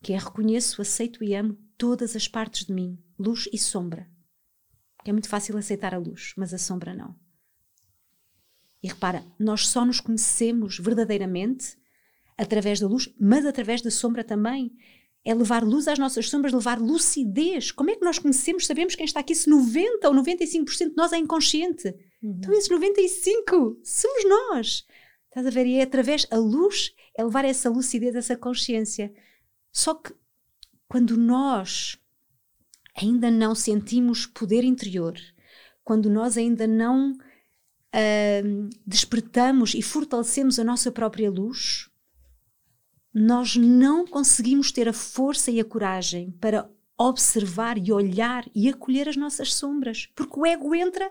que 0.00 0.12
é 0.12 0.18
reconheço, 0.18 0.80
aceito 0.80 1.24
e 1.24 1.34
amo 1.34 1.63
todas 1.76 2.16
as 2.16 2.28
partes 2.28 2.66
de 2.66 2.72
mim, 2.72 2.98
luz 3.18 3.48
e 3.52 3.58
sombra. 3.58 4.08
É 5.04 5.12
muito 5.12 5.28
fácil 5.28 5.56
aceitar 5.56 5.94
a 5.94 5.98
luz, 5.98 6.32
mas 6.36 6.54
a 6.54 6.58
sombra 6.58 6.94
não. 6.94 7.14
E 8.82 8.88
repara, 8.88 9.24
nós 9.38 9.68
só 9.68 9.84
nos 9.84 10.00
conhecemos 10.00 10.78
verdadeiramente 10.78 11.76
através 12.36 12.80
da 12.80 12.86
luz, 12.86 13.08
mas 13.18 13.46
através 13.46 13.80
da 13.80 13.90
sombra 13.90 14.24
também 14.24 14.76
é 15.24 15.34
levar 15.34 15.64
luz 15.64 15.88
às 15.88 15.98
nossas 15.98 16.28
sombras, 16.28 16.52
levar 16.52 16.78
lucidez. 16.78 17.70
Como 17.70 17.90
é 17.90 17.96
que 17.96 18.04
nós 18.04 18.18
conhecemos, 18.18 18.66
sabemos 18.66 18.94
quem 18.94 19.06
está 19.06 19.20
aqui? 19.20 19.34
Se 19.34 19.48
90 19.48 20.06
ou 20.08 20.14
95% 20.14 20.90
de 20.90 20.96
nós 20.96 21.12
é 21.12 21.16
inconsciente. 21.16 21.88
Uhum. 22.22 22.36
Então 22.38 22.52
esses 22.52 22.68
95 22.68 23.80
somos 23.82 24.24
nós. 24.28 24.84
Estás 25.28 25.46
a 25.46 25.50
ver? 25.50 25.66
E 25.66 25.76
é 25.76 25.82
através, 25.82 26.26
a 26.30 26.36
luz 26.36 26.94
é 27.16 27.24
levar 27.24 27.44
essa 27.44 27.70
lucidez, 27.70 28.14
essa 28.14 28.36
consciência. 28.36 29.12
Só 29.72 29.94
que 29.94 30.14
quando 30.88 31.16
nós 31.16 31.98
ainda 32.96 33.30
não 33.30 33.54
sentimos 33.54 34.26
poder 34.26 34.64
interior, 34.64 35.18
quando 35.82 36.08
nós 36.08 36.36
ainda 36.36 36.66
não 36.66 37.12
uh, 37.12 38.70
despertamos 38.86 39.74
e 39.74 39.82
fortalecemos 39.82 40.58
a 40.58 40.64
nossa 40.64 40.90
própria 40.90 41.30
luz, 41.30 41.90
nós 43.12 43.56
não 43.56 44.06
conseguimos 44.06 44.72
ter 44.72 44.88
a 44.88 44.92
força 44.92 45.50
e 45.50 45.60
a 45.60 45.64
coragem 45.64 46.32
para 46.40 46.68
observar 46.98 47.76
e 47.78 47.92
olhar 47.92 48.44
e 48.54 48.68
acolher 48.68 49.08
as 49.08 49.16
nossas 49.16 49.54
sombras, 49.54 50.08
porque 50.14 50.38
o 50.38 50.46
ego 50.46 50.74
entra 50.74 51.10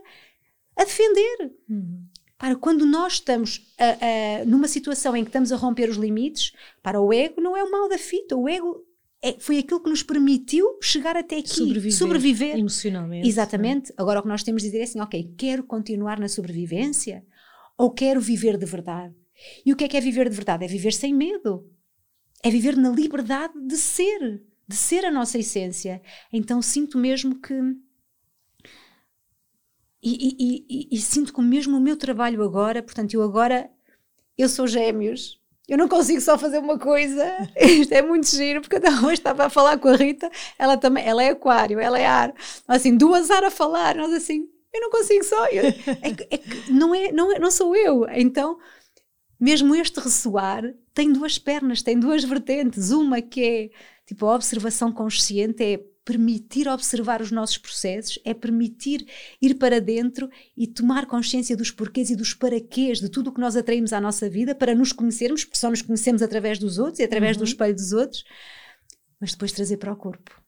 a 0.75 0.83
defender. 0.83 1.53
Uhum. 1.69 2.05
Para 2.37 2.55
quando 2.55 2.85
nós 2.85 3.13
estamos 3.13 3.73
a, 3.77 4.41
a, 4.41 4.45
numa 4.45 4.67
situação 4.67 5.15
em 5.15 5.23
que 5.23 5.29
estamos 5.29 5.51
a 5.51 5.55
romper 5.55 5.89
os 5.89 5.95
limites, 5.95 6.51
para 6.81 6.99
o 6.99 7.13
ego 7.13 7.39
não 7.39 7.55
é 7.55 7.63
o 7.63 7.71
mal 7.71 7.87
da 7.87 7.97
fita, 7.97 8.35
o 8.35 8.49
ego 8.49 8.85
é, 9.23 9.39
foi 9.39 9.57
aquilo 9.57 9.81
que 9.81 9.89
nos 9.89 10.03
permitiu 10.03 10.77
chegar 10.81 11.15
até 11.15 11.37
aqui, 11.37 11.47
sobreviver, 11.47 11.93
sobreviver. 11.93 12.59
emocionalmente. 12.59 13.25
Exatamente. 13.25 13.93
Agora 13.95 14.19
o 14.19 14.21
que 14.21 14.27
nós 14.27 14.43
temos 14.43 14.61
de 14.61 14.67
dizer 14.67 14.81
é 14.81 14.83
assim, 14.83 14.99
ok, 14.99 15.33
quero 15.37 15.63
continuar 15.63 16.19
na 16.19 16.27
sobrevivência 16.27 17.25
ou 17.77 17.89
quero 17.89 18.19
viver 18.19 18.57
de 18.57 18.65
verdade? 18.65 19.15
E 19.65 19.71
o 19.71 19.77
que 19.77 19.85
é 19.85 19.87
que 19.87 19.95
é 19.95 20.01
viver 20.01 20.29
de 20.29 20.35
verdade? 20.35 20.65
É 20.65 20.67
viver 20.67 20.91
sem 20.91 21.13
medo. 21.13 21.65
É 22.43 22.51
viver 22.51 22.75
na 22.75 22.89
liberdade 22.89 23.53
de 23.65 23.77
ser, 23.77 24.43
de 24.67 24.75
ser 24.75 25.05
a 25.05 25.11
nossa 25.11 25.37
essência. 25.37 26.01
Então 26.31 26.61
sinto 26.61 26.97
mesmo 26.97 27.39
que 27.39 27.53
e, 30.05 30.35
e, 30.37 30.65
e, 30.69 30.87
e, 30.91 30.97
sinto 30.99 31.33
que 31.33 31.41
mesmo 31.41 31.77
o 31.77 31.79
meu 31.79 31.95
trabalho 31.95 32.43
agora, 32.43 32.83
portanto, 32.83 33.13
eu 33.13 33.23
agora, 33.23 33.71
eu 34.37 34.49
sou 34.49 34.67
gêmeos, 34.67 35.41
eu 35.67 35.77
não 35.77 35.87
consigo 35.87 36.19
só 36.19 36.37
fazer 36.37 36.59
uma 36.59 36.77
coisa, 36.77 37.23
isto 37.55 37.93
é 37.93 38.01
muito 38.01 38.27
giro, 38.27 38.61
porque 38.61 38.75
eu 38.75 38.81
hoje 39.05 39.13
estava 39.13 39.45
a 39.45 39.49
falar 39.49 39.77
com 39.77 39.87
a 39.87 39.95
Rita, 39.95 40.29
ela 40.59 40.77
também, 40.77 41.05
ela 41.05 41.23
é 41.23 41.29
aquário, 41.29 41.79
ela 41.79 41.99
é 41.99 42.05
ar, 42.05 42.33
assim, 42.67 42.95
duas 42.97 43.31
ar 43.31 43.43
a 43.43 43.51
falar, 43.51 43.95
nós 43.95 44.13
assim, 44.13 44.47
eu 44.73 44.81
não 44.81 44.89
consigo 44.89 45.23
só, 45.23 45.45
eu, 45.47 45.65
é, 45.65 46.35
é, 46.35 46.39
não, 46.69 46.93
é, 46.93 47.11
não, 47.11 47.31
é, 47.31 47.39
não 47.39 47.51
sou 47.51 47.75
eu, 47.75 48.05
então, 48.09 48.57
mesmo 49.39 49.75
este 49.75 49.99
ressoar 49.99 50.63
tem 50.93 51.11
duas 51.11 51.37
pernas, 51.37 51.81
tem 51.81 51.99
duas 51.99 52.23
vertentes, 52.23 52.91
uma 52.91 53.21
que 53.21 53.43
é, 53.43 53.69
tipo, 54.05 54.25
a 54.25 54.35
observação 54.35 54.91
consciente 54.91 55.63
é 55.63 55.92
permitir 56.05 56.67
observar 56.67 57.21
os 57.21 57.31
nossos 57.31 57.57
processos, 57.57 58.19
é 58.25 58.33
permitir 58.33 59.05
ir 59.41 59.55
para 59.55 59.79
dentro 59.79 60.29
e 60.55 60.67
tomar 60.67 61.05
consciência 61.05 61.55
dos 61.55 61.71
porquês 61.71 62.09
e 62.09 62.15
dos 62.15 62.33
paraquês 62.33 62.99
de 62.99 63.09
tudo 63.09 63.29
o 63.29 63.33
que 63.33 63.39
nós 63.39 63.55
atraímos 63.55 63.93
à 63.93 64.01
nossa 64.01 64.29
vida 64.29 64.53
para 64.53 64.75
nos 64.75 64.91
conhecermos, 64.91 65.45
porque 65.45 65.57
só 65.57 65.69
nos 65.69 65.81
conhecemos 65.81 66.21
através 66.21 66.59
dos 66.59 66.77
outros 66.77 66.99
e 66.99 67.03
através 67.03 67.37
uhum. 67.37 67.43
do 67.43 67.47
espelho 67.47 67.75
dos 67.75 67.93
outros, 67.93 68.23
mas 69.19 69.31
depois 69.31 69.51
trazer 69.51 69.77
para 69.77 69.93
o 69.93 69.95
corpo. 69.95 70.41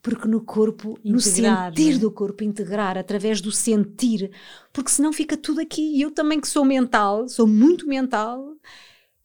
Porque 0.00 0.28
no 0.28 0.40
corpo, 0.42 0.98
integrar, 1.04 1.12
no 1.12 1.20
sentir 1.20 1.94
né? 1.94 1.98
do 1.98 2.12
corpo, 2.12 2.44
integrar 2.44 2.96
através 2.96 3.40
do 3.40 3.50
sentir, 3.50 4.30
porque 4.72 4.90
senão 4.90 5.12
fica 5.12 5.36
tudo 5.36 5.60
aqui. 5.60 5.96
E 5.96 6.02
eu 6.02 6.10
também, 6.10 6.40
que 6.40 6.46
sou 6.46 6.64
mental, 6.64 7.28
sou 7.28 7.46
muito 7.46 7.86
mental, 7.86 8.54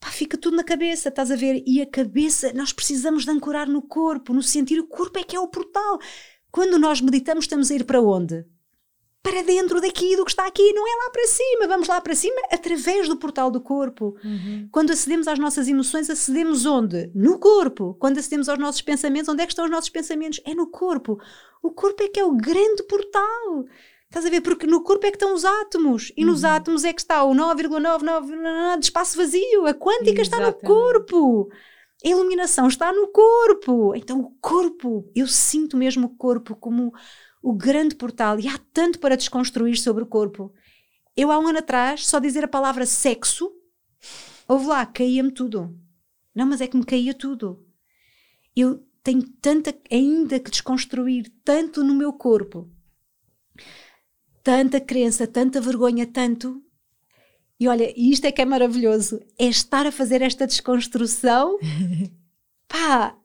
pá, 0.04 0.10
fica 0.10 0.36
tudo 0.36 0.56
na 0.56 0.62
cabeça, 0.62 1.08
estás 1.08 1.30
a 1.30 1.36
ver? 1.36 1.62
E 1.66 1.80
a 1.80 1.86
cabeça, 1.86 2.52
nós 2.52 2.72
precisamos 2.72 3.24
de 3.24 3.30
ancorar 3.30 3.66
no 3.68 3.80
corpo, 3.80 4.34
no 4.34 4.42
sentir. 4.42 4.78
O 4.78 4.86
corpo 4.86 5.18
é 5.18 5.24
que 5.24 5.34
é 5.34 5.40
o 5.40 5.48
portal. 5.48 5.98
Quando 6.52 6.78
nós 6.78 7.00
meditamos, 7.00 7.44
estamos 7.44 7.70
a 7.70 7.74
ir 7.74 7.84
para 7.84 8.02
onde? 8.02 8.44
Para 9.22 9.42
dentro 9.42 9.80
daqui, 9.80 10.14
do 10.14 10.24
que 10.24 10.30
está 10.30 10.46
aqui, 10.46 10.72
não 10.74 10.86
é 10.86 11.04
lá 11.04 11.10
para 11.10 11.26
cima. 11.26 11.66
Vamos 11.66 11.88
lá 11.88 11.98
para 12.02 12.14
cima 12.14 12.36
através 12.52 13.08
do 13.08 13.16
portal 13.16 13.50
do 13.50 13.62
corpo. 13.62 14.14
Uhum. 14.22 14.68
Quando 14.70 14.90
acedemos 14.90 15.26
às 15.26 15.38
nossas 15.38 15.66
emoções, 15.66 16.10
acedemos 16.10 16.66
onde? 16.66 17.10
No 17.14 17.38
corpo. 17.38 17.96
Quando 17.98 18.18
acedemos 18.18 18.50
aos 18.50 18.58
nossos 18.58 18.82
pensamentos, 18.82 19.30
onde 19.30 19.42
é 19.42 19.46
que 19.46 19.52
estão 19.52 19.64
os 19.64 19.70
nossos 19.70 19.88
pensamentos? 19.88 20.42
É 20.44 20.54
no 20.54 20.66
corpo. 20.66 21.18
O 21.62 21.70
corpo 21.70 22.02
é 22.02 22.08
que 22.08 22.20
é 22.20 22.24
o 22.24 22.36
grande 22.36 22.82
portal. 22.82 23.64
Estás 24.14 24.26
a 24.26 24.30
ver? 24.30 24.42
Porque 24.42 24.64
no 24.64 24.80
corpo 24.80 25.04
é 25.04 25.10
que 25.10 25.16
estão 25.16 25.34
os 25.34 25.44
átomos 25.44 26.12
e 26.16 26.22
uhum. 26.22 26.30
nos 26.30 26.44
átomos 26.44 26.84
é 26.84 26.92
que 26.92 27.00
está 27.00 27.24
o 27.24 27.34
9,99 27.34 28.78
de 28.78 28.84
espaço 28.84 29.16
vazio. 29.16 29.66
A 29.66 29.74
quântica 29.74 30.20
Exatamente. 30.20 30.28
está 30.28 30.38
no 30.38 30.52
corpo. 30.62 31.50
A 32.04 32.08
iluminação 32.08 32.68
está 32.68 32.92
no 32.92 33.08
corpo. 33.08 33.92
Então, 33.96 34.20
o 34.20 34.30
corpo, 34.40 35.10
eu 35.16 35.26
sinto 35.26 35.76
mesmo 35.76 36.06
o 36.06 36.16
corpo 36.16 36.54
como 36.54 36.92
o 37.42 37.52
grande 37.52 37.96
portal 37.96 38.38
e 38.38 38.46
há 38.46 38.56
tanto 38.72 39.00
para 39.00 39.16
desconstruir 39.16 39.76
sobre 39.76 40.04
o 40.04 40.06
corpo. 40.06 40.54
Eu, 41.16 41.32
há 41.32 41.38
um 41.40 41.48
ano 41.48 41.58
atrás, 41.58 42.06
só 42.06 42.20
dizer 42.20 42.44
a 42.44 42.48
palavra 42.48 42.86
sexo, 42.86 43.50
houve 44.46 44.66
lá, 44.66 44.86
caía-me 44.86 45.32
tudo. 45.32 45.76
Não, 46.32 46.46
mas 46.46 46.60
é 46.60 46.68
que 46.68 46.76
me 46.76 46.86
caía 46.86 47.14
tudo. 47.14 47.66
Eu 48.54 48.86
tenho 49.02 49.28
tanta 49.42 49.74
ainda 49.90 50.38
que 50.38 50.52
desconstruir, 50.52 51.32
tanto 51.44 51.82
no 51.82 51.96
meu 51.96 52.12
corpo 52.12 52.70
tanta 54.44 54.78
crença, 54.78 55.26
tanta 55.26 55.60
vergonha, 55.60 56.06
tanto. 56.06 56.62
E 57.58 57.66
olha, 57.66 57.92
isto 57.96 58.26
é 58.26 58.32
que 58.32 58.42
é 58.42 58.44
maravilhoso, 58.44 59.20
é 59.38 59.46
estar 59.46 59.86
a 59.86 59.92
fazer 59.92 60.20
esta 60.20 60.46
desconstrução, 60.46 61.58
pá, 62.68 63.16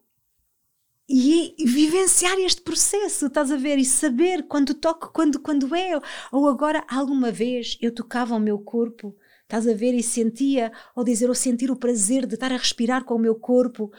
e, 1.09 1.55
e, 1.57 1.65
vivenciar 1.65 2.37
este 2.39 2.61
processo, 2.61 3.25
estás 3.25 3.51
a 3.51 3.57
ver? 3.57 3.77
E 3.79 3.85
saber 3.85 4.43
quando 4.43 4.75
toco, 4.75 5.11
quando, 5.11 5.39
quando 5.39 5.75
é. 5.75 5.99
Ou 6.31 6.47
agora, 6.47 6.85
alguma 6.87 7.31
vez, 7.31 7.77
eu 7.81 7.91
tocava 7.91 8.35
o 8.35 8.39
meu 8.39 8.59
corpo, 8.59 9.17
estás 9.41 9.67
a 9.67 9.73
ver? 9.73 9.93
E 9.95 10.03
sentia, 10.03 10.71
ou 10.95 11.03
dizer, 11.03 11.27
ou 11.27 11.35
sentir 11.35 11.71
o 11.71 11.75
prazer 11.75 12.27
de 12.27 12.35
estar 12.35 12.51
a 12.51 12.57
respirar 12.57 13.03
com 13.03 13.15
o 13.15 13.19
meu 13.19 13.33
corpo. 13.33 13.91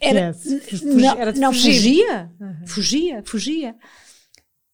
Era, 0.00 0.36
não, 0.82 1.18
era 1.18 1.32
não 1.32 1.52
fugia, 1.52 2.30
uhum. 2.38 2.66
fugia, 2.66 3.22
fugia. 3.24 3.76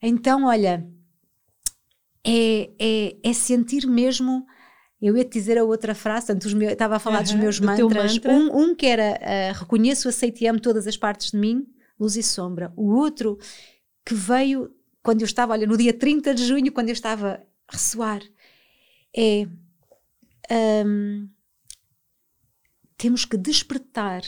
Então, 0.03 0.45
olha, 0.45 0.87
é, 2.25 2.71
é, 2.79 3.17
é 3.23 3.33
sentir 3.33 3.87
mesmo. 3.87 4.47
Eu 5.01 5.17
ia 5.17 5.25
te 5.25 5.33
dizer 5.39 5.57
a 5.59 5.65
outra 5.65 5.95
frase, 5.95 6.27
tanto 6.27 6.55
meus, 6.57 6.73
estava 6.73 6.97
a 6.97 6.99
falar 6.99 7.23
dos 7.23 7.35
meus 7.35 7.61
do 7.61 7.67
mantras. 7.67 8.15
Mantra. 8.15 8.33
Um, 8.33 8.63
um 8.63 8.75
que 8.75 8.87
era 8.87 9.19
uh, 9.21 9.59
reconheço, 9.61 10.09
aceito 10.09 10.43
e 10.43 10.47
amo 10.47 10.61
todas 10.61 10.87
as 10.87 10.97
partes 10.97 11.31
de 11.31 11.39
mim, 11.39 11.67
luz 11.99 12.17
e 12.17 12.23
sombra. 12.23 12.73
O 12.77 12.95
outro 12.95 13.39
que 14.05 14.15
veio 14.15 14.75
quando 15.03 15.23
eu 15.23 15.27
estava, 15.27 15.53
olha, 15.53 15.67
no 15.67 15.77
dia 15.77 15.93
30 15.93 16.35
de 16.35 16.45
junho, 16.45 16.73
quando 16.73 16.89
eu 16.89 16.93
estava 16.93 17.43
a 17.69 17.73
ressoar, 17.73 18.21
é 19.17 19.47
um, 20.85 21.29
temos 22.97 23.25
que 23.25 23.37
despertar 23.37 24.23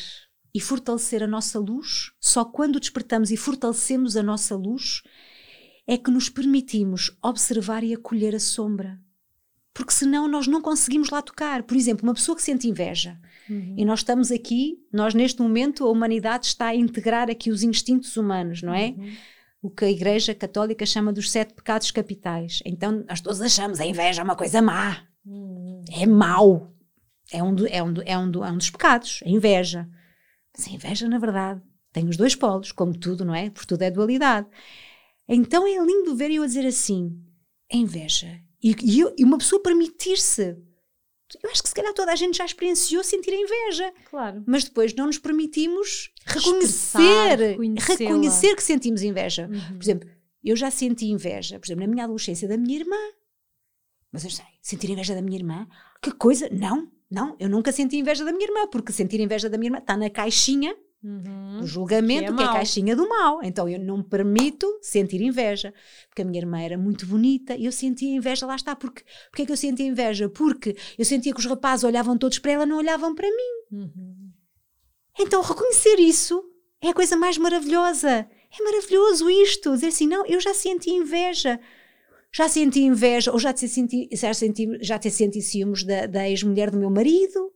e 0.54 0.60
fortalecer 0.60 1.22
a 1.22 1.26
nossa 1.26 1.58
luz. 1.58 2.12
Só 2.20 2.44
quando 2.44 2.80
despertamos 2.80 3.30
e 3.30 3.36
fortalecemos 3.36 4.16
a 4.16 4.22
nossa 4.22 4.56
luz 4.56 5.02
é 5.90 5.98
que 5.98 6.08
nos 6.08 6.28
permitimos 6.28 7.10
observar 7.20 7.82
e 7.82 7.92
acolher 7.92 8.32
a 8.32 8.38
sombra. 8.38 8.96
Porque 9.74 9.92
senão 9.92 10.28
nós 10.28 10.46
não 10.46 10.62
conseguimos 10.62 11.10
lá 11.10 11.20
tocar. 11.20 11.64
Por 11.64 11.76
exemplo, 11.76 12.06
uma 12.06 12.14
pessoa 12.14 12.36
que 12.36 12.42
sente 12.44 12.68
inveja. 12.68 13.18
Uhum. 13.48 13.74
E 13.76 13.84
nós 13.84 13.98
estamos 13.98 14.30
aqui, 14.30 14.78
nós 14.92 15.14
neste 15.14 15.42
momento, 15.42 15.84
a 15.84 15.90
humanidade 15.90 16.46
está 16.46 16.66
a 16.66 16.76
integrar 16.76 17.28
aqui 17.28 17.50
os 17.50 17.64
instintos 17.64 18.16
humanos, 18.16 18.62
não 18.62 18.72
é? 18.72 18.94
Uhum. 18.96 19.12
O 19.62 19.68
que 19.68 19.84
a 19.84 19.90
Igreja 19.90 20.32
Católica 20.32 20.86
chama 20.86 21.12
dos 21.12 21.28
sete 21.28 21.54
pecados 21.54 21.90
capitais. 21.90 22.60
Então 22.64 23.04
nós 23.08 23.20
todos 23.20 23.40
achamos 23.40 23.80
a 23.80 23.84
inveja 23.84 24.20
é 24.20 24.24
uma 24.24 24.36
coisa 24.36 24.62
má. 24.62 25.02
Uhum. 25.26 25.84
É 25.90 26.06
mau. 26.06 26.72
É 27.32 27.42
um, 27.42 27.52
do, 27.52 27.66
é, 27.66 27.82
um, 27.82 27.94
é, 28.04 28.16
um, 28.16 28.44
é 28.44 28.52
um 28.52 28.58
dos 28.58 28.70
pecados, 28.70 29.24
a 29.26 29.28
inveja. 29.28 29.88
Mas 30.56 30.68
a 30.68 30.70
inveja, 30.70 31.08
na 31.08 31.18
verdade, 31.18 31.60
tem 31.92 32.08
os 32.08 32.16
dois 32.16 32.36
polos, 32.36 32.70
como 32.70 32.96
tudo, 32.96 33.24
não 33.24 33.34
é? 33.34 33.50
Por 33.50 33.66
tudo 33.66 33.82
é 33.82 33.90
dualidade. 33.90 34.46
Então 35.30 35.64
é 35.66 35.78
lindo 35.84 36.16
ver 36.16 36.30
eu 36.32 36.42
a 36.42 36.46
dizer 36.46 36.66
assim: 36.66 37.16
é 37.70 37.76
inveja. 37.76 38.40
E, 38.62 38.74
e, 38.82 39.00
eu, 39.00 39.14
e 39.16 39.24
uma 39.24 39.38
pessoa 39.38 39.62
permitir-se. 39.62 40.56
Eu 41.42 41.48
acho 41.50 41.62
que 41.62 41.68
se 41.68 41.74
calhar 41.74 41.94
toda 41.94 42.12
a 42.12 42.16
gente 42.16 42.38
já 42.38 42.44
experienciou 42.44 43.04
sentir 43.04 43.30
a 43.30 43.36
inveja. 43.36 43.94
Claro. 44.10 44.42
Mas 44.44 44.64
depois 44.64 44.92
não 44.94 45.06
nos 45.06 45.16
permitimos 45.16 46.10
reconhecer, 46.26 47.56
reconhecer 47.86 48.56
que 48.56 48.62
sentimos 48.64 49.02
inveja. 49.02 49.48
Uhum. 49.48 49.76
Por 49.76 49.82
exemplo, 49.82 50.10
eu 50.42 50.56
já 50.56 50.72
senti 50.72 51.06
inveja, 51.06 51.60
por 51.60 51.66
exemplo, 51.66 51.86
na 51.86 51.90
minha 51.90 52.04
adolescência 52.04 52.48
da 52.48 52.56
minha 52.56 52.80
irmã. 52.80 52.96
Mas 54.10 54.24
eu 54.24 54.30
sei, 54.30 54.44
sentir 54.60 54.90
inveja 54.90 55.14
da 55.14 55.22
minha 55.22 55.38
irmã? 55.38 55.68
Que 56.02 56.10
coisa? 56.10 56.48
Não, 56.50 56.90
não, 57.08 57.36
eu 57.38 57.48
nunca 57.48 57.70
senti 57.70 57.96
inveja 57.96 58.24
da 58.24 58.32
minha 58.32 58.46
irmã, 58.46 58.66
porque 58.66 58.90
sentir 58.90 59.20
inveja 59.20 59.48
da 59.48 59.56
minha 59.56 59.68
irmã 59.68 59.78
está 59.78 59.96
na 59.96 60.10
caixinha 60.10 60.76
Uhum. 61.02 61.66
julgamento, 61.66 62.26
que 62.26 62.32
é, 62.32 62.36
que 62.36 62.42
é, 62.42 62.46
a 62.46 62.52
caixinha 62.52 62.94
do 62.94 63.08
mal. 63.08 63.42
Então 63.42 63.68
eu 63.68 63.78
não 63.78 63.98
me 63.98 64.04
permito 64.04 64.66
sentir 64.82 65.20
inveja, 65.22 65.72
porque 66.08 66.22
a 66.22 66.24
minha 66.24 66.40
irmã 66.40 66.60
era 66.60 66.76
muito 66.76 67.06
bonita 67.06 67.56
e 67.56 67.64
eu 67.64 67.72
sentia 67.72 68.14
inveja, 68.14 68.46
lá 68.46 68.56
está. 68.56 68.76
Porque, 68.76 69.02
porque 69.30 69.42
é 69.42 69.46
que 69.46 69.52
eu 69.52 69.56
sentia 69.56 69.86
inveja? 69.86 70.28
Porque 70.28 70.76
eu 70.98 71.04
sentia 71.04 71.32
que 71.32 71.40
os 71.40 71.46
rapazes 71.46 71.84
olhavam 71.84 72.18
todos 72.18 72.38
para 72.38 72.52
ela, 72.52 72.66
não 72.66 72.76
olhavam 72.76 73.14
para 73.14 73.28
mim. 73.28 73.78
Uhum. 73.78 74.30
Então 75.18 75.42
reconhecer 75.42 75.98
isso 75.98 76.44
é 76.82 76.88
a 76.88 76.94
coisa 76.94 77.16
mais 77.16 77.38
maravilhosa. 77.38 78.28
É 78.58 78.62
maravilhoso 78.64 79.30
isto, 79.30 79.72
dizer 79.74 79.88
assim, 79.88 80.06
não, 80.06 80.26
eu 80.26 80.40
já 80.40 80.52
senti 80.52 80.90
inveja. 80.90 81.60
Já 82.32 82.48
senti 82.48 82.80
inveja, 82.80 83.32
ou 83.32 83.38
já 83.38 83.52
te 83.52 83.66
senti, 83.68 84.08
já 84.12 84.32
senti, 84.32 84.78
já 84.80 84.98
te 84.98 85.10
senti 85.10 85.42
ciúmes 85.42 85.82
da, 85.82 86.06
da 86.06 86.28
ex-mulher 86.28 86.70
do 86.70 86.78
meu 86.78 86.90
marido, 86.90 87.52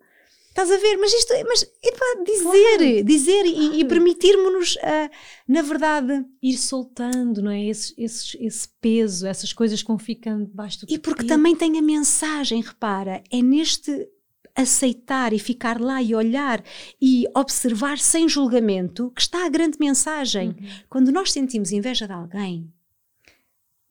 Estás 0.55 0.71
a 0.71 0.77
ver? 0.77 0.97
Mas 0.99 1.13
isto, 1.13 1.35
mas 1.49 1.63
epá, 1.83 2.23
dizer, 2.25 2.79
claro. 2.79 3.05
dizer 3.05 3.43
claro. 3.43 3.75
e, 3.75 3.81
e 3.81 3.85
permitirmos-nos, 3.85 4.77
uh, 4.77 5.11
na 5.49 5.63
verdade, 5.63 6.25
ir 6.41 6.57
soltando, 6.57 7.43
não 7.43 7.51
é? 7.51 7.65
Esse, 7.65 7.93
esse, 7.99 8.39
esse 8.41 8.69
peso, 8.81 9.27
essas 9.27 9.53
coisas 9.53 9.83
que 9.83 9.89
vão 9.89 9.99
ficando 9.99 10.47
debaixo 10.47 10.87
do 10.87 10.93
E 10.93 10.97
porque 10.97 11.25
também 11.27 11.57
tem 11.57 11.77
a 11.77 11.83
mensagem, 11.83 12.63
repara, 12.63 13.21
é 13.33 13.43
neste 13.43 14.09
aceitar 14.55 15.33
e 15.33 15.41
ficar 15.41 15.81
lá 15.81 16.01
e 16.01 16.15
olhar 16.15 16.63
e 17.03 17.27
observar 17.35 17.99
sem 17.99 18.29
julgamento 18.29 19.11
que 19.11 19.23
está 19.23 19.45
a 19.47 19.49
grande 19.49 19.77
mensagem. 19.81 20.51
Uhum. 20.51 20.69
Quando 20.89 21.11
nós 21.11 21.33
sentimos 21.33 21.73
inveja 21.73 22.07
de 22.07 22.13
alguém, 22.13 22.73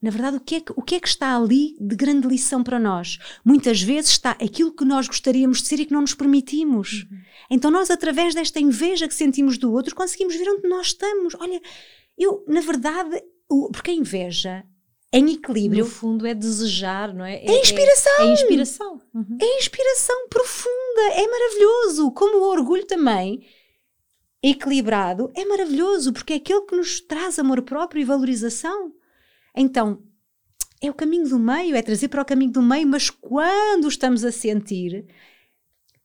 na 0.03 0.09
verdade, 0.09 0.35
o 0.35 0.39
que, 0.41 0.55
é 0.55 0.59
que, 0.59 0.73
o 0.75 0.81
que 0.81 0.95
é 0.95 0.99
que 0.99 1.07
está 1.07 1.33
ali 1.33 1.77
de 1.79 1.95
grande 1.95 2.27
lição 2.27 2.61
para 2.61 2.77
nós? 2.77 3.17
Muitas 3.43 3.81
vezes 3.81 4.11
está 4.11 4.31
aquilo 4.31 4.73
que 4.73 4.83
nós 4.83 5.07
gostaríamos 5.07 5.61
de 5.61 5.67
ser 5.69 5.79
e 5.79 5.85
que 5.85 5.93
não 5.93 6.01
nos 6.01 6.13
permitimos. 6.13 7.07
Uhum. 7.09 7.17
Então, 7.49 7.71
nós, 7.71 7.89
através 7.89 8.35
desta 8.35 8.59
inveja 8.59 9.07
que 9.07 9.13
sentimos 9.13 9.57
do 9.57 9.71
outro, 9.71 9.95
conseguimos 9.95 10.35
ver 10.35 10.49
onde 10.49 10.67
nós 10.67 10.87
estamos. 10.87 11.33
Olha, 11.39 11.61
eu, 12.17 12.43
na 12.45 12.59
verdade, 12.59 13.23
o, 13.49 13.71
porque 13.71 13.91
a 13.91 13.93
inveja 13.93 14.65
em 15.13 15.35
equilíbrio. 15.35 15.85
No 15.85 15.89
fundo, 15.89 16.27
é 16.27 16.33
desejar, 16.33 17.13
não 17.13 17.23
é? 17.23 17.35
É, 17.35 17.51
é 17.51 17.61
inspiração. 17.61 18.13
É, 18.19 18.23
é 18.23 18.33
inspiração. 18.33 19.01
Uhum. 19.13 19.37
É 19.39 19.57
inspiração 19.59 20.27
profunda. 20.27 21.01
É 21.13 21.25
maravilhoso. 21.25 22.11
Como 22.11 22.39
o 22.39 22.49
orgulho 22.49 22.85
também, 22.85 23.47
equilibrado, 24.43 25.31
é 25.33 25.45
maravilhoso, 25.45 26.11
porque 26.11 26.33
é 26.33 26.35
aquele 26.35 26.63
que 26.63 26.75
nos 26.75 26.99
traz 26.99 27.39
amor 27.39 27.61
próprio 27.61 28.01
e 28.01 28.03
valorização. 28.03 28.91
Então, 29.55 30.01
é 30.81 30.89
o 30.89 30.93
caminho 30.93 31.27
do 31.29 31.39
meio, 31.39 31.75
é 31.75 31.81
trazer 31.81 32.09
para 32.09 32.21
o 32.21 32.25
caminho 32.25 32.51
do 32.51 32.61
meio, 32.61 32.87
mas 32.87 33.09
quando 33.09 33.87
estamos 33.87 34.23
a 34.25 34.31
sentir, 34.31 35.05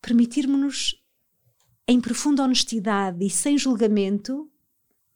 permitirmos-nos, 0.01 0.95
em 1.87 2.01
profunda 2.01 2.43
honestidade 2.43 3.25
e 3.25 3.31
sem 3.31 3.57
julgamento, 3.57 4.49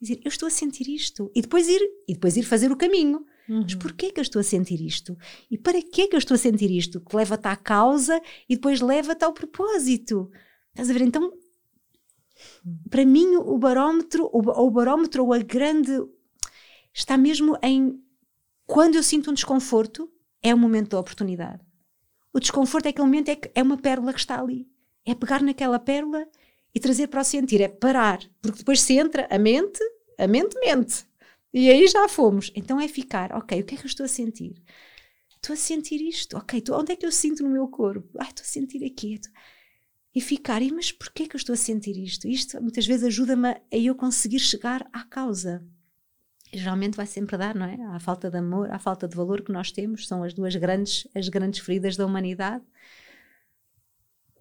dizer: 0.01 0.21
Eu 0.25 0.29
estou 0.29 0.47
a 0.47 0.51
sentir 0.51 0.89
isto. 0.89 1.31
E 1.35 1.43
depois 1.43 1.69
ir, 1.69 1.81
e 2.09 2.15
depois 2.15 2.37
ir 2.37 2.43
fazer 2.43 2.73
o 2.73 2.77
caminho. 2.77 3.25
Uhum. 3.49 3.63
Mas 3.63 3.75
porquê 3.75 4.11
que 4.11 4.19
eu 4.19 4.23
estou 4.23 4.41
a 4.41 4.43
sentir 4.43 4.81
isto? 4.81 5.17
E 5.51 5.59
para 5.59 5.81
que 5.83 6.09
que 6.09 6.17
eu 6.17 6.19
estou 6.19 6.35
a 6.35 6.39
sentir 6.39 6.71
isto? 6.71 7.01
Que 7.01 7.17
leva-te 7.17 7.47
à 7.47 7.57
causa 7.57 8.21
e 8.49 8.57
depois 8.57 8.81
leva-te 8.81 9.25
ao 9.25 9.33
propósito. 9.33 10.31
Estás 10.71 10.91
a 10.91 10.93
ver? 10.93 11.03
Então, 11.03 11.33
para 12.89 13.05
mim, 13.05 13.37
o 13.37 13.59
barómetro, 13.59 14.29
o, 14.33 14.39
o 14.39 14.71
barómetro 14.71 15.25
ou 15.25 15.33
a 15.33 15.39
grande 15.39 15.93
está 16.95 17.17
mesmo 17.17 17.57
em 17.63 18.01
quando 18.67 18.95
eu 18.95 19.03
sinto 19.03 19.31
um 19.31 19.35
desconforto, 19.35 20.11
é 20.43 20.55
o 20.55 20.59
momento 20.59 20.91
da 20.91 21.01
oportunidade. 21.01 21.63
O 22.33 22.41
desconforto 22.41 22.87
é 22.87 22.89
aquele 22.89 23.07
momento, 23.07 23.29
é, 23.29 23.39
é 23.55 23.63
uma 23.63 23.77
pérola 23.77 24.13
que 24.13 24.21
está 24.21 24.41
ali. 24.41 24.67
É 25.05 25.15
pegar 25.15 25.43
naquela 25.43 25.79
pérola 25.79 26.27
e 26.75 26.81
trazer 26.81 27.09
para 27.09 27.21
o 27.21 27.25
sentir, 27.25 27.61
é 27.61 27.69
parar. 27.69 28.21
Porque 28.41 28.59
depois 28.59 28.81
se 28.81 28.95
entra 28.95 29.29
a 29.31 29.39
mente, 29.39 29.81
a 30.19 30.27
mente 30.27 30.59
mente. 30.59 31.05
E 31.53 31.71
aí 31.71 31.87
já 31.87 32.09
fomos. 32.09 32.51
Então 32.55 32.81
é 32.81 32.89
ficar, 32.89 33.33
ok, 33.33 33.61
o 33.61 33.65
que 33.65 33.75
é 33.75 33.79
que 33.79 33.85
eu 33.85 33.89
estou 33.89 34.05
a 34.05 34.09
sentir? 34.09 34.63
Estou 35.29 35.55
a 35.55 35.57
sentir 35.57 36.01
isto, 36.01 36.37
ok, 36.37 36.63
onde 36.71 36.93
é 36.93 36.97
que 36.97 37.05
eu 37.05 37.13
sinto 37.13 37.43
no 37.43 37.51
meu 37.51 37.67
corpo? 37.69 38.09
Ah, 38.19 38.29
estou 38.29 38.43
a 38.43 38.47
sentir 38.47 38.85
aqui. 38.85 39.21
E 40.15 40.21
ficar, 40.21 40.63
e, 40.63 40.71
mas 40.71 40.93
porquê 40.93 41.27
que 41.27 41.35
eu 41.35 41.39
estou 41.39 41.53
a 41.53 41.57
sentir 41.57 41.97
isto? 41.97 42.29
Isto 42.29 42.63
muitas 42.63 42.87
vezes 42.87 43.05
ajuda-me 43.05 43.49
a 43.49 43.61
eu 43.73 43.95
conseguir 43.95 44.39
chegar 44.39 44.89
à 44.93 45.05
causa 45.05 45.67
geralmente 46.53 46.97
vai 46.97 47.07
sempre 47.07 47.37
dar, 47.37 47.55
não 47.55 47.67
é? 47.67 47.81
A 47.95 47.99
falta 47.99 48.31
de 48.31 48.37
amor, 48.37 48.71
a 48.71 48.79
falta 48.79 49.09
de 49.09 49.17
valor 49.17 49.43
que 49.43 49.51
nós 49.51 49.73
temos, 49.73 50.07
são 50.07 50.23
as 50.23 50.35
duas 50.35 50.55
grandes, 50.55 51.09
as 51.15 51.29
grandes 51.29 51.61
feridas 51.61 51.97
da 51.97 52.05
humanidade. 52.05 52.65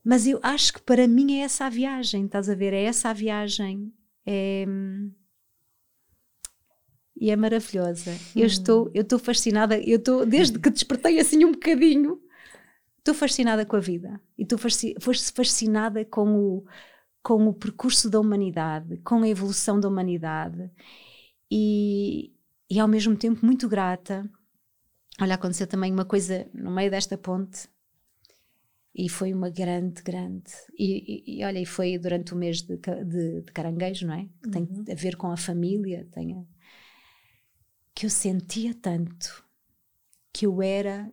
Mas 0.03 0.28
eu 0.28 0.39
acho 0.43 0.74
que 0.74 0.82
para 0.82 1.07
mim 1.07 1.39
é 1.39 1.43
essa 1.43 1.66
a 1.66 1.70
viagem, 1.70 2.26
estás 2.26 2.49
a 2.49 2.55
ver? 2.55 2.74
É 2.74 2.84
essa 2.84 3.09
a 3.09 3.14
viagem. 3.14 3.93
É... 4.26 4.66
E 7.16 7.30
é 7.30 7.36
maravilhosa. 7.36 8.12
Hum. 8.12 8.16
Eu 8.36 8.47
estou, 8.47 8.91
eu 8.93 9.03
estou 9.03 9.20
fascinada, 9.20 9.80
eu 9.80 9.97
estou, 9.97 10.26
desde 10.26 10.59
que 10.59 10.70
despertei 10.70 11.20
assim 11.20 11.45
um 11.45 11.51
bocadinho, 11.51 12.20
estou 12.97 13.14
fascinada 13.14 13.66
com 13.66 13.76
a 13.76 13.80
vida. 13.80 14.20
E 14.38 14.41
estou 14.41 14.57
fascinada 14.57 16.03
com 16.03 16.36
o, 16.36 16.66
com 17.24 17.47
o 17.47 17.53
percurso 17.53 18.09
da 18.09 18.20
humanidade, 18.20 18.97
com 18.97 19.22
a 19.22 19.30
evolução 19.30 19.80
da 19.80 19.88
humanidade 19.88 20.70
e, 21.52 22.34
e 22.70 22.80
ao 22.80 22.88
mesmo 22.88 23.16
tempo 23.18 23.45
muito 23.45 23.68
grata. 23.68 24.28
Olha, 25.20 25.36
aconteceu 25.36 25.68
também 25.68 25.91
uma 25.91 26.06
coisa 26.06 26.49
no 26.54 26.72
meio 26.72 26.89
desta 26.89 27.18
ponte 27.18 27.68
e 28.95 29.10
foi 29.10 29.34
uma 29.34 29.49
grande, 29.49 30.02
grande. 30.02 30.52
E, 30.78 31.26
e, 31.28 31.39
e 31.39 31.45
olha, 31.45 31.60
e 31.60 31.66
foi 31.66 31.97
durante 31.97 32.34
o 32.34 32.38
mês 32.38 32.62
de, 32.62 32.78
de, 32.78 33.41
de 33.41 33.52
caranguejo, 33.52 34.08
não 34.08 34.14
é? 34.14 34.30
Que 34.41 34.58
uhum. 34.58 34.84
tem 34.84 34.93
a 34.93 34.95
ver 34.95 35.18
com 35.18 35.28
a 35.28 35.38
família, 35.38 36.08
tem 36.12 36.34
a, 36.34 36.43
que 37.93 38.06
eu 38.06 38.10
sentia 38.10 38.74
tanto 38.74 39.45
que 40.34 40.45
eu 40.45 40.62
era 40.62 41.12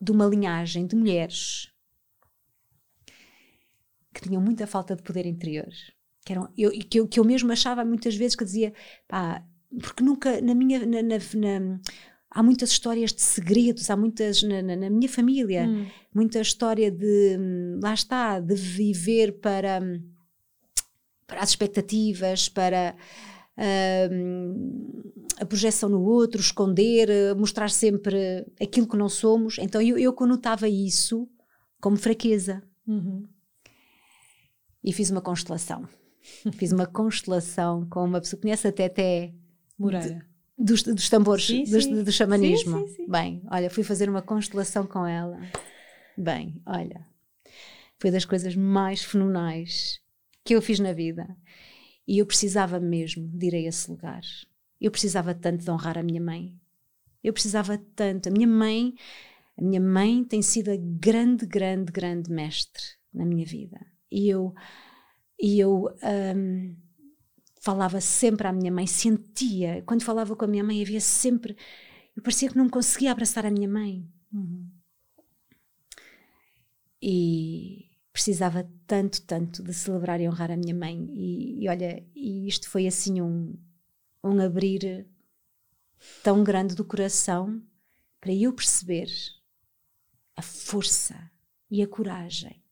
de 0.00 0.12
uma 0.12 0.26
linhagem 0.26 0.86
de 0.86 0.96
mulheres 0.96 1.72
que 4.14 4.22
tinham 4.22 4.40
muita 4.40 4.66
falta 4.66 4.96
de 4.96 5.02
poder 5.02 5.26
interior. 5.26 5.68
Que, 6.24 6.32
eram, 6.32 6.52
eu, 6.56 6.70
que, 6.70 7.00
eu, 7.00 7.08
que 7.08 7.18
eu 7.18 7.24
mesmo 7.24 7.50
achava 7.52 7.84
muitas 7.84 8.14
vezes 8.16 8.36
que 8.36 8.44
dizia, 8.44 8.72
pá, 9.08 9.44
porque 9.78 10.02
nunca, 10.02 10.40
na 10.40 10.54
minha. 10.54 10.84
Na, 10.84 11.02
na, 11.02 11.18
na, 11.18 11.80
há 12.30 12.42
muitas 12.42 12.70
histórias 12.70 13.12
de 13.12 13.22
segredos, 13.22 13.88
há 13.90 13.96
muitas. 13.96 14.42
Na, 14.42 14.62
na 14.62 14.90
minha 14.90 15.08
família, 15.08 15.66
hum. 15.68 15.86
muita 16.14 16.40
história 16.40 16.90
de. 16.90 17.38
Lá 17.82 17.94
está, 17.94 18.40
de 18.40 18.54
viver 18.54 19.40
para. 19.40 19.80
para 21.26 21.40
as 21.40 21.50
expectativas, 21.50 22.48
para. 22.48 22.96
Uh, 23.56 25.20
a 25.38 25.46
projeção 25.46 25.88
no 25.88 26.02
outro, 26.02 26.40
esconder, 26.40 27.34
mostrar 27.34 27.70
sempre 27.70 28.46
aquilo 28.60 28.86
que 28.86 28.96
não 28.96 29.08
somos. 29.08 29.56
Então 29.58 29.80
eu, 29.80 29.96
eu 29.96 30.12
conotava 30.12 30.68
isso 30.68 31.26
como 31.80 31.96
fraqueza. 31.96 32.62
Uhum. 32.86 33.26
E 34.84 34.92
fiz 34.92 35.10
uma 35.10 35.22
constelação. 35.22 35.88
fiz 36.52 36.72
uma 36.72 36.86
constelação 36.86 37.86
com 37.88 38.04
uma 38.04 38.20
pessoa 38.20 38.38
que 38.38 38.42
conhece 38.42 38.68
até 38.68 38.84
até 38.84 39.34
Moreira. 39.80 40.26
Dos, 40.58 40.82
dos 40.82 41.08
tambores, 41.08 41.46
sim, 41.46 41.64
dos, 41.64 41.84
sim. 41.84 42.04
do 42.04 42.12
xamanismo. 42.12 42.86
Sim, 42.86 43.06
Bem, 43.08 43.42
olha, 43.50 43.70
fui 43.70 43.82
fazer 43.82 44.10
uma 44.10 44.20
constelação 44.20 44.86
com 44.86 45.06
ela. 45.06 45.40
Bem, 46.18 46.60
olha, 46.66 47.06
foi 47.98 48.10
das 48.10 48.26
coisas 48.26 48.54
mais 48.54 49.02
fenomenais 49.02 49.98
que 50.44 50.54
eu 50.54 50.60
fiz 50.60 50.78
na 50.78 50.92
vida. 50.92 51.34
E 52.06 52.18
eu 52.18 52.26
precisava 52.26 52.78
mesmo 52.78 53.26
de 53.28 53.46
ir 53.46 53.54
a 53.54 53.60
esse 53.60 53.90
lugar. 53.90 54.20
Eu 54.78 54.90
precisava 54.90 55.34
tanto 55.34 55.64
de 55.64 55.70
honrar 55.70 55.96
a 55.96 56.02
minha 56.02 56.20
mãe. 56.20 56.54
Eu 57.24 57.32
precisava 57.32 57.78
tanto. 57.96 58.28
A 58.28 58.32
minha 58.32 58.48
mãe, 58.48 58.94
a 59.56 59.62
minha 59.62 59.80
mãe 59.80 60.22
tem 60.24 60.42
sido 60.42 60.70
a 60.70 60.76
grande, 60.76 61.46
grande, 61.46 61.90
grande 61.90 62.30
mestre 62.30 62.82
na 63.14 63.24
minha 63.24 63.46
vida. 63.46 63.80
E 64.10 64.28
eu, 64.28 64.54
e 65.40 65.58
eu 65.58 65.88
um, 66.36 66.76
falava 67.60 68.00
sempre 68.00 68.48
à 68.48 68.52
minha 68.52 68.72
mãe, 68.72 68.86
sentia, 68.86 69.82
quando 69.82 70.02
falava 70.02 70.34
com 70.34 70.44
a 70.44 70.48
minha 70.48 70.64
mãe 70.64 70.82
havia 70.82 71.00
sempre, 71.00 71.56
eu 72.16 72.22
parecia 72.22 72.48
que 72.48 72.56
não 72.56 72.68
conseguia 72.68 73.12
abraçar 73.12 73.44
a 73.44 73.50
minha 73.50 73.68
mãe. 73.68 74.08
Uhum. 74.32 74.66
E 77.02 77.90
precisava 78.12 78.68
tanto, 78.86 79.22
tanto 79.22 79.62
de 79.62 79.72
celebrar 79.72 80.20
e 80.20 80.28
honrar 80.28 80.50
a 80.50 80.56
minha 80.56 80.74
mãe. 80.74 81.06
E, 81.12 81.62
e 81.62 81.68
olha, 81.68 82.04
e 82.14 82.48
isto 82.48 82.68
foi 82.68 82.86
assim 82.86 83.20
um, 83.20 83.56
um 84.24 84.40
abrir 84.40 85.06
tão 86.22 86.42
grande 86.42 86.74
do 86.74 86.84
coração 86.84 87.62
para 88.20 88.32
eu 88.32 88.52
perceber 88.52 89.08
a 90.34 90.42
força 90.42 91.30
e 91.70 91.82
a 91.82 91.86
coragem 91.86 92.62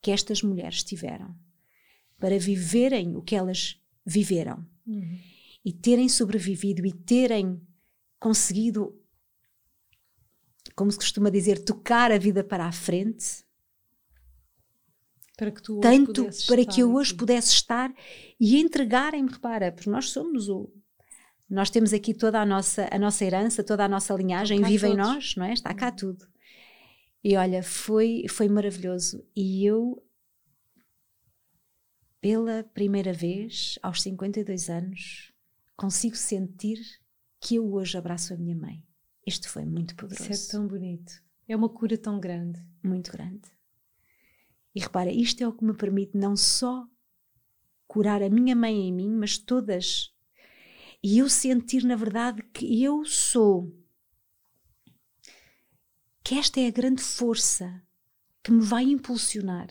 que 0.00 0.10
estas 0.10 0.42
mulheres 0.42 0.82
tiveram 0.82 1.36
para 2.20 2.38
viverem 2.38 3.16
o 3.16 3.22
que 3.22 3.34
elas 3.34 3.79
viveram 4.04 4.66
uhum. 4.86 5.18
e 5.64 5.72
terem 5.72 6.08
sobrevivido 6.08 6.86
e 6.86 6.92
terem 6.92 7.60
conseguido, 8.18 8.98
como 10.74 10.90
se 10.90 10.98
costuma 10.98 11.30
dizer, 11.30 11.64
tocar 11.64 12.12
a 12.12 12.18
vida 12.18 12.44
para 12.44 12.66
a 12.66 12.72
frente. 12.72 13.44
Para 15.36 15.50
que 15.50 15.62
tu 15.62 15.80
tanto 15.80 16.28
para 16.46 16.64
que 16.66 16.80
eu 16.80 16.94
hoje 16.94 17.12
aqui. 17.12 17.18
pudesse 17.18 17.48
estar 17.48 17.92
e 18.38 18.60
entregarem-me, 18.60 19.30
repara, 19.30 19.72
porque 19.72 19.88
nós 19.88 20.10
somos 20.10 20.50
o, 20.50 20.70
nós 21.48 21.70
temos 21.70 21.92
aqui 21.92 22.14
toda 22.14 22.40
a 22.40 22.46
nossa, 22.46 22.88
a 22.92 22.98
nossa 22.98 23.24
herança, 23.24 23.64
toda 23.64 23.84
a 23.84 23.88
nossa 23.88 24.14
linhagem 24.14 24.62
vive 24.62 24.86
em 24.86 24.96
nós, 24.96 25.34
não 25.36 25.44
é? 25.44 25.52
Está 25.52 25.74
cá 25.74 25.88
uhum. 25.88 25.96
tudo. 25.96 26.26
E 27.24 27.36
olha, 27.36 27.62
foi, 27.62 28.26
foi 28.28 28.48
maravilhoso. 28.48 29.26
E 29.34 29.64
eu 29.66 30.02
pela 32.20 32.62
primeira 32.62 33.12
vez, 33.12 33.78
aos 33.82 34.02
52 34.02 34.68
anos, 34.68 35.32
consigo 35.76 36.16
sentir 36.16 36.78
que 37.40 37.54
eu 37.54 37.72
hoje 37.72 37.96
abraço 37.96 38.34
a 38.34 38.36
minha 38.36 38.54
mãe. 38.54 38.84
Isto 39.26 39.48
foi 39.48 39.64
muito 39.64 39.96
poderoso. 39.96 40.30
Isso 40.30 40.50
é 40.50 40.58
tão 40.58 40.66
bonito. 40.66 41.12
É 41.48 41.56
uma 41.56 41.68
cura 41.68 41.96
tão 41.96 42.20
grande. 42.20 42.62
Muito 42.82 43.10
grande. 43.10 43.48
E 44.74 44.80
repara, 44.80 45.10
isto 45.10 45.42
é 45.42 45.48
o 45.48 45.52
que 45.52 45.64
me 45.64 45.74
permite 45.74 46.16
não 46.16 46.36
só 46.36 46.86
curar 47.86 48.22
a 48.22 48.30
minha 48.30 48.54
mãe 48.54 48.88
em 48.88 48.92
mim, 48.92 49.10
mas 49.10 49.38
todas. 49.38 50.14
E 51.02 51.18
eu 51.18 51.28
sentir, 51.28 51.82
na 51.84 51.96
verdade, 51.96 52.42
que 52.52 52.82
eu 52.82 53.04
sou. 53.04 53.74
Que 56.22 56.34
esta 56.36 56.60
é 56.60 56.66
a 56.66 56.70
grande 56.70 57.02
força 57.02 57.82
que 58.42 58.52
me 58.52 58.62
vai 58.62 58.84
impulsionar. 58.84 59.68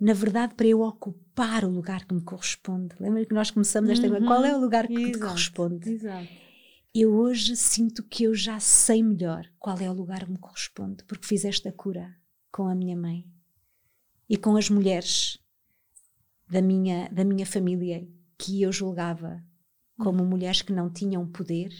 Na 0.00 0.14
verdade, 0.14 0.54
para 0.54 0.66
eu 0.66 0.80
ocupar 0.80 1.62
o 1.62 1.68
lugar 1.68 2.06
que 2.06 2.14
me 2.14 2.22
corresponde. 2.22 2.94
Lembra 2.98 3.26
que 3.26 3.34
nós 3.34 3.50
começamos 3.50 3.90
esta 3.90 4.06
uhum. 4.06 4.24
Qual 4.24 4.42
é 4.44 4.56
o 4.56 4.58
lugar 4.58 4.86
que 4.86 4.94
Exato. 4.94 5.12
te 5.12 5.18
corresponde? 5.18 5.90
Exato. 5.90 6.28
Eu 6.94 7.14
hoje 7.14 7.54
sinto 7.54 8.02
que 8.02 8.24
eu 8.24 8.34
já 8.34 8.58
sei 8.58 9.02
melhor 9.02 9.46
qual 9.58 9.78
é 9.78 9.90
o 9.90 9.92
lugar 9.92 10.24
que 10.24 10.30
me 10.32 10.38
corresponde, 10.38 11.04
porque 11.04 11.26
fiz 11.26 11.44
esta 11.44 11.70
cura 11.70 12.16
com 12.50 12.66
a 12.66 12.74
minha 12.74 12.96
mãe 12.96 13.26
e 14.28 14.36
com 14.38 14.56
as 14.56 14.70
mulheres 14.70 15.38
da 16.48 16.62
minha, 16.62 17.08
da 17.10 17.22
minha 17.22 17.46
família 17.46 18.08
que 18.38 18.62
eu 18.62 18.72
julgava 18.72 19.44
como 19.98 20.24
mulheres 20.24 20.62
que 20.62 20.72
não 20.72 20.90
tinham 20.90 21.28
poder 21.28 21.70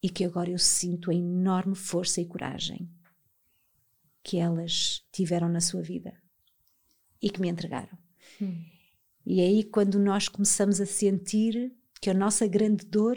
e 0.00 0.08
que 0.08 0.24
agora 0.24 0.50
eu 0.50 0.58
sinto 0.58 1.10
a 1.10 1.14
enorme 1.14 1.74
força 1.74 2.20
e 2.20 2.24
coragem 2.24 2.88
que 4.22 4.38
elas 4.38 5.04
tiveram 5.10 5.48
na 5.48 5.60
sua 5.60 5.82
vida 5.82 6.21
e 7.22 7.30
que 7.30 7.40
me 7.40 7.48
entregaram. 7.48 7.96
Hum. 8.40 8.64
E 9.24 9.40
é 9.40 9.44
aí 9.44 9.62
quando 9.62 9.98
nós 9.98 10.28
começamos 10.28 10.80
a 10.80 10.86
sentir 10.86 11.72
que 12.00 12.10
a 12.10 12.14
nossa 12.14 12.46
grande 12.46 12.84
dor, 12.84 13.16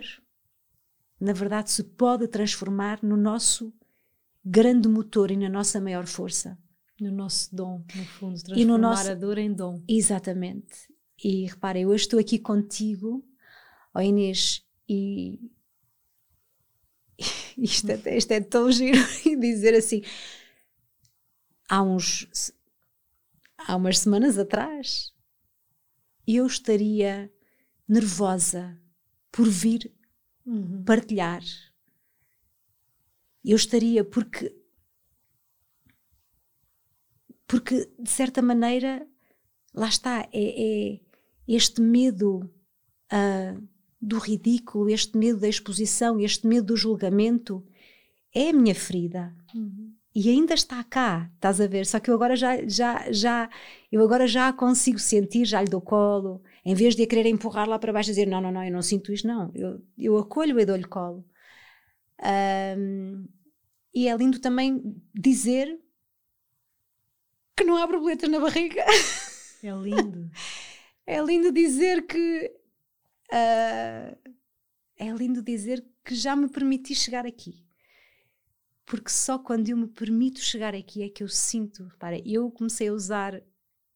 na 1.20 1.34
verdade, 1.34 1.72
se 1.72 1.84
pode 1.84 2.28
transformar 2.28 2.99
no 3.01 3.18
nosso 3.18 3.74
grande 4.45 4.88
motor 4.88 5.32
e 5.32 5.38
na 5.38 5.49
nossa 5.49 5.82
maior 5.82 6.06
força. 6.06 6.58
No 7.01 7.12
nosso 7.12 7.53
dom, 7.53 7.84
no 7.93 8.06
fundo, 8.06 8.36
transformar 8.36 8.62
e 8.62 8.66
no 8.66 8.78
nosso... 8.78 9.10
a 9.10 9.16
dor 9.16 9.38
em 9.38 9.51
dom. 9.51 9.84
Exatamente. 9.88 10.93
E 11.22 11.47
repara, 11.47 11.80
eu 11.80 11.89
hoje 11.89 12.03
estou 12.03 12.20
aqui 12.20 12.38
contigo, 12.38 13.26
ó 13.93 14.01
Inês, 14.01 14.64
e 14.88 15.39
isto 17.58 17.89
é, 17.89 18.18
isto 18.18 18.32
é 18.32 18.39
tão 18.39 18.72
giro 18.72 18.99
dizer 19.39 19.74
assim. 19.74 20.03
Há 21.68 21.82
uns 21.82 22.53
há 23.66 23.76
umas 23.76 23.99
semanas 23.99 24.38
atrás 24.38 25.13
eu 26.28 26.45
estaria 26.45 27.32
nervosa 27.88 28.80
por 29.32 29.47
vir 29.47 29.93
uhum. 30.45 30.84
partilhar. 30.84 31.43
Eu 33.43 33.55
estaria 33.55 34.03
porque 34.03 34.55
porque 37.47 37.91
de 37.99 38.09
certa 38.09 38.41
maneira 38.41 39.07
lá 39.74 39.88
está 39.88 40.28
é, 40.34 40.93
é 40.93 40.99
este 41.47 41.80
medo 41.80 42.49
uh, 43.13 43.68
do 44.01 44.18
ridículo, 44.18 44.89
este 44.89 45.16
medo 45.16 45.39
da 45.39 45.47
exposição, 45.47 46.20
este 46.20 46.47
medo 46.47 46.68
do 46.68 46.78
julgamento 46.78 47.63
é 48.34 48.49
a 48.49 48.53
minha 48.53 48.74
ferida. 48.74 49.36
Uhum 49.53 49.95
e 50.16 50.30
ainda 50.30 50.53
está 50.53 50.82
cá, 50.82 51.30
estás 51.36 51.59
a 51.59 51.68
ver? 51.68 51.86
Só 51.86 51.99
que 51.99 52.09
eu 52.09 52.16
agora 52.16 52.38
já, 52.38 52.66
já, 52.66 53.11
já, 53.11 53.49
eu 53.91 54.01
agora 54.01 54.26
já 54.26 54.53
consigo 54.53 54.97
sentir, 54.97 55.43
já 55.43 55.61
lhe 55.61 55.70
dou 55.70 55.82
colo, 55.82 56.41
em 56.63 56.74
vez 56.74 56.95
de 56.95 57.03
a 57.03 57.07
querer 57.07 57.26
empurrar 57.26 57.68
lá 57.68 57.78
para 57.78 57.91
baixo 57.91 58.09
e 58.09 58.13
dizer 58.13 58.26
não, 58.26 58.39
não, 58.39 58.49
não, 58.49 58.63
eu 58.63 58.72
não 58.72 58.82
sinto 58.82 59.11
isto, 59.11 59.28
não, 59.28 59.51
eu, 59.53 59.84
eu 59.97 60.18
acolho 60.18 60.57
e 60.57 60.66
dou-lhe 60.66 60.86
colo. 60.86 61.26
Um, 62.78 63.28
e 63.93 64.07
é 64.07 64.16
lindo 64.16 64.39
também 64.39 64.82
dizer 65.13 65.78
que 67.57 67.66
não 67.66 67.76
há 67.76 67.86
borboletas 67.86 68.30
na 68.30 68.39
barriga. 68.39 68.86
É 69.61 69.72
lindo. 69.72 70.32
é 71.05 71.22
lindo 71.22 71.51
dizer 71.51 72.05
que. 72.07 72.53
Uh, 73.34 74.34
é 74.97 75.09
lindo 75.11 75.41
dizer 75.41 75.86
que 76.05 76.16
já 76.16 76.38
me 76.38 76.47
permiti 76.47 76.95
chegar 76.95 77.26
aqui 77.26 77.64
porque 78.86 79.10
só 79.10 79.40
quando 79.40 79.68
eu 79.68 79.76
me 79.76 79.88
permito 79.88 80.40
chegar 80.40 80.76
aqui 80.76 81.02
é 81.02 81.10
que 81.10 81.24
eu 81.24 81.28
sinto. 81.28 81.92
Para, 81.98 82.20
eu 82.28 82.52
comecei 82.52 82.88
a 82.88 82.94
usar 82.94 83.42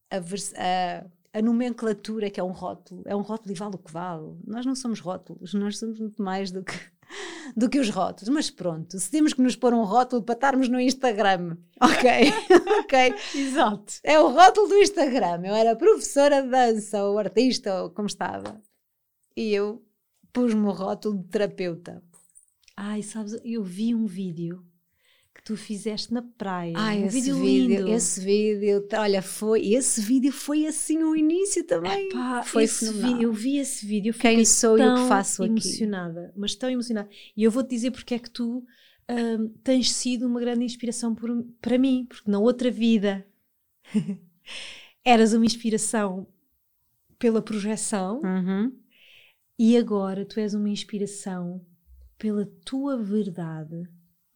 a, 0.10 0.18
a, 0.18 1.38
a, 1.38 1.42
nomenclatura, 1.42 2.30
que 2.30 2.40
é 2.40 2.44
um 2.44 2.52
rótulo. 2.52 3.04
É 3.06 3.16
um 3.16 3.22
rótulo 3.22 3.52
e 3.52 3.56
vale 3.56 3.76
o 3.76 3.78
que 3.78 3.92
vale. 3.92 4.36
Nós 4.48 4.66
não 4.66 4.76
somos 4.76 5.00
rótulos, 5.00 5.54
nós 5.54 5.78
somos 5.78 6.00
muito 6.00 6.22
mais 6.24 6.52
do 6.52 6.64
que, 6.64 6.74
do 7.56 7.70
que 7.70 7.80
os 7.80 7.90
rótulos. 7.92 8.30
Mas 8.30 8.50
pronto, 8.50 8.98
se 8.98 9.12
temos 9.12 9.32
que 9.32 9.44
nos 9.44 9.56
pôr 9.56 9.76
um 9.76 9.84
rótulo 9.84 10.24
para 10.24 10.34
estarmos 10.34 10.68
no 10.68 10.80
Instagram, 10.80 11.56
ok? 11.80 12.34
ok? 12.82 13.16
Exato. 13.36 13.94
É 14.04 14.20
o 14.20 14.30
rótulo 14.30 14.70
do 14.70 14.78
Instagram. 14.80 15.42
Eu 15.46 15.54
era 15.54 15.76
professora 15.76 16.42
de 16.42 16.50
dança 16.50 17.04
ou 17.04 17.20
artista 17.20 17.84
ou 17.84 17.92
como 17.92 18.08
estava. 18.08 18.60
E 19.38 19.54
eu 19.54 19.86
pus-me 20.34 20.66
o 20.66 20.72
rótulo 20.72 21.20
de 21.20 21.28
terapeuta. 21.30 22.04
Ai, 22.76 23.04
sabes, 23.04 23.40
eu 23.44 23.64
vi 23.64 23.94
um 23.94 24.08
vídeo 24.08 24.66
que 25.40 25.44
tu 25.46 25.56
fizeste 25.56 26.14
na 26.14 26.22
praia. 26.22 26.74
Ah, 26.76 26.94
um 26.94 27.06
esse 27.06 27.32
vídeo, 27.32 27.38
vídeo 27.38 27.88
Esse 27.88 28.20
vídeo, 28.20 28.86
olha, 28.94 29.22
foi, 29.22 29.74
esse 29.74 30.02
vídeo 30.02 30.34
foi 30.34 30.68
assim 30.68 31.02
o 31.02 31.16
início 31.16 31.64
também. 31.64 32.10
Epá, 32.10 32.44
foi 32.44 32.68
fenomenal. 32.68 33.22
eu 33.22 33.32
vi 33.32 33.58
esse 33.58 33.86
vídeo, 33.86 34.14
quem 34.14 34.44
sou 34.44 34.78
eu 34.78 34.96
que 34.96 35.08
faço 35.08 35.46
emocionada, 35.46 36.26
aqui? 36.26 36.34
mas 36.36 36.56
tão 36.56 36.70
emocionada. 36.70 37.10
E 37.38 37.44
eu 37.44 37.52
vou-te 37.52 37.70
dizer 37.70 37.92
porque 37.92 38.16
é 38.16 38.20
que 38.20 38.30
tu 38.30 38.66
hum, 39.10 39.54
tens 39.64 39.92
sido 39.94 40.28
uma 40.28 40.42
grande 40.42 40.66
inspiração 40.66 41.16
por, 41.16 41.30
para 41.62 41.78
mim, 41.78 42.06
porque 42.10 42.30
na 42.30 42.40
outra 42.40 42.70
vida 42.70 43.26
eras 45.06 45.32
uma 45.32 45.46
inspiração 45.46 46.28
pela 47.18 47.42
projeção 47.42 48.20
uhum. 48.24 48.78
e 49.58 49.78
agora 49.78 50.26
tu 50.26 50.40
és 50.40 50.54
uma 50.54 50.70
inspiração 50.70 51.66
pela 52.18 52.46
tua 52.66 52.98
verdade 53.02 53.90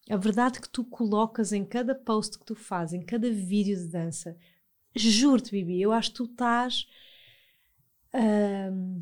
a 0.10 0.18
verdade 0.18 0.60
que 0.60 0.70
tu 0.70 0.84
colocas 0.84 1.54
em 1.54 1.64
cada 1.64 1.96
post 1.96 2.38
que 2.38 2.46
tu 2.46 2.56
fazes, 2.56 2.94
em 2.94 3.06
cada 3.06 3.32
vídeo 3.32 3.76
de 3.78 3.88
dança, 3.88 4.38
juro-te, 4.96 5.52
Bibi, 5.52 5.82
eu 5.82 5.92
acho 5.92 6.10
que 6.12 6.18
tu 6.18 6.26
estás. 6.26 6.86
Hum, 8.14 9.02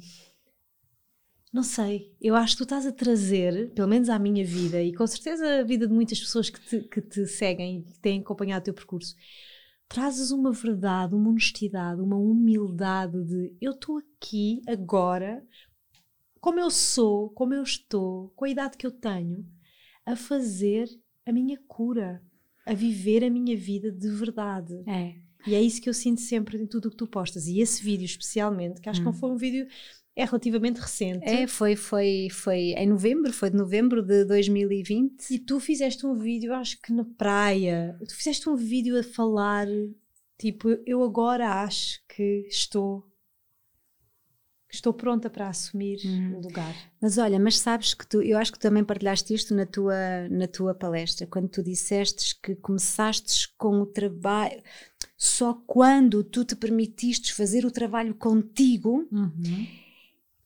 não 1.52 1.64
sei, 1.64 2.16
eu 2.22 2.36
acho 2.36 2.54
que 2.54 2.60
tu 2.60 2.64
estás 2.64 2.86
a 2.86 2.92
trazer, 2.94 3.72
pelo 3.74 3.88
menos 3.88 4.08
à 4.10 4.18
minha 4.18 4.46
vida, 4.46 4.82
e 4.82 4.94
com 4.94 5.06
certeza 5.06 5.60
a 5.60 5.64
vida 5.64 5.86
de 5.86 5.94
muitas 5.94 6.20
pessoas 6.20 6.50
que 6.50 6.62
te, 6.62 6.82
que 6.88 7.02
te 7.02 7.26
seguem 7.28 7.80
e 7.80 7.84
que 7.84 8.00
têm 8.00 8.22
acompanhado 8.22 8.62
o 8.62 8.66
teu 8.66 8.74
percurso, 8.74 9.16
trazes 9.90 10.32
uma 10.32 10.54
verdade, 10.54 11.14
uma 11.14 11.30
honestidade, 11.30 12.00
uma 12.00 12.16
humildade 12.16 13.22
de 13.26 13.54
eu 13.60 13.72
estou 13.72 13.98
aqui 13.98 14.62
agora, 14.66 15.46
como 16.40 16.60
eu 16.60 16.72
sou, 16.72 17.30
como 17.32 17.54
eu 17.54 17.64
estou, 17.64 18.30
com 18.30 18.46
a 18.46 18.50
idade 18.50 18.78
que 18.78 18.88
eu 18.88 18.92
tenho 18.92 19.46
a 20.06 20.16
fazer 20.16 20.90
a 21.26 21.32
minha 21.32 21.60
cura, 21.68 22.22
a 22.66 22.74
viver 22.74 23.24
a 23.24 23.30
minha 23.30 23.56
vida 23.56 23.92
de 23.92 24.10
verdade. 24.10 24.84
É. 24.88 25.16
E 25.48 25.56
é 25.56 25.62
isso 25.62 25.82
que 25.82 25.90
eu 25.90 25.94
sinto 25.94 26.22
sempre 26.22 26.58
em 26.58 26.68
tudo 26.68 26.88
o 26.88 26.92
que 26.92 26.98
tu 26.98 27.08
postas. 27.08 27.48
E 27.48 27.60
esse 27.60 27.84
vídeo, 27.84 28.06
especialmente, 28.06 28.80
que 28.80 28.90
acho 28.90 29.02
hum. 29.02 29.12
que 29.12 29.20
foi 29.20 29.32
um 29.32 29.38
vídeo 29.38 29.68
é 30.16 30.26
relativamente 30.26 30.80
recente. 30.80 31.26
É, 31.26 31.48
foi, 31.48 31.76
foi, 31.76 32.28
foi 32.30 32.74
em 32.78 32.88
novembro, 32.88 33.32
foi 33.32 33.50
de 33.50 33.56
novembro 33.56 34.04
de 34.04 34.26
2020. 34.26 35.32
E 35.32 35.40
tu 35.40 35.60
fizeste 35.60 36.06
um 36.06 36.16
vídeo, 36.16 36.54
acho 36.54 36.80
que 36.82 36.92
na 36.92 37.06
praia, 37.06 37.98
tu 38.08 38.16
fizeste 38.16 38.50
um 38.50 38.56
vídeo 38.56 39.00
a 39.00 39.04
falar, 39.04 39.68
tipo, 40.38 40.70
eu 40.86 41.02
agora 41.02 41.64
acho 41.64 42.02
que 42.08 42.46
estou 42.50 43.06
estou 44.72 44.94
pronta 44.94 45.30
para 45.30 45.50
assumir 45.50 46.00
uhum. 46.06 46.38
o 46.38 46.42
lugar. 46.42 46.76
Mas 47.02 47.18
olha, 47.18 47.40
mas 47.40 47.60
sabes 47.60 47.94
que 47.94 48.08
tu, 48.08 48.22
eu 48.22 48.38
acho 48.38 48.52
que 48.52 48.60
também 48.60 48.84
partilhaste 48.84 49.34
isto 49.34 49.54
na 49.54 49.66
tua, 49.66 50.28
na 50.30 50.48
tua 50.48 50.74
palestra, 50.74 51.28
quando 51.28 51.50
tu 51.50 51.62
disseste 51.62 52.40
que 52.42 52.56
começaste 52.56 53.54
com 53.58 53.82
o 53.82 53.86
trabalho, 53.86 54.62
só 55.18 55.54
quando 55.54 56.24
tu 56.24 56.46
te 56.46 56.56
permitiste 56.56 57.34
fazer 57.34 57.66
o 57.66 57.72
trabalho 57.72 58.16
contigo, 58.16 59.08
uhum. 59.12 59.68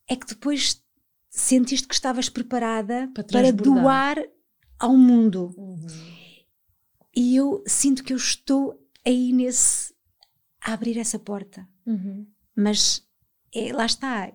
é 0.09 0.15
que 0.15 0.27
depois 0.27 0.81
sentiste 1.29 1.87
que 1.87 1.93
estavas 1.93 2.29
preparada 2.29 3.09
para, 3.13 3.23
para 3.23 3.51
doar 3.51 4.17
ao 4.79 4.97
mundo. 4.97 5.53
Uhum. 5.57 5.87
E 7.15 7.35
eu 7.35 7.63
sinto 7.67 8.03
que 8.03 8.11
eu 8.11 8.17
estou 8.17 8.81
aí 9.05 9.31
nesse 9.31 9.93
a 10.61 10.73
abrir 10.73 10.97
essa 10.97 11.19
porta. 11.19 11.67
Uhum. 11.85 12.25
Mas 12.55 13.04
é, 13.55 13.73
lá 13.73 13.85
está. 13.85 14.31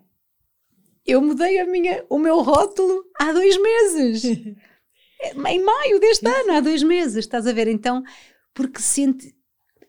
Eu 1.06 1.20
mudei 1.20 1.58
a 1.58 1.66
minha, 1.66 2.04
o 2.08 2.18
meu 2.18 2.40
rótulo 2.40 3.04
há 3.18 3.32
dois 3.32 3.60
meses. 3.60 4.24
em 5.48 5.62
maio 5.62 6.00
deste 6.00 6.26
ano, 6.26 6.52
há 6.52 6.60
dois 6.60 6.82
meses, 6.82 7.18
estás 7.18 7.46
a 7.46 7.52
ver? 7.52 7.68
Então, 7.68 8.02
porque 8.54 8.80
sente. 8.80 9.34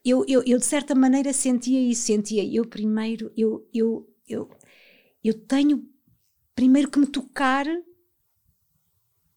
Eu, 0.04 0.26
eu, 0.28 0.44
eu 0.46 0.58
de 0.58 0.66
certa 0.66 0.96
maneira 0.96 1.32
sentia 1.32 1.80
isso, 1.80 2.04
sentia. 2.04 2.44
Eu 2.44 2.66
primeiro, 2.66 3.32
eu, 3.38 3.68
eu, 3.74 4.08
eu, 4.28 4.50
eu 5.24 5.34
tenho 5.34 5.88
primeiro 6.56 6.90
que 6.90 7.00
me 7.00 7.08
tocar 7.08 7.66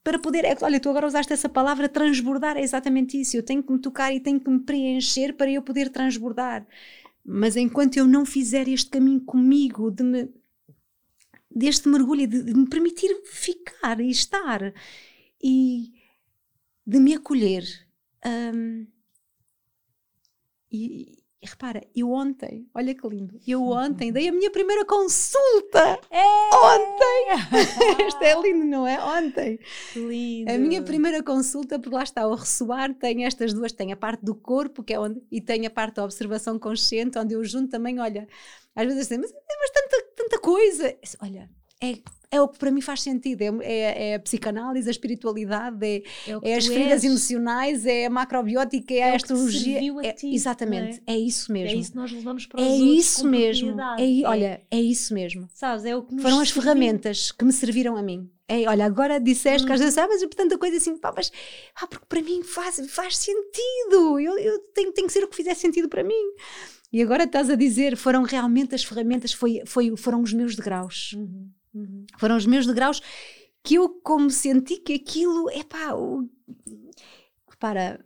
para 0.03 0.19
poder. 0.19 0.45
É, 0.45 0.57
olha, 0.63 0.81
tu 0.81 0.89
agora 0.89 1.07
usaste 1.07 1.33
essa 1.33 1.49
palavra 1.49 1.89
transbordar, 1.89 2.57
é 2.57 2.63
exatamente 2.63 3.21
isso. 3.21 3.37
Eu 3.37 3.43
tenho 3.43 3.63
que 3.63 3.73
me 3.73 3.79
tocar 3.79 4.13
e 4.13 4.21
tenho 4.21 4.41
que 4.41 4.51
me 4.51 4.61
preencher 4.61 5.35
para 5.35 5.51
eu 5.51 5.63
poder 5.63 5.91
transbordar. 5.91 6.67
Mas 7.25 7.57
enquanto 7.57 7.97
eu 7.97 8.07
não 8.07 8.27
fizer 8.27 8.69
este 8.69 8.91
caminho 8.91 9.21
comigo, 9.23 9.91
de 9.91 10.03
me, 10.03 10.29
deste 11.51 11.89
mergulho, 11.89 12.29
de, 12.29 12.43
de 12.43 12.55
me 12.55 12.69
permitir 12.69 13.23
ficar 13.25 14.01
e 14.01 14.11
estar 14.11 14.75
e 15.43 15.93
de 16.87 16.99
me 16.99 17.15
acolher. 17.15 17.65
Um, 18.27 18.87
e, 20.71 21.24
e 21.45 21.47
repara, 21.47 21.87
eu 21.95 22.11
ontem, 22.11 22.67
olha 22.75 22.95
que 22.95 23.07
lindo, 23.07 23.39
eu 23.47 23.63
ontem 23.65 24.11
dei 24.11 24.29
a 24.29 24.33
minha 24.33 24.51
primeira 24.51 24.83
consulta. 24.87 26.01
É. 26.11 26.25
Ontem! 26.57 27.27
Isto 28.09 28.23
é 28.23 28.41
lindo, 28.41 28.65
não 28.65 28.87
é? 28.87 28.99
Ontem. 29.05 29.61
Lindo. 29.95 30.51
A 30.51 30.57
minha 30.57 30.81
primeira 30.81 31.23
consulta, 31.23 31.79
porque 31.79 31.95
lá 31.95 32.03
está, 32.03 32.27
o 32.27 32.35
ressoar 32.35 32.95
tem 32.95 33.27
estas 33.27 33.53
duas, 33.53 33.73
tem 33.73 33.93
a 33.93 33.97
parte 33.97 34.25
do 34.25 34.35
corpo, 34.35 34.83
que 34.83 34.95
é 34.95 34.99
onde, 34.99 35.21
e 35.31 35.39
tem 35.39 35.67
a 35.67 35.71
parte 35.71 35.97
da 35.97 36.05
observação 36.05 36.59
consciente, 36.59 37.19
onde 37.19 37.35
eu 37.35 37.45
junto 37.45 37.69
também, 37.69 38.01
olha, 38.01 38.27
às 38.75 38.87
vezes 38.87 39.03
assim, 39.03 39.19
mas, 39.19 39.31
mas 39.31 39.71
tanta, 39.71 40.07
tanta 40.17 40.39
coisa. 40.39 40.97
Olha, 41.21 41.51
é 41.79 41.99
é 42.35 42.41
o 42.41 42.49
que 42.49 42.59
para 42.59 42.71
mim 42.71 42.81
faz 42.81 43.03
sentido. 43.03 43.43
É, 43.43 43.53
é, 43.63 44.11
é 44.11 44.15
a 44.17 44.21
psicanálise, 44.21 44.89
a 44.89 44.91
espiritualidade, 44.91 45.87
é, 45.87 46.03
é, 46.27 46.51
é 46.51 46.55
as 46.57 46.67
feridas 46.67 47.05
emocionais, 47.05 47.87
é 47.87 48.07
a 48.07 48.11
macrobiótica, 48.11 48.93
é, 48.93 48.99
é 48.99 49.13
a 49.13 49.17
astrologia. 49.17 49.81
A 50.09 50.13
ti, 50.13 50.35
exatamente, 50.35 51.03
é? 51.07 51.17
isso 51.17 51.53
mesmo. 51.53 51.77
É 51.77 51.81
isso 51.81 51.91
que 51.93 51.97
nós 51.97 52.13
levamos 52.13 52.47
para 52.47 52.61
os 52.61 52.67
é 52.67 52.77
isso 52.77 53.27
mesmo. 53.27 53.77
É, 53.81 54.29
olha, 54.29 54.61
é 54.71 54.81
isso 54.81 55.15
mesmo. 55.15 55.49
Sabes, 55.55 55.85
é 55.85 55.95
o 55.95 56.03
que 56.03 56.21
Foram 56.21 56.41
as 56.41 56.51
ferramentas 56.51 57.31
que 57.31 57.45
me 57.45 57.53
serviram 57.53 57.97
a 57.97 58.03
mim. 58.03 58.29
É, 58.47 58.69
olha, 58.69 58.85
agora 58.85 59.19
disseste 59.19 59.65
hum. 59.65 59.67
que 59.67 59.73
às 59.73 59.81
vezes, 59.81 59.97
ah, 59.97 60.07
mas 60.07 60.23
tanta 60.35 60.59
coisa 60.59 60.77
assim, 60.77 60.99
pá, 60.99 61.13
mas 61.17 61.33
ah, 61.81 61.87
porque 61.87 62.05
para 62.07 62.21
mim 62.21 62.43
faz, 62.43 62.79
faz 62.91 63.17
sentido. 63.17 64.21
Eu, 64.21 64.39
eu 64.39 64.59
tenho, 64.75 64.93
tenho 64.93 65.07
que 65.07 65.13
ser 65.13 65.25
o 65.25 65.29
que 65.29 65.37
fizer 65.37 65.55
sentido 65.55 65.89
para 65.89 66.05
mim. 66.05 66.33
E 66.93 67.03
agora 67.03 67.25
estás 67.25 67.51
a 67.51 67.57
dizer, 67.57 67.97
foram 67.97 68.23
realmente 68.23 68.75
as 68.75 68.85
ferramentas, 68.85 69.33
foi, 69.33 69.63
foi, 69.67 69.97
foram 69.97 70.23
os 70.23 70.33
meus 70.33 70.55
degraus. 70.55 71.13
Uhum. 71.15 71.51
Uhum. 71.75 72.07
Foram 72.19 72.37
os 72.37 72.47
meus 72.47 72.67
degraus 72.67 73.03
que 73.63 73.77
eu, 73.77 73.89
como 73.89 74.31
senti 74.31 74.77
que 74.77 74.95
aquilo, 74.95 75.49
é 75.51 75.65
pá, 75.65 75.95
o... 75.95 76.29
repara, 77.51 78.05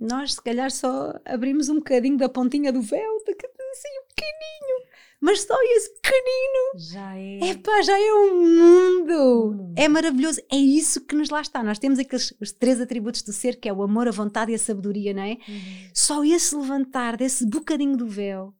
nós 0.00 0.34
se 0.34 0.42
calhar 0.42 0.70
só 0.70 1.14
abrimos 1.24 1.68
um 1.68 1.76
bocadinho 1.76 2.16
da 2.16 2.28
pontinha 2.28 2.72
do 2.72 2.82
véu, 2.82 3.16
assim, 3.16 3.88
um 4.02 4.08
pequenininho, 4.08 4.86
mas 5.20 5.42
só 5.42 5.54
esse 5.62 5.90
pequenino 6.00 6.90
já 6.90 7.16
é, 7.16 7.50
epá, 7.50 7.80
já 7.82 7.98
é 7.98 8.12
um 8.12 8.40
mundo. 8.40 9.50
Hum. 9.52 9.74
É 9.76 9.88
maravilhoso, 9.88 10.40
é 10.52 10.56
isso 10.56 11.00
que 11.06 11.14
nos 11.14 11.30
lá 11.30 11.40
está. 11.40 11.62
Nós 11.62 11.78
temos 11.78 11.98
aqueles 11.98 12.34
os 12.40 12.52
três 12.52 12.80
atributos 12.80 13.22
do 13.22 13.32
ser, 13.32 13.58
que 13.58 13.68
é 13.68 13.72
o 13.72 13.82
amor, 13.82 14.08
a 14.08 14.12
vontade 14.12 14.52
e 14.52 14.54
a 14.54 14.58
sabedoria, 14.58 15.14
não 15.14 15.22
é? 15.22 15.38
Uhum. 15.48 15.90
Só 15.94 16.24
esse 16.24 16.54
levantar 16.54 17.16
desse 17.16 17.46
bocadinho 17.46 17.96
do 17.96 18.06
véu, 18.06 18.54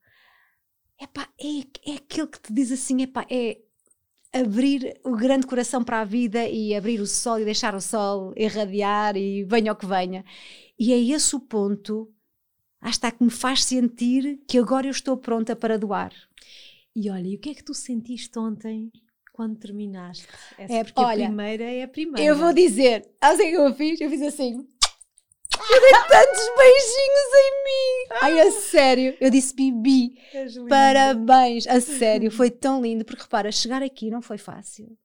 epá, 1.00 1.28
é, 1.38 1.90
é 1.90 1.96
aquele 1.96 2.28
que 2.28 2.40
te 2.40 2.52
diz 2.52 2.72
assim, 2.72 3.02
epá, 3.02 3.26
é 3.28 3.58
abrir 4.41 4.99
o 5.05 5.16
grande 5.16 5.47
coração 5.47 5.82
para 5.82 6.01
a 6.01 6.05
vida 6.05 6.47
e 6.47 6.74
abrir 6.74 7.01
o 7.01 7.07
sol 7.07 7.39
e 7.41 7.45
deixar 7.45 7.74
o 7.74 7.80
sol 7.80 8.32
irradiar 8.37 9.16
e 9.16 9.45
venha 9.45 9.72
o 9.72 9.76
que 9.76 9.87
venha. 9.87 10.24
E 10.78 10.93
é 10.93 10.99
esse 10.99 11.34
o 11.34 11.41
ponto, 11.41 12.12
hasta 12.80 13.11
que 13.11 13.24
me 13.24 13.30
faz 13.30 13.64
sentir 13.64 14.41
que 14.47 14.59
agora 14.59 14.87
eu 14.87 14.91
estou 14.91 15.16
pronta 15.16 15.57
para 15.57 15.78
doar. 15.78 16.12
E 16.95 17.11
olha, 17.11 17.26
e 17.26 17.37
o 17.37 17.39
que 17.39 17.51
é 17.51 17.55
que 17.55 17.64
tu 17.64 17.74
sentiste 17.74 18.39
ontem 18.39 18.91
quando 19.32 19.59
terminaste? 19.59 20.26
Essa, 20.57 20.72
é, 20.72 20.84
porque 20.84 21.01
olha, 21.01 21.24
a 21.24 21.28
primeira 21.28 21.64
é 21.64 21.82
a 21.82 21.89
primeira. 21.89 22.22
Eu 22.22 22.37
vou 22.37 22.53
dizer, 22.53 23.07
assim 23.20 23.51
que 23.51 23.57
eu 23.57 23.74
fiz? 23.74 24.01
Eu 24.01 24.11
fiz 24.11 24.22
assim. 24.22 24.66
Eu 25.70 25.80
dei 25.80 25.92
tantos 26.09 26.50
beijinhos 26.57 27.34
em 27.34 27.64
mim. 27.64 28.16
Ai, 28.22 28.40
a 28.40 28.50
sério. 28.52 29.16
Eu 29.20 29.30
disse, 29.30 29.54
Bibi, 29.54 30.14
parabéns. 30.68 31.66
A 31.66 31.80
sério, 31.80 32.30
foi 32.30 32.50
tão 32.50 32.80
lindo. 32.80 33.04
Porque 33.04 33.22
repara, 33.22 33.50
chegar 33.50 33.82
aqui 33.82 34.11
não 34.11 34.22
foi 34.22 34.38
fácil. 34.38 34.96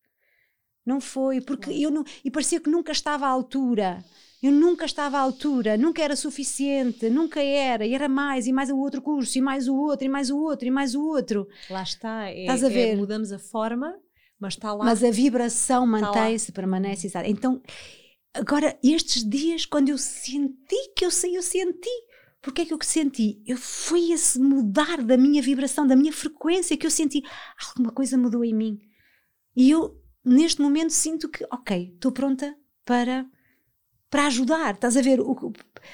Não 0.86 1.00
foi, 1.00 1.42
porque 1.42 1.72
eu 1.72 1.92
não. 1.92 2.04
E 2.24 2.32
parecia 2.32 2.60
que 2.60 2.70
nunca 2.70 2.92
estava 2.92 3.26
à 3.26 3.30
altura. 3.30 4.04
Eu 4.42 4.52
nunca 4.52 4.86
estava 4.86 5.20
à 5.20 5.22
altura, 5.22 5.78
nunca 5.78 6.02
era 6.02 6.16
suficiente, 6.16 7.12
nunca 7.12 7.44
era, 7.44 7.86
e 7.86 7.94
era 7.94 8.10
mais, 8.10 8.48
e 8.48 8.52
mais 8.52 8.72
o 8.72 8.78
outro 8.78 9.00
curso, 9.00 9.38
e 9.38 9.42
mais 9.42 9.68
o 9.68 9.76
outro, 9.76 10.04
e 10.04 10.10
mais 10.10 10.32
o 10.32 10.40
outro, 10.40 10.68
e 10.68 10.72
mais 10.72 10.96
o 10.96 11.04
outro. 11.06 11.48
Lá 11.70 11.84
está, 11.84 12.28
é, 12.28 12.42
Estás 12.42 12.64
a 12.64 12.70
ver? 12.70 12.94
É, 12.94 12.96
mudamos 12.96 13.32
a 13.32 13.38
forma, 13.38 13.94
mas 14.40 14.56
está 14.56 14.74
lá. 14.74 14.84
Mas 14.84 15.04
a 15.04 15.12
vibração 15.12 15.86
mantém-se, 15.86 16.52
permanece. 16.52 17.12
Então, 17.26 17.62
Agora, 18.34 18.78
estes 18.84 19.28
dias, 19.28 19.66
quando 19.66 19.90
eu 19.90 19.98
senti 19.98 20.94
que 20.96 21.06
eu 21.06 21.12
sei, 21.12 21.38
eu 21.38 21.42
senti. 21.42 21.90
Porque 22.42 22.62
é 22.62 22.66
que 22.66 22.74
eu 22.74 22.80
senti? 22.82 23.42
Eu 23.46 23.58
foi 23.58 24.12
esse 24.12 24.40
mudar 24.40 25.04
da 25.04 25.16
minha 25.16 25.42
vibração, 25.42 25.86
da 25.86 25.96
minha 25.96 26.12
frequência, 26.12 26.76
que 26.76 26.88
eu 26.88 26.92
senti 26.92 27.22
alguma 27.70 27.92
coisa 27.92 28.18
mudou 28.18 28.44
em 28.44 28.54
mim. 28.54 28.80
E 29.56 29.70
eu, 29.70 30.02
neste 30.26 30.62
momento, 30.62 30.92
sinto 30.92 31.30
que, 31.30 31.46
ok, 31.52 31.94
estou 31.94 32.12
pronta 32.12 32.56
para 32.86 33.26
para 34.10 34.28
ajudar, 34.28 34.74
estás 34.74 34.98
a 34.98 35.02
ver? 35.02 35.22
O, 35.22 35.54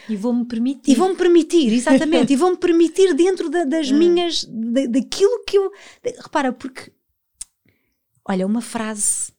e 0.10 0.16
vou-me 0.16 0.44
permitir. 0.44 0.92
E 0.92 0.96
vão-me 0.96 1.16
permitir, 1.16 1.72
exatamente. 1.72 2.34
e 2.34 2.36
vão-me 2.36 2.58
permitir 2.58 3.14
dentro 3.14 3.48
da, 3.48 3.64
das 3.64 3.92
hum. 3.92 3.98
minhas. 3.98 4.44
Da, 4.44 4.88
daquilo 4.88 5.44
que 5.46 5.58
eu. 5.58 5.72
De, 6.04 6.12
repara, 6.20 6.52
porque. 6.52 6.92
Olha, 8.28 8.48
uma 8.48 8.60
frase 8.60 9.32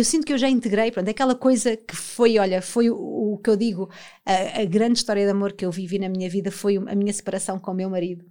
eu 0.00 0.04
sinto 0.04 0.26
que 0.26 0.32
eu 0.32 0.38
já 0.38 0.48
integrei, 0.48 0.90
pronto, 0.90 1.08
aquela 1.08 1.34
coisa 1.34 1.76
que 1.76 1.96
foi, 1.96 2.38
olha, 2.38 2.62
foi 2.62 2.90
o, 2.90 2.96
o 2.96 3.38
que 3.38 3.50
eu 3.50 3.56
digo, 3.56 3.90
a, 4.24 4.62
a, 4.62 4.64
grande 4.64 4.98
história 4.98 5.24
de 5.24 5.30
amor 5.30 5.52
que 5.52 5.64
eu 5.64 5.70
vivi 5.70 5.98
na 5.98 6.08
minha 6.08 6.28
vida 6.28 6.50
foi 6.50 6.76
a 6.76 6.94
minha 6.94 7.12
separação 7.12 7.58
com 7.58 7.70
o 7.70 7.74
meu 7.74 7.90
marido. 7.90 8.24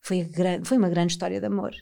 Foi, 0.00 0.26
foi 0.64 0.78
uma 0.78 0.88
grande 0.88 1.12
história 1.12 1.38
de 1.38 1.46
amor. 1.46 1.72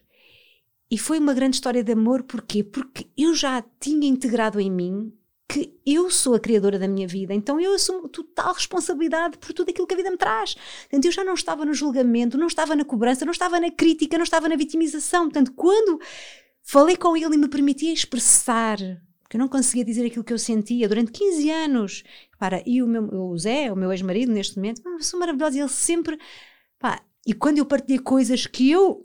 E 0.91 0.99
foi 0.99 1.19
uma 1.19 1.35
grande 1.35 1.57
história 1.57 1.85
de 1.85 1.93
amor 1.93 2.23
porquê? 2.23 2.65
Porque 2.65 3.07
eu 3.17 3.35
já 3.35 3.63
tinha 3.79 4.09
integrado 4.09 4.59
em 4.61 4.71
mim 4.71 5.13
que 5.49 5.79
eu 5.87 6.11
sou 6.11 6.35
a 6.35 6.41
criadora 6.41 6.79
da 6.79 6.87
minha 6.87 7.09
vida, 7.09 7.33
então 7.33 7.59
eu 7.59 7.75
assumo 7.75 8.07
total 8.09 8.53
responsabilidade 8.53 9.39
por 9.39 9.55
tudo 9.55 9.71
aquilo 9.71 9.87
que 9.87 9.95
a 9.95 9.97
vida 9.97 10.11
me 10.11 10.19
traz. 10.19 10.55
Portanto, 10.55 11.07
eu 11.07 11.13
já 11.13 11.25
não 11.25 11.33
estava 11.33 11.65
no 11.65 11.73
julgamento, 11.73 12.37
não 12.37 12.47
estava 12.47 12.77
na 12.77 12.85
cobrança, 12.85 13.25
não 13.25 13.33
estava 13.33 13.59
na 13.59 13.71
crítica, 13.71 14.19
não 14.19 14.25
estava 14.25 14.49
na 14.49 14.57
vitimização. 14.57 15.25
Portanto, 15.25 15.53
quando 15.57 15.99
Falei 16.71 16.99
com 16.99 17.17
ele 17.17 17.35
e 17.35 17.39
me 17.39 17.49
permitia 17.49 17.91
expressar, 17.91 18.77
porque 19.23 19.39
eu 19.39 19.41
não 19.41 19.49
conseguia 19.49 19.83
dizer 19.83 20.05
aquilo 20.05 20.23
que 20.23 20.35
eu 20.35 20.39
sentia 20.39 20.87
durante 20.87 21.13
15 21.13 21.51
anos. 21.51 22.05
Para, 22.39 22.63
e 22.67 22.83
o, 22.83 22.87
meu, 22.87 23.05
o 23.05 23.39
Zé, 23.39 23.73
o 23.73 23.75
meu 23.75 23.91
ex-marido, 23.91 24.31
neste 24.31 24.57
momento, 24.57 24.83
ah, 24.87 25.01
sou 25.01 25.19
maravilhosa, 25.19 25.57
e 25.57 25.61
ele 25.61 25.71
sempre. 25.71 26.19
Pá, 26.79 27.03
e 27.27 27.33
quando 27.33 27.57
eu 27.57 27.65
partilhei 27.65 27.99
coisas 27.99 28.47
que 28.47 28.71
eu, 28.71 29.03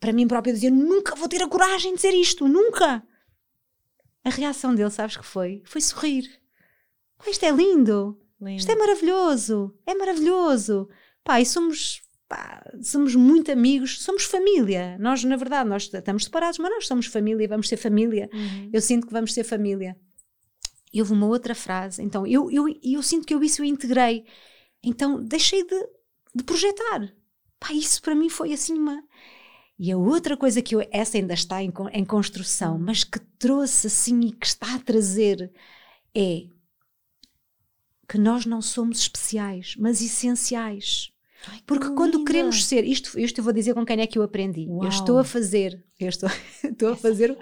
para 0.00 0.14
mim 0.14 0.26
própria, 0.26 0.54
dizia: 0.54 0.70
nunca 0.70 1.14
vou 1.14 1.28
ter 1.28 1.42
a 1.42 1.46
coragem 1.46 1.90
de 1.90 1.96
dizer 1.96 2.14
isto, 2.14 2.48
nunca. 2.48 3.06
A 4.24 4.30
reação 4.30 4.74
dele, 4.74 4.90
sabes 4.90 5.18
que 5.18 5.26
foi? 5.26 5.60
Foi 5.66 5.82
sorrir. 5.82 6.40
Isto 7.26 7.44
é 7.44 7.50
lindo. 7.50 8.18
lindo. 8.40 8.60
Isto 8.60 8.72
é 8.72 8.76
maravilhoso. 8.76 9.78
É 9.86 9.94
maravilhoso. 9.94 10.88
Pá, 11.22 11.38
e 11.38 11.44
somos 11.44 12.00
pá, 12.28 12.62
somos 12.82 13.14
muito 13.14 13.50
amigos, 13.50 14.02
somos 14.02 14.24
família. 14.24 14.96
Nós, 14.98 15.24
na 15.24 15.36
verdade, 15.36 15.68
nós 15.68 15.90
estamos 15.92 16.24
separados, 16.24 16.58
mas 16.58 16.70
nós 16.70 16.86
somos 16.86 17.06
família, 17.06 17.48
vamos 17.48 17.68
ser 17.68 17.76
família. 17.76 18.28
Uhum. 18.32 18.70
Eu 18.72 18.80
sinto 18.80 19.06
que 19.06 19.12
vamos 19.12 19.32
ser 19.32 19.44
família. 19.44 19.96
E 20.92 21.00
houve 21.00 21.12
uma 21.12 21.26
outra 21.26 21.54
frase, 21.54 22.02
então 22.02 22.26
eu, 22.26 22.50
eu, 22.50 22.66
eu 22.82 23.02
sinto 23.02 23.26
que 23.26 23.34
eu 23.34 23.42
isso 23.42 23.62
eu 23.62 23.66
integrei. 23.66 24.24
Então 24.82 25.22
deixei 25.22 25.66
de, 25.66 25.88
de 26.34 26.44
projetar. 26.44 27.12
Pá, 27.58 27.72
isso 27.72 28.00
para 28.02 28.14
mim 28.14 28.28
foi 28.28 28.52
assim 28.52 28.74
uma. 28.74 29.02
E 29.78 29.92
a 29.92 29.96
outra 29.96 30.36
coisa 30.36 30.60
que 30.60 30.74
eu, 30.74 30.86
essa 30.90 31.16
ainda 31.16 31.34
está 31.34 31.62
em, 31.62 31.72
em 31.92 32.04
construção, 32.04 32.74
uhum. 32.74 32.84
mas 32.84 33.04
que 33.04 33.18
trouxe 33.38 33.86
assim 33.86 34.20
e 34.20 34.32
que 34.32 34.46
está 34.46 34.74
a 34.74 34.78
trazer 34.78 35.52
é 36.14 36.46
que 38.08 38.18
nós 38.18 38.46
não 38.46 38.62
somos 38.62 39.00
especiais, 39.00 39.74
mas 39.78 40.00
essenciais. 40.00 41.12
Ai, 41.46 41.60
Porque 41.66 41.90
quando 41.90 42.18
linda. 42.18 42.30
queremos 42.30 42.64
ser, 42.64 42.84
isto, 42.84 43.18
isto 43.18 43.38
eu 43.38 43.44
vou 43.44 43.52
dizer 43.52 43.74
com 43.74 43.84
quem 43.84 44.00
é 44.00 44.06
que 44.06 44.18
eu 44.18 44.22
aprendi. 44.22 44.66
Uau. 44.68 44.84
Eu 44.84 44.88
estou 44.88 45.18
a 45.18 45.24
fazer, 45.24 45.82
eu 45.98 46.08
estou, 46.08 46.28
estou 46.64 46.92
a 46.92 46.96
fazer. 46.96 47.36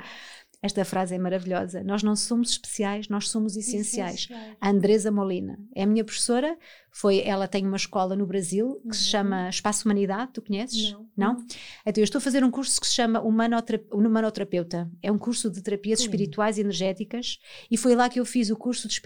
Esta 0.63 0.85
frase 0.85 1.15
é 1.15 1.19
maravilhosa. 1.19 1.85
Nós 1.85 2.03
não 2.03 2.17
somos 2.17 2.51
especiais, 2.51 3.09
nós 3.09 3.29
somos 3.29 3.57
essenciais. 3.57 4.23
essenciais. 4.23 4.57
A 4.61 4.71
Andresa 4.71 5.13
Molina 5.13 5.59
é 5.75 5.83
a 5.83 5.87
minha 5.87 6.03
professora. 6.03 6.57
Foi, 6.91 7.21
ela 7.21 7.47
tem 7.47 7.67
uma 7.67 7.77
escola 7.77 8.17
no 8.17 8.27
Brasil 8.27 8.81
que 8.81 8.89
uhum. 8.89 8.93
se 8.93 9.05
chama 9.05 9.49
Espaço 9.49 9.87
Humanidade. 9.87 10.33
Tu 10.33 10.43
conheces? 10.43 10.93
Não. 10.93 11.07
Não? 11.17 11.47
Então 11.85 12.01
eu 12.01 12.05
estou 12.05 12.19
a 12.19 12.23
fazer 12.23 12.43
um 12.43 12.51
curso 12.51 12.81
que 12.81 12.87
se 12.87 12.95
chama 12.95 13.21
Humanoterapeuta. 13.21 14.91
É 15.03 15.13
um 15.13 15.19
curso 15.19 15.51
de 15.51 15.63
terapias 15.63 16.01
uhum. 16.01 16.07
espirituais 16.07 16.57
e 16.57 16.63
energéticas. 16.63 17.39
E 17.71 17.77
foi 17.77 17.95
lá 17.95 18.09
que 18.09 18.19
eu 18.19 18.25
fiz 18.25 18.51
o 18.51 18.57
curso 18.57 18.89
de, 18.89 18.99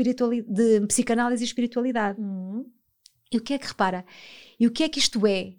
de 0.43 0.87
psicanálise 0.87 1.43
e 1.43 1.47
espiritualidade. 1.47 2.21
Uhum. 2.21 2.65
E 3.33 3.39
o 3.39 3.41
que 3.41 3.55
é 3.55 3.59
que 3.59 3.67
repara? 3.67 4.05
E 4.59 4.67
o 4.67 4.71
que 4.71 4.83
é 4.83 4.89
que 4.89 4.99
isto 4.99 5.27
é? 5.27 5.55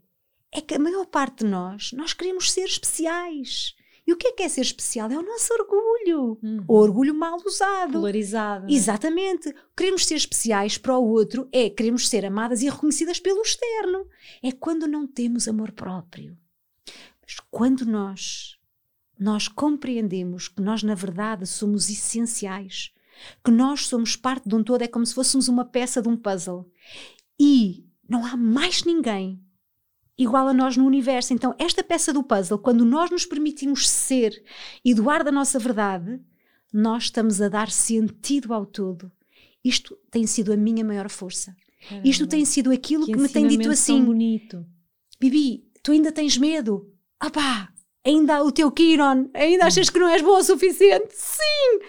É 0.52 0.60
que 0.60 0.74
a 0.74 0.80
maior 0.80 1.06
parte 1.06 1.44
de 1.44 1.50
nós, 1.50 1.92
nós 1.94 2.14
queremos 2.14 2.52
ser 2.52 2.66
especiais. 2.66 3.74
E 4.06 4.12
o 4.12 4.18
que 4.18 4.28
é 4.28 4.32
que 4.34 4.44
é 4.44 4.50
ser 4.50 4.62
especial? 4.62 5.10
É 5.10 5.18
o 5.18 5.22
nosso 5.22 5.54
orgulho. 5.54 6.38
Uhum. 6.44 6.66
O 6.68 6.76
orgulho 6.76 7.14
mal 7.14 7.38
usado. 7.46 7.94
Polarizado. 7.94 8.66
Né? 8.66 8.74
Exatamente. 8.74 9.56
Queremos 9.78 10.06
ser 10.06 10.16
especiais 10.16 10.78
para 10.78 10.98
o 10.98 11.08
outro 11.08 11.48
é 11.52 11.70
queremos 11.70 12.10
ser 12.10 12.26
amadas 12.26 12.62
e 12.62 12.70
reconhecidas 12.70 13.20
pelo 13.20 13.42
externo. 13.42 14.08
É 14.44 14.52
quando 14.52 14.88
não 14.88 15.08
temos 15.08 15.48
amor 15.48 15.72
próprio. 15.72 16.38
Mas 17.22 17.38
quando 17.50 17.86
nós 17.86 18.58
nós 19.18 19.48
compreendemos 19.48 20.48
que 20.48 20.62
nós 20.64 20.82
na 20.82 20.96
verdade 20.96 21.46
somos 21.46 21.92
essenciais, 21.92 22.92
que 23.46 23.52
nós 23.52 23.86
somos 23.86 24.16
parte 24.16 24.50
de 24.50 24.56
um 24.56 24.64
todo, 24.64 24.82
é 24.82 24.88
como 24.88 25.06
se 25.06 25.14
fôssemos 25.14 25.48
uma 25.48 25.64
peça 25.64 26.02
de 26.02 26.10
um 26.10 26.18
puzzle. 26.18 26.68
E 27.44 27.88
não 28.08 28.24
há 28.24 28.38
mais 28.38 28.84
ninguém 28.84 29.42
igual 30.16 30.48
a 30.48 30.54
nós 30.54 30.78
no 30.78 30.86
universo. 30.86 31.34
Então, 31.34 31.56
esta 31.58 31.84
peça 31.84 32.14
do 32.14 32.22
puzzle, 32.22 32.60
quando 32.60 32.86
nós 32.86 33.10
nos 33.10 33.26
permitimos 33.26 33.90
ser 33.90 34.44
e 34.86 34.94
doar 34.94 35.24
da 35.24 35.32
nossa 35.32 35.58
verdade, 35.58 36.20
nós 36.72 37.06
estamos 37.06 37.42
a 37.42 37.50
dar 37.50 37.72
sentido 37.72 38.54
ao 38.54 38.64
todo. 38.64 39.12
Isto 39.66 39.98
tem 40.12 40.28
sido 40.28 40.54
a 40.54 40.58
minha 40.58 40.86
maior 40.86 41.10
força. 41.10 41.56
Caramba. 41.90 42.08
Isto 42.08 42.28
tem 42.28 42.46
sido 42.46 42.70
aquilo 42.72 43.08
que, 43.08 43.14
que 43.14 43.18
me 43.18 43.28
tem 43.28 43.48
dito 43.48 43.72
assim. 43.72 44.06
bonito. 44.06 44.64
Bibi, 45.20 45.66
tu 45.82 45.92
ainda 45.92 46.12
tens 46.12 46.38
medo? 46.38 46.94
Ah 47.20 47.32
pá, 47.32 47.74
ainda 48.06 48.44
o 48.44 48.52
teu 48.52 48.72
Kiron, 48.72 49.32
ainda 49.34 49.66
achas 49.66 49.90
que 49.90 49.98
não 49.98 50.10
és 50.10 50.22
boa 50.22 50.40
o 50.40 50.44
suficiente? 50.44 51.08
Sim! 51.10 51.80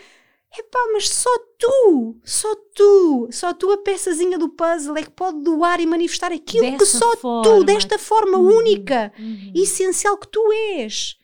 Epá, 0.55 0.79
mas 0.93 1.09
só 1.09 1.31
tu, 1.59 2.21
só 2.23 2.55
tu, 2.75 3.29
só 3.31 3.55
tu 3.55 3.71
a 3.71 3.79
peçazinha 3.79 4.39
do 4.39 4.51
puzzle 4.51 4.99
é 4.99 5.03
que 5.03 5.11
pode 5.11 5.43
doar 5.43 5.81
e 5.81 5.87
manifestar 5.87 6.31
aquilo 6.31 6.63
desta 6.63 6.79
que 6.79 6.85
só 6.85 7.17
forma. 7.17 7.43
tu, 7.43 7.65
desta 7.65 7.99
forma 7.99 8.37
uhum, 8.37 8.59
única, 8.59 9.13
uhum. 9.19 9.53
essencial 9.55 10.19
que 10.19 10.29
tu 10.29 10.53
és. 10.53 11.17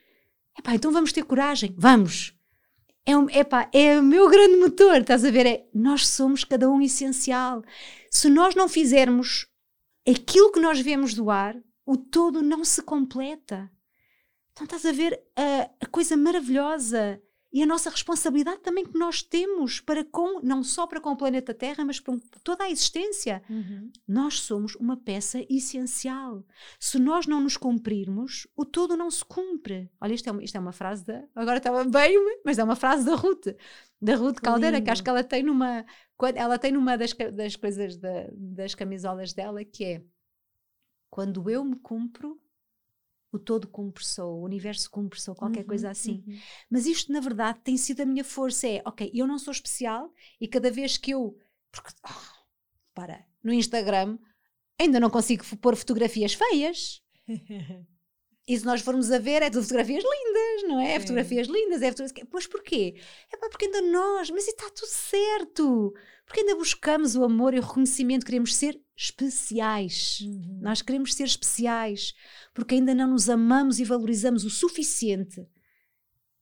Epá, 0.58 0.74
então 0.74 0.90
vamos 0.90 1.12
ter 1.12 1.24
coragem, 1.24 1.74
vamos. 1.76 2.34
É, 3.04 3.14
um, 3.16 3.28
epá, 3.28 3.68
é 3.72 3.98
o 3.98 4.02
meu 4.02 4.30
grande 4.30 4.56
motor, 4.56 4.96
estás 4.96 5.22
a 5.24 5.30
ver? 5.30 5.46
É, 5.46 5.66
nós 5.74 6.06
somos 6.06 6.42
cada 6.42 6.68
um 6.70 6.80
essencial. 6.80 7.62
Se 8.10 8.30
nós 8.30 8.54
não 8.54 8.66
fizermos 8.66 9.46
aquilo 10.08 10.50
que 10.50 10.60
nós 10.60 10.80
vemos 10.80 11.12
doar, 11.12 11.54
o 11.84 11.98
todo 11.98 12.42
não 12.42 12.64
se 12.64 12.80
completa. 12.80 13.70
Então 14.52 14.64
estás 14.64 14.86
a 14.86 14.92
ver 14.92 15.20
a, 15.36 15.70
a 15.80 15.86
coisa 15.86 16.16
maravilhosa 16.16 17.22
e 17.50 17.62
a 17.62 17.66
nossa 17.66 17.88
responsabilidade 17.88 18.60
também 18.60 18.84
que 18.84 18.98
nós 18.98 19.22
temos 19.22 19.80
para 19.80 20.04
com, 20.04 20.40
não 20.42 20.62
só 20.62 20.86
para 20.86 21.00
com 21.00 21.10
o 21.10 21.16
planeta 21.16 21.54
Terra, 21.54 21.84
mas 21.84 21.98
para 21.98 22.14
toda 22.44 22.64
a 22.64 22.70
existência. 22.70 23.42
Uhum. 23.48 23.90
Nós 24.06 24.40
somos 24.40 24.74
uma 24.76 24.96
peça 24.96 25.44
essencial. 25.48 26.44
Se 26.78 26.98
nós 26.98 27.26
não 27.26 27.40
nos 27.40 27.56
cumprirmos, 27.56 28.46
o 28.54 28.66
todo 28.66 28.96
não 28.96 29.10
se 29.10 29.24
cumpre. 29.24 29.90
Olha, 29.98 30.12
isto 30.12 30.28
é 30.28 30.32
uma, 30.32 30.44
isto 30.44 30.56
é 30.56 30.60
uma 30.60 30.72
frase 30.72 31.06
da. 31.06 31.24
Agora 31.34 31.56
estava 31.56 31.84
bem, 31.84 32.16
mas 32.44 32.58
é 32.58 32.64
uma 32.64 32.76
frase 32.76 33.06
da 33.06 33.14
Ruth, 33.14 33.46
da 34.00 34.14
Ruth 34.14 34.40
Caldeira, 34.40 34.76
Lindo. 34.76 34.84
que 34.84 34.90
acho 34.90 35.02
que 35.02 35.10
ela 35.10 35.24
tem 35.24 35.42
numa. 35.42 35.86
Ela 36.34 36.58
tem 36.58 36.72
numa 36.72 36.98
das, 36.98 37.14
das 37.32 37.56
coisas 37.56 37.96
da, 37.96 38.28
das 38.32 38.74
camisolas 38.74 39.32
dela 39.32 39.64
que 39.64 39.84
é 39.84 40.02
quando 41.10 41.48
eu 41.48 41.64
me 41.64 41.76
cumpro, 41.76 42.38
o 43.30 43.38
todo 43.38 43.68
compressou, 43.68 44.40
o 44.40 44.44
universo 44.44 44.90
compressou, 44.90 45.34
qualquer 45.34 45.60
uhum, 45.60 45.66
coisa 45.66 45.90
assim. 45.90 46.24
Uhum. 46.26 46.38
Mas 46.70 46.86
isto, 46.86 47.12
na 47.12 47.20
verdade, 47.20 47.60
tem 47.62 47.76
sido 47.76 48.00
a 48.00 48.06
minha 48.06 48.24
força. 48.24 48.66
É, 48.66 48.82
ok, 48.84 49.10
eu 49.14 49.26
não 49.26 49.38
sou 49.38 49.52
especial 49.52 50.12
e 50.40 50.48
cada 50.48 50.70
vez 50.70 50.96
que 50.96 51.10
eu. 51.10 51.36
Porque, 51.70 51.92
oh, 52.04 52.44
para, 52.94 53.26
no 53.42 53.52
Instagram 53.52 54.18
ainda 54.78 55.00
não 55.00 55.10
consigo 55.10 55.44
pôr 55.58 55.76
fotografias 55.76 56.34
feias. 56.34 57.02
E 58.48 58.58
se 58.58 58.64
nós 58.64 58.80
formos 58.80 59.10
a 59.12 59.18
ver, 59.18 59.42
é 59.42 59.50
tudo 59.50 59.62
fotografias 59.62 60.02
lindas, 60.02 60.68
não 60.68 60.80
é? 60.80 60.94
É 60.94 61.00
fotografias 61.00 61.46
lindas, 61.46 61.82
é 61.82 61.90
fotografias... 61.90 62.28
Pois 62.30 62.46
porquê? 62.46 62.94
É 63.30 63.36
pá, 63.36 63.48
porque 63.50 63.66
ainda 63.66 63.82
nós, 63.82 64.30
mas 64.30 64.48
está 64.48 64.70
tudo 64.70 64.88
certo. 64.88 65.92
Porque 66.24 66.40
ainda 66.40 66.56
buscamos 66.56 67.14
o 67.14 67.24
amor 67.24 67.52
e 67.52 67.58
o 67.58 67.62
reconhecimento, 67.62 68.24
queremos 68.24 68.56
ser 68.56 68.80
especiais. 68.96 70.20
Uhum. 70.22 70.60
Nós 70.62 70.80
queremos 70.80 71.14
ser 71.14 71.24
especiais, 71.24 72.14
porque 72.54 72.76
ainda 72.76 72.94
não 72.94 73.08
nos 73.08 73.28
amamos 73.28 73.78
e 73.80 73.84
valorizamos 73.84 74.44
o 74.44 74.50
suficiente 74.50 75.46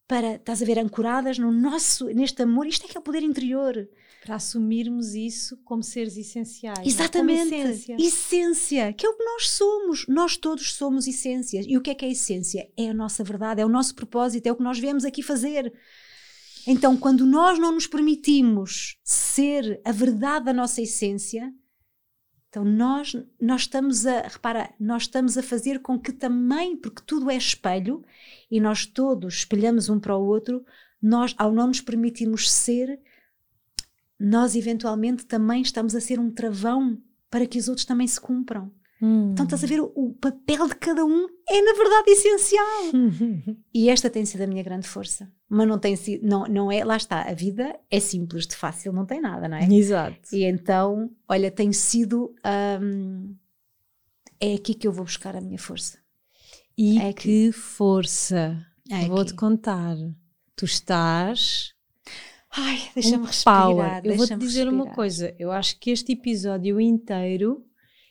para, 0.06 0.36
estás 0.36 0.62
a 0.62 0.64
ver, 0.64 0.78
ancoradas 0.78 1.38
no 1.38 1.50
nosso, 1.50 2.06
neste 2.06 2.42
amor. 2.42 2.66
Isto 2.66 2.86
é 2.86 2.88
que 2.88 2.96
é 2.96 3.00
o 3.00 3.02
poder 3.02 3.22
interior 3.22 3.88
para 4.24 4.36
assumirmos 4.36 5.14
isso 5.14 5.56
como 5.64 5.82
seres 5.82 6.16
essenciais. 6.16 6.78
É? 6.78 6.86
Exatamente. 6.86 7.54
Essência. 7.54 7.96
essência. 7.98 8.92
que 8.92 9.06
é 9.06 9.08
o 9.08 9.16
que 9.16 9.24
nós 9.24 9.48
somos. 9.48 10.06
Nós 10.08 10.36
todos 10.36 10.74
somos 10.74 11.06
essências. 11.06 11.64
E 11.68 11.76
o 11.76 11.80
que 11.80 11.90
é 11.90 11.94
que 11.94 12.04
é 12.04 12.10
essência? 12.10 12.68
É 12.76 12.90
a 12.90 12.94
nossa 12.94 13.22
verdade, 13.22 13.60
é 13.60 13.66
o 13.66 13.68
nosso 13.68 13.94
propósito, 13.94 14.46
é 14.46 14.52
o 14.52 14.56
que 14.56 14.62
nós 14.62 14.78
viemos 14.78 15.04
aqui 15.04 15.22
fazer. 15.22 15.72
Então, 16.66 16.96
quando 16.96 17.24
nós 17.24 17.58
não 17.58 17.72
nos 17.72 17.86
permitimos 17.86 18.96
ser 19.04 19.80
a 19.84 19.92
verdade 19.92 20.46
da 20.46 20.52
nossa 20.52 20.82
essência, 20.82 21.52
então 22.56 22.64
nós, 22.64 23.14
nós 23.38 23.62
estamos 23.62 24.06
a, 24.06 24.22
repara, 24.22 24.72
nós 24.80 25.02
estamos 25.02 25.36
a 25.36 25.42
fazer 25.42 25.80
com 25.80 25.98
que 25.98 26.10
também, 26.10 26.74
porque 26.74 27.02
tudo 27.06 27.30
é 27.30 27.36
espelho 27.36 28.02
e 28.50 28.58
nós 28.58 28.86
todos 28.86 29.34
espelhamos 29.34 29.90
um 29.90 30.00
para 30.00 30.16
o 30.16 30.24
outro, 30.24 30.64
nós, 31.02 31.34
ao 31.36 31.52
não 31.52 31.66
nos 31.66 31.82
permitirmos 31.82 32.50
ser, 32.50 32.98
nós 34.18 34.56
eventualmente 34.56 35.26
também 35.26 35.60
estamos 35.60 35.94
a 35.94 36.00
ser 36.00 36.18
um 36.18 36.30
travão 36.30 36.96
para 37.30 37.46
que 37.46 37.58
os 37.58 37.68
outros 37.68 37.84
também 37.84 38.06
se 38.06 38.18
cumpram. 38.18 38.72
Hum. 39.02 39.32
Então 39.32 39.44
estás 39.44 39.62
a 39.62 39.66
ver, 39.66 39.82
o, 39.82 39.92
o, 39.94 40.14
papel 40.14 40.66
de 40.66 40.76
cada 40.76 41.04
um 41.04 41.28
é 41.46 41.60
na 41.60 41.74
verdade 41.74 42.10
essencial. 42.10 42.84
e 43.74 43.90
esta 43.90 44.08
tem 44.08 44.24
sido 44.24 44.40
a 44.40 44.46
minha 44.46 44.62
grande 44.62 44.88
força. 44.88 45.30
Mas 45.48 45.68
não 45.68 45.78
tem 45.78 45.94
sido, 45.94 46.26
não, 46.26 46.44
não 46.46 46.72
é, 46.72 46.84
lá 46.84 46.96
está, 46.96 47.22
a 47.22 47.32
vida 47.32 47.78
é 47.88 48.00
simples, 48.00 48.46
de 48.46 48.56
fácil, 48.56 48.92
não 48.92 49.06
tem 49.06 49.20
nada, 49.20 49.48
não 49.48 49.56
é? 49.56 49.64
Exato. 49.72 50.34
E 50.34 50.44
então, 50.44 51.10
olha, 51.28 51.50
tem 51.50 51.72
sido, 51.72 52.34
hum, 52.82 53.36
é 54.40 54.54
aqui 54.54 54.74
que 54.74 54.88
eu 54.88 54.92
vou 54.92 55.04
buscar 55.04 55.36
a 55.36 55.40
minha 55.40 55.58
força. 55.58 55.98
E 56.76 56.98
é 56.98 57.12
que 57.12 57.52
força! 57.52 58.60
É 58.90 59.06
Vou-te 59.06 59.34
contar. 59.34 59.96
Tu 60.54 60.64
estás 60.64 61.74
Ai, 62.50 62.90
deixa-me 62.94 63.22
um 63.22 63.26
respirar. 63.26 64.04
Eu 64.04 64.16
vou-te 64.16 64.36
dizer 64.36 64.64
respirar. 64.64 64.72
uma 64.72 64.94
coisa. 64.94 65.34
Eu 65.38 65.52
acho 65.52 65.78
que 65.78 65.90
este 65.90 66.12
episódio 66.12 66.80
inteiro 66.80 67.66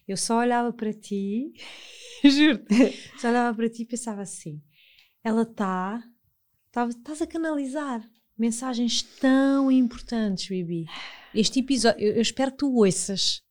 eu 0.08 0.16
só 0.16 0.38
olhava 0.38 0.72
para 0.72 0.94
ti, 0.94 1.52
juro-te, 2.24 2.94
só 3.18 3.30
olhava 3.30 3.56
para 3.56 3.70
ti 3.70 3.82
e 3.82 3.88
pensava 3.88 4.22
assim: 4.22 4.62
ela 5.24 5.42
está, 5.42 5.98
tá, 6.00 6.04
estás 6.90 7.22
a 7.22 7.28
canalizar 7.28 8.02
mensagens 8.38 9.02
tão 9.02 9.72
importantes, 9.72 10.48
Bibi. 10.48 10.86
Este 11.34 11.60
episódio, 11.60 12.02
eu, 12.02 12.14
eu 12.16 12.22
espero 12.22 12.52
que 12.52 12.58
tu 12.58 12.76
ouças 12.76 13.46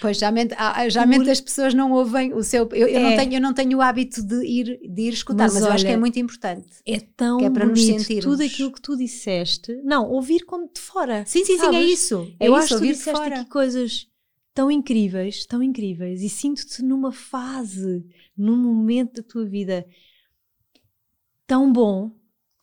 Pois, 0.00 0.18
geralmente, 0.18 0.54
geralmente 0.88 1.30
as 1.30 1.40
pessoas 1.40 1.74
não 1.74 1.92
ouvem 1.92 2.32
o 2.32 2.42
seu. 2.42 2.68
Eu, 2.72 2.88
eu, 2.88 3.00
não 3.00 3.10
é. 3.10 3.16
tenho, 3.16 3.34
eu 3.34 3.40
não 3.40 3.52
tenho 3.52 3.78
o 3.78 3.82
hábito 3.82 4.22
de 4.22 4.44
ir, 4.44 4.80
de 4.82 5.02
ir 5.02 5.12
escutar, 5.12 5.44
mas, 5.44 5.54
mas 5.54 5.62
olha, 5.62 5.70
eu 5.70 5.74
acho 5.74 5.84
que 5.84 5.92
é 5.92 5.96
muito 5.96 6.18
importante. 6.18 6.68
É 6.86 7.00
tão 7.00 7.38
que 7.38 7.44
é 7.44 7.50
para 7.50 7.66
bonito, 7.66 7.92
nos 7.92 8.02
sentirmos. 8.02 8.24
Tudo 8.24 8.42
aquilo 8.42 8.72
que 8.72 8.80
tu 8.80 8.96
disseste. 8.96 9.80
Não, 9.84 10.10
ouvir 10.10 10.44
como 10.44 10.68
de 10.72 10.80
fora. 10.80 11.24
Sim, 11.26 11.44
sim, 11.44 11.58
sabes? 11.58 11.76
sim, 11.78 11.84
é 11.84 11.86
isso. 11.86 12.34
É 12.40 12.48
eu 12.48 12.52
isso, 12.52 12.64
acho 12.64 12.68
que 12.68 12.80
tu 12.80 12.86
disseste 12.86 13.10
fora. 13.12 13.40
aqui 13.40 13.50
coisas 13.50 14.08
tão 14.52 14.70
incríveis, 14.70 15.44
tão 15.46 15.62
incríveis, 15.62 16.22
e 16.22 16.28
sinto-te 16.28 16.82
numa 16.82 17.12
fase, 17.12 18.04
num 18.36 18.56
momento 18.56 19.20
da 19.20 19.22
tua 19.22 19.44
vida 19.44 19.84
tão 21.46 21.72
bom 21.72 22.12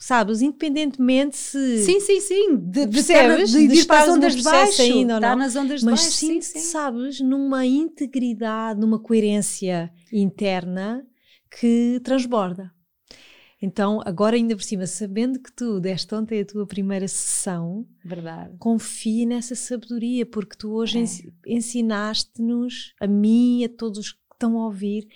sabes? 0.01 0.41
Independentemente 0.41 1.37
se. 1.37 1.85
Sim, 1.85 1.99
sim, 1.99 2.19
sim. 2.19 2.57
De, 2.57 2.87
percebes? 2.87 3.51
De, 3.51 3.67
de, 3.67 3.75
de 3.75 3.85
para 3.85 4.03
as 4.03 4.09
ondas 4.09 4.35
de 4.35 4.41
baixo. 4.41 4.81
Ainda, 4.81 5.15
está 5.15 5.35
nas 5.35 5.55
ondas 5.55 5.79
de 5.81 5.85
Mas 5.85 6.01
baixo. 6.01 6.25
Mas 6.27 6.45
sim, 6.45 6.59
sabes, 6.59 7.21
numa 7.21 7.65
integridade, 7.65 8.79
numa 8.79 8.97
coerência 8.99 9.93
interna 10.11 11.05
que 11.51 12.01
transborda. 12.03 12.73
Então, 13.61 14.01
agora 14.03 14.35
ainda 14.35 14.55
por 14.55 14.63
cima, 14.63 14.87
sabendo 14.87 15.39
que 15.39 15.51
tu 15.51 15.79
deste 15.79 16.15
ontem 16.15 16.41
a 16.41 16.45
tua 16.45 16.65
primeira 16.65 17.07
sessão, 17.07 17.85
verdade, 18.03 18.55
confie 18.57 19.23
nessa 19.23 19.53
sabedoria, 19.53 20.25
porque 20.25 20.57
tu 20.57 20.71
hoje 20.71 20.97
é. 20.97 21.05
ensinaste-nos, 21.45 22.95
a 22.99 23.05
mim, 23.05 23.63
a 23.63 23.69
todos 23.69 23.99
os 23.99 24.11
que 24.13 24.19
estão 24.33 24.57
a 24.57 24.65
ouvir, 24.65 25.07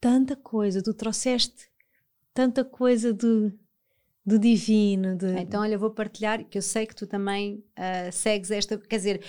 tanta 0.00 0.36
coisa, 0.36 0.80
tu 0.80 0.94
trouxeste 0.94 1.68
tanta 2.32 2.64
coisa 2.64 3.12
de 3.12 3.52
do 4.28 4.38
divino. 4.38 5.16
De... 5.16 5.38
Então, 5.38 5.62
olha, 5.62 5.78
vou 5.78 5.90
partilhar, 5.90 6.44
que 6.44 6.58
eu 6.58 6.62
sei 6.62 6.86
que 6.86 6.94
tu 6.94 7.06
também 7.06 7.64
uh, 7.78 8.12
segues 8.12 8.50
esta, 8.50 8.76
quer 8.76 8.96
dizer, 8.96 9.24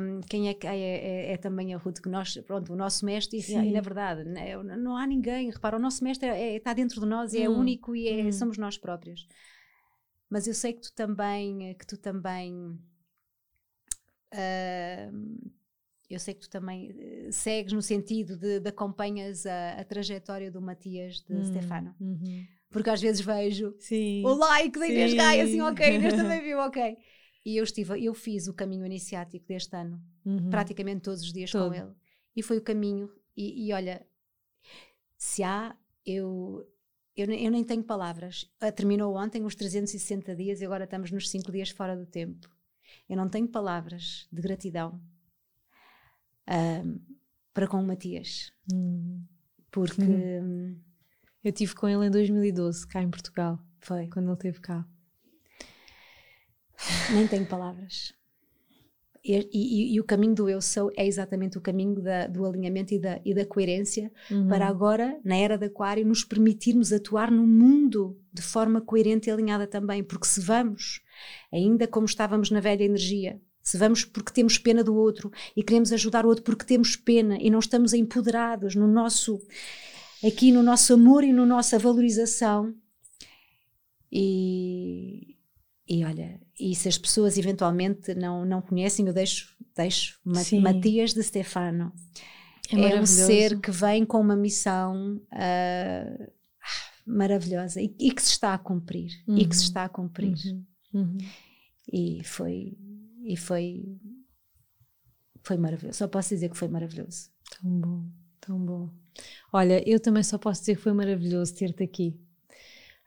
um, 0.00 0.22
quem 0.22 0.48
é 0.48 0.54
que 0.54 0.66
é, 0.66 0.74
é, 0.74 1.32
é, 1.32 1.36
também 1.36 1.74
a 1.74 1.76
Ruth, 1.76 2.00
que 2.00 2.08
nós, 2.08 2.34
pronto, 2.46 2.72
o 2.72 2.76
nosso 2.76 3.04
mestre, 3.04 3.38
e, 3.38 3.52
e 3.52 3.72
na 3.72 3.82
verdade, 3.82 4.24
não, 4.24 4.62
né, 4.62 4.76
não, 4.76 4.96
há 4.96 5.06
ninguém, 5.06 5.50
repara, 5.50 5.76
o 5.76 5.80
nosso 5.80 6.02
mestre 6.02 6.26
é, 6.26 6.52
é, 6.52 6.56
está 6.56 6.72
dentro 6.72 6.98
de 6.98 7.06
nós 7.06 7.34
e 7.34 7.42
é 7.42 7.48
hum. 7.48 7.58
único 7.58 7.94
e 7.94 8.08
é, 8.08 8.24
hum. 8.24 8.32
somos 8.32 8.56
nós 8.56 8.78
próprios. 8.78 9.28
Mas 10.30 10.46
eu 10.46 10.54
sei 10.54 10.72
que 10.72 10.80
tu 10.80 10.94
também, 10.94 11.74
que 11.74 11.86
tu 11.86 11.98
também, 11.98 12.54
uh, 14.32 15.50
eu 16.08 16.18
sei 16.18 16.32
que 16.32 16.40
tu 16.40 16.48
também 16.48 16.94
eh, 16.96 17.28
segues 17.32 17.72
no 17.72 17.82
sentido 17.82 18.36
de, 18.36 18.60
de 18.60 18.68
acompanhas 18.68 19.44
a, 19.44 19.72
a, 19.72 19.84
trajetória 19.84 20.50
do 20.50 20.62
Matias 20.62 21.16
de 21.28 21.34
hum. 21.34 21.44
Stefano. 21.44 21.94
Uhum 22.00 22.46
porque 22.70 22.90
às 22.90 23.00
vezes 23.00 23.20
vejo 23.20 23.74
sim, 23.78 24.24
o 24.24 24.32
like 24.34 24.78
da 24.78 24.86
Inês 24.86 25.14
Gaia, 25.14 25.44
assim, 25.44 25.60
ok, 25.60 25.94
Inês 25.96 26.14
também 26.14 26.40
viu, 26.42 26.58
ok. 26.58 26.96
E 27.44 27.56
eu 27.56 27.64
estive, 27.64 28.04
eu 28.04 28.14
fiz 28.14 28.48
o 28.48 28.54
caminho 28.54 28.86
iniciático 28.86 29.46
deste 29.46 29.74
ano, 29.74 30.00
uhum. 30.24 30.50
praticamente 30.50 31.02
todos 31.02 31.22
os 31.22 31.32
dias 31.32 31.50
Todo. 31.50 31.68
com 31.68 31.74
ele. 31.74 31.92
E 32.36 32.42
foi 32.42 32.58
o 32.58 32.62
caminho, 32.62 33.10
e, 33.36 33.66
e 33.66 33.72
olha, 33.72 34.06
se 35.16 35.42
há, 35.42 35.76
eu, 36.04 36.66
eu, 37.16 37.30
eu, 37.30 37.50
nem 37.50 37.64
tenho 37.64 37.82
palavras. 37.82 38.50
Ah, 38.60 38.70
terminou 38.70 39.16
ontem 39.16 39.44
os 39.44 39.54
360 39.54 40.34
dias 40.36 40.60
e 40.60 40.64
agora 40.64 40.84
estamos 40.84 41.10
nos 41.10 41.28
5 41.28 41.50
dias 41.50 41.70
fora 41.70 41.96
do 41.96 42.06
tempo. 42.06 42.48
Eu 43.08 43.16
não 43.16 43.28
tenho 43.28 43.48
palavras 43.48 44.26
de 44.32 44.40
gratidão 44.40 45.00
uh, 46.48 47.00
para 47.52 47.66
com 47.66 47.78
o 47.78 47.86
Matias. 47.86 48.52
Hum. 48.72 49.24
Porque. 49.70 50.02
Hum. 50.02 50.80
Eu 51.42 51.52
tive 51.52 51.74
com 51.74 51.88
ele 51.88 52.06
em 52.06 52.10
2012, 52.10 52.86
cá 52.86 53.02
em 53.02 53.10
Portugal. 53.10 53.58
Foi. 53.80 54.08
Quando 54.08 54.26
ele 54.26 54.34
esteve 54.34 54.60
cá. 54.60 54.86
Nem 57.12 57.26
tenho 57.26 57.46
palavras. 57.46 58.12
E, 59.22 59.48
e, 59.52 59.94
e, 59.94 60.00
o 60.00 60.04
caminho 60.04 60.34
do 60.34 60.48
eu 60.48 60.62
sou 60.62 60.90
é 60.96 61.06
exatamente 61.06 61.58
o 61.58 61.60
caminho 61.60 62.00
da, 62.00 62.26
do 62.26 62.46
alinhamento 62.46 62.94
e 62.94 62.98
da, 62.98 63.20
e 63.22 63.34
da 63.34 63.44
coerência 63.44 64.10
uhum. 64.30 64.48
para 64.48 64.66
agora, 64.66 65.20
na 65.22 65.36
era 65.36 65.58
do 65.58 65.66
Aquário, 65.66 66.06
nos 66.06 66.24
permitirmos 66.24 66.90
atuar 66.90 67.30
no 67.30 67.46
mundo 67.46 68.18
de 68.32 68.40
forma 68.40 68.80
coerente 68.80 69.28
e 69.28 69.32
alinhada 69.32 69.66
também. 69.66 70.02
Porque 70.02 70.26
se 70.26 70.40
vamos, 70.40 71.02
ainda 71.52 71.86
como 71.86 72.06
estávamos 72.06 72.50
na 72.50 72.60
velha 72.60 72.82
energia, 72.82 73.38
se 73.62 73.76
vamos 73.76 74.06
porque 74.06 74.32
temos 74.32 74.56
pena 74.56 74.82
do 74.82 74.94
outro 74.94 75.30
e 75.54 75.62
queremos 75.62 75.92
ajudar 75.92 76.24
o 76.24 76.28
outro 76.28 76.42
porque 76.42 76.64
temos 76.64 76.96
pena 76.96 77.36
e 77.38 77.50
não 77.50 77.58
estamos 77.58 77.92
empoderados 77.92 78.74
no 78.74 78.88
nosso 78.88 79.38
aqui 80.24 80.52
no 80.52 80.62
nosso 80.62 80.94
amor 80.94 81.24
e 81.24 81.32
na 81.32 81.40
no 81.40 81.46
nossa 81.46 81.78
valorização 81.78 82.74
e, 84.12 85.36
e 85.88 86.04
olha, 86.04 86.40
e 86.58 86.74
se 86.74 86.88
as 86.88 86.98
pessoas 86.98 87.38
eventualmente 87.38 88.14
não, 88.14 88.44
não 88.44 88.60
conhecem, 88.60 89.06
eu 89.06 89.12
deixo, 89.12 89.56
deixo 89.76 90.18
Matias 90.24 91.14
de 91.14 91.22
Stefano. 91.22 91.92
É, 92.72 92.96
é 92.96 93.00
um 93.00 93.06
ser 93.06 93.60
que 93.60 93.70
vem 93.70 94.04
com 94.04 94.20
uma 94.20 94.36
missão 94.36 95.16
uh, 95.16 96.32
maravilhosa 97.06 97.80
e, 97.80 97.94
e, 97.98 98.12
que 98.12 98.22
se 98.22 98.32
está 98.32 98.54
a 98.54 98.58
cumprir. 98.58 99.10
Uhum. 99.26 99.38
E 99.38 99.46
que 99.46 99.56
se 99.56 99.62
uhum. 99.62 99.68
está 99.68 99.84
a 99.84 99.88
cumprir. 99.88 100.34
Uhum. 100.46 100.66
Uhum. 100.94 101.18
E 101.92 102.22
foi. 102.24 102.76
E 103.24 103.36
foi. 103.36 103.98
Foi 105.42 105.56
maravilhoso. 105.56 105.98
Só 105.98 106.08
posso 106.08 106.28
dizer 106.28 106.50
que 106.50 106.56
foi 106.56 106.68
maravilhoso. 106.68 107.30
Tão 107.60 107.80
bom, 107.80 108.08
tão 108.40 108.58
bom. 108.58 108.90
Olha, 109.52 109.82
eu 109.88 109.98
também 110.00 110.22
só 110.22 110.38
posso 110.38 110.60
dizer 110.60 110.76
que 110.76 110.82
foi 110.82 110.92
maravilhoso 110.92 111.54
ter-te 111.54 111.82
aqui. 111.82 112.18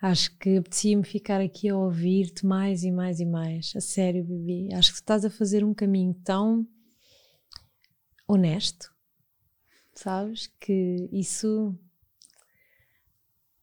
Acho 0.02 0.38
que 0.38 0.58
apetecia-me 0.58 1.04
ficar 1.04 1.40
aqui 1.40 1.70
a 1.70 1.78
ouvir-te 1.78 2.46
mais 2.46 2.84
e 2.84 2.92
mais 2.92 3.20
e 3.22 3.26
mais. 3.26 3.74
A 3.76 3.80
sério, 3.80 4.24
Bibi. 4.24 4.74
Acho 4.74 4.92
que 4.92 4.98
estás 4.98 5.24
a 5.24 5.30
fazer 5.30 5.64
um 5.64 5.74
caminho 5.74 6.14
tão 6.26 6.68
honesto, 8.28 8.94
sabes? 9.94 10.48
Que 10.60 11.08
isso 11.12 11.74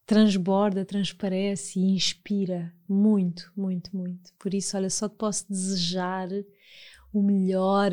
transborda, 0.07 0.85
transparece 0.85 1.79
e 1.79 1.93
inspira 1.93 2.75
muito, 2.89 3.53
muito, 3.57 3.97
muito. 3.97 4.33
Por 4.39 4.55
isso, 4.55 4.77
olha, 4.77 4.91
só 4.91 5.09
te 5.09 5.17
posso 5.17 5.47
desejar 5.49 6.29
o 7.13 7.23
melhor, 7.23 7.93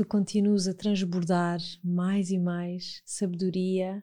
tu 0.00 0.06
continues 0.06 0.66
a 0.66 0.72
transbordar 0.72 1.60
mais 1.84 2.30
e 2.30 2.38
mais 2.38 3.02
sabedoria 3.04 4.02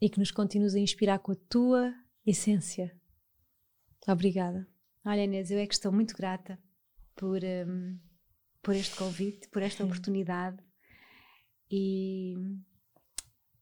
e 0.00 0.08
que 0.08 0.18
nos 0.18 0.30
continues 0.30 0.74
a 0.74 0.78
inspirar 0.78 1.18
com 1.18 1.32
a 1.32 1.36
tua 1.46 1.94
essência. 2.24 2.98
Obrigada. 4.08 4.66
Olha, 5.04 5.22
Inês, 5.22 5.50
eu 5.50 5.58
é 5.58 5.66
que 5.66 5.74
estou 5.74 5.92
muito 5.92 6.16
grata 6.16 6.58
por, 7.14 7.38
um, 7.44 7.98
por 8.62 8.74
este 8.74 8.96
convite, 8.96 9.46
por 9.50 9.60
esta 9.60 9.84
oportunidade 9.84 10.56
e, 11.70 12.34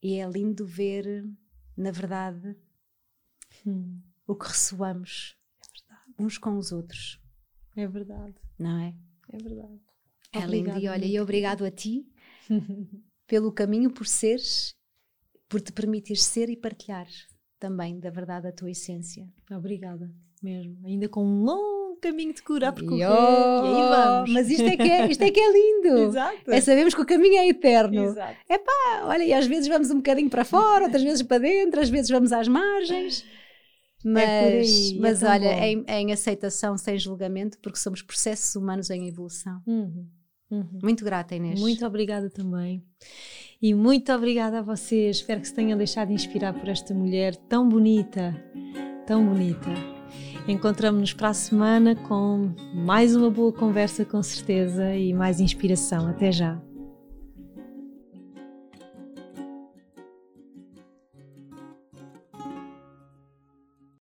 e 0.01 0.15
é 0.15 0.31
lindo 0.31 0.65
ver, 0.65 1.29
na 1.77 1.91
verdade, 1.91 2.57
hum. 3.67 4.01
o 4.29 4.37
que 4.37 4.47
ressoamos 4.47 5.37
é 6.17 6.23
uns 6.23 6.39
com 6.39 6.57
os 6.57 6.71
outros. 6.71 7.21
É 7.75 7.85
verdade. 7.85 8.37
Não 8.57 8.79
é? 8.79 8.95
É 9.33 9.39
verdade. 9.39 9.88
É 10.33 10.41
lindo. 10.41 10.79
E 10.79 10.89
olha, 10.89 11.05
e 11.05 11.21
obrigado 11.21 11.65
a 11.65 11.71
ti 11.71 12.07
pelo 13.27 13.53
caminho 13.53 13.91
por 13.91 14.07
seres, 14.07 14.75
por 15.49 15.61
te 15.61 15.73
permitir 15.73 16.17
ser 16.17 16.51
e 16.51 16.57
partilhar 16.57 17.07
também 17.59 17.99
da 17.99 18.11
verdade 18.11 18.47
a 18.49 18.53
tua 18.53 18.71
essência. 18.71 19.27
Obrigada, 19.51 20.11
mesmo. 20.43 20.79
Ainda 20.87 21.09
com 21.09 21.25
um 21.25 21.43
longo 21.43 21.97
caminho 22.01 22.33
de 22.33 22.43
cura 22.43 22.69
a 22.69 22.73
percorrer. 22.73 23.03
E, 23.03 23.07
oh, 23.07 23.65
e 23.65 23.69
aí 23.69 23.89
vamos. 23.89 24.31
Mas 24.33 24.51
isto 24.51 24.65
é 24.65 24.77
que 24.77 24.83
é, 24.83 25.11
isto 25.11 25.23
é, 25.23 25.31
que 25.31 25.41
é 25.41 25.53
lindo. 25.53 25.99
Exato. 26.09 26.51
É 26.51 26.61
sabemos 26.61 26.95
que 26.95 27.01
o 27.01 27.07
caminho 27.07 27.39
é 27.39 27.49
eterno. 27.49 28.05
Exato. 28.05 28.37
É 28.49 28.59
pá, 28.59 29.03
olha, 29.05 29.25
e 29.25 29.33
às 29.33 29.47
vezes 29.47 29.69
vamos 29.69 29.91
um 29.91 29.97
bocadinho 29.97 30.31
para 30.31 30.45
fora, 30.45 30.85
outras 30.85 31.03
vezes 31.03 31.23
para 31.23 31.39
dentro, 31.39 31.81
às 31.81 31.89
vezes 31.89 32.11
vamos 32.11 32.33
às 32.33 32.49
margens. 32.49 33.25
Mas, 34.05 34.29
é 34.29 34.49
aí, 34.61 34.97
é 34.97 35.01
mas 35.01 35.23
é 35.23 35.29
olha, 35.29 35.67
em, 35.67 35.85
em, 35.89 36.13
aceitação, 36.13 36.79
sem 36.79 36.97
julgamento, 36.99 37.59
porque 37.59 37.79
somos 37.79 38.01
processos 38.01 38.55
humanos 38.55 38.91
em 38.91 39.09
evolução. 39.09 39.61
Uhum. 39.67 40.07
Uhum. 40.51 40.81
Muito 40.83 41.05
grata, 41.05 41.35
Inês. 41.35 41.61
Muito 41.61 41.85
obrigada 41.87 42.31
também. 42.31 42.83
E 43.61 43.75
muito 43.75 44.13
obrigada 44.13 44.61
a 44.61 44.63
vocês. 44.63 45.17
Espero 45.17 45.41
que 45.41 45.49
se 45.49 45.55
tenham 45.55 45.77
deixado 45.77 46.13
inspirar 46.13 46.53
por 46.55 46.69
esta 46.69 46.95
mulher 46.95 47.35
tão 47.35 47.69
bonita, 47.69 48.35
tão 49.07 49.27
bonita. 49.27 49.69
Encontramos-nos 50.47 51.13
para 51.13 51.29
a 51.29 51.35
semana 51.35 51.95
com 51.95 52.55
mais 52.75 53.15
uma 53.15 53.31
boa 53.31 53.53
conversa, 53.53 54.05
com 54.05 54.23
certeza, 54.23 54.95
e 54.95 55.13
mais 55.13 55.41
inspiração. 55.41 56.09
Até 56.09 56.33
já. 56.33 56.68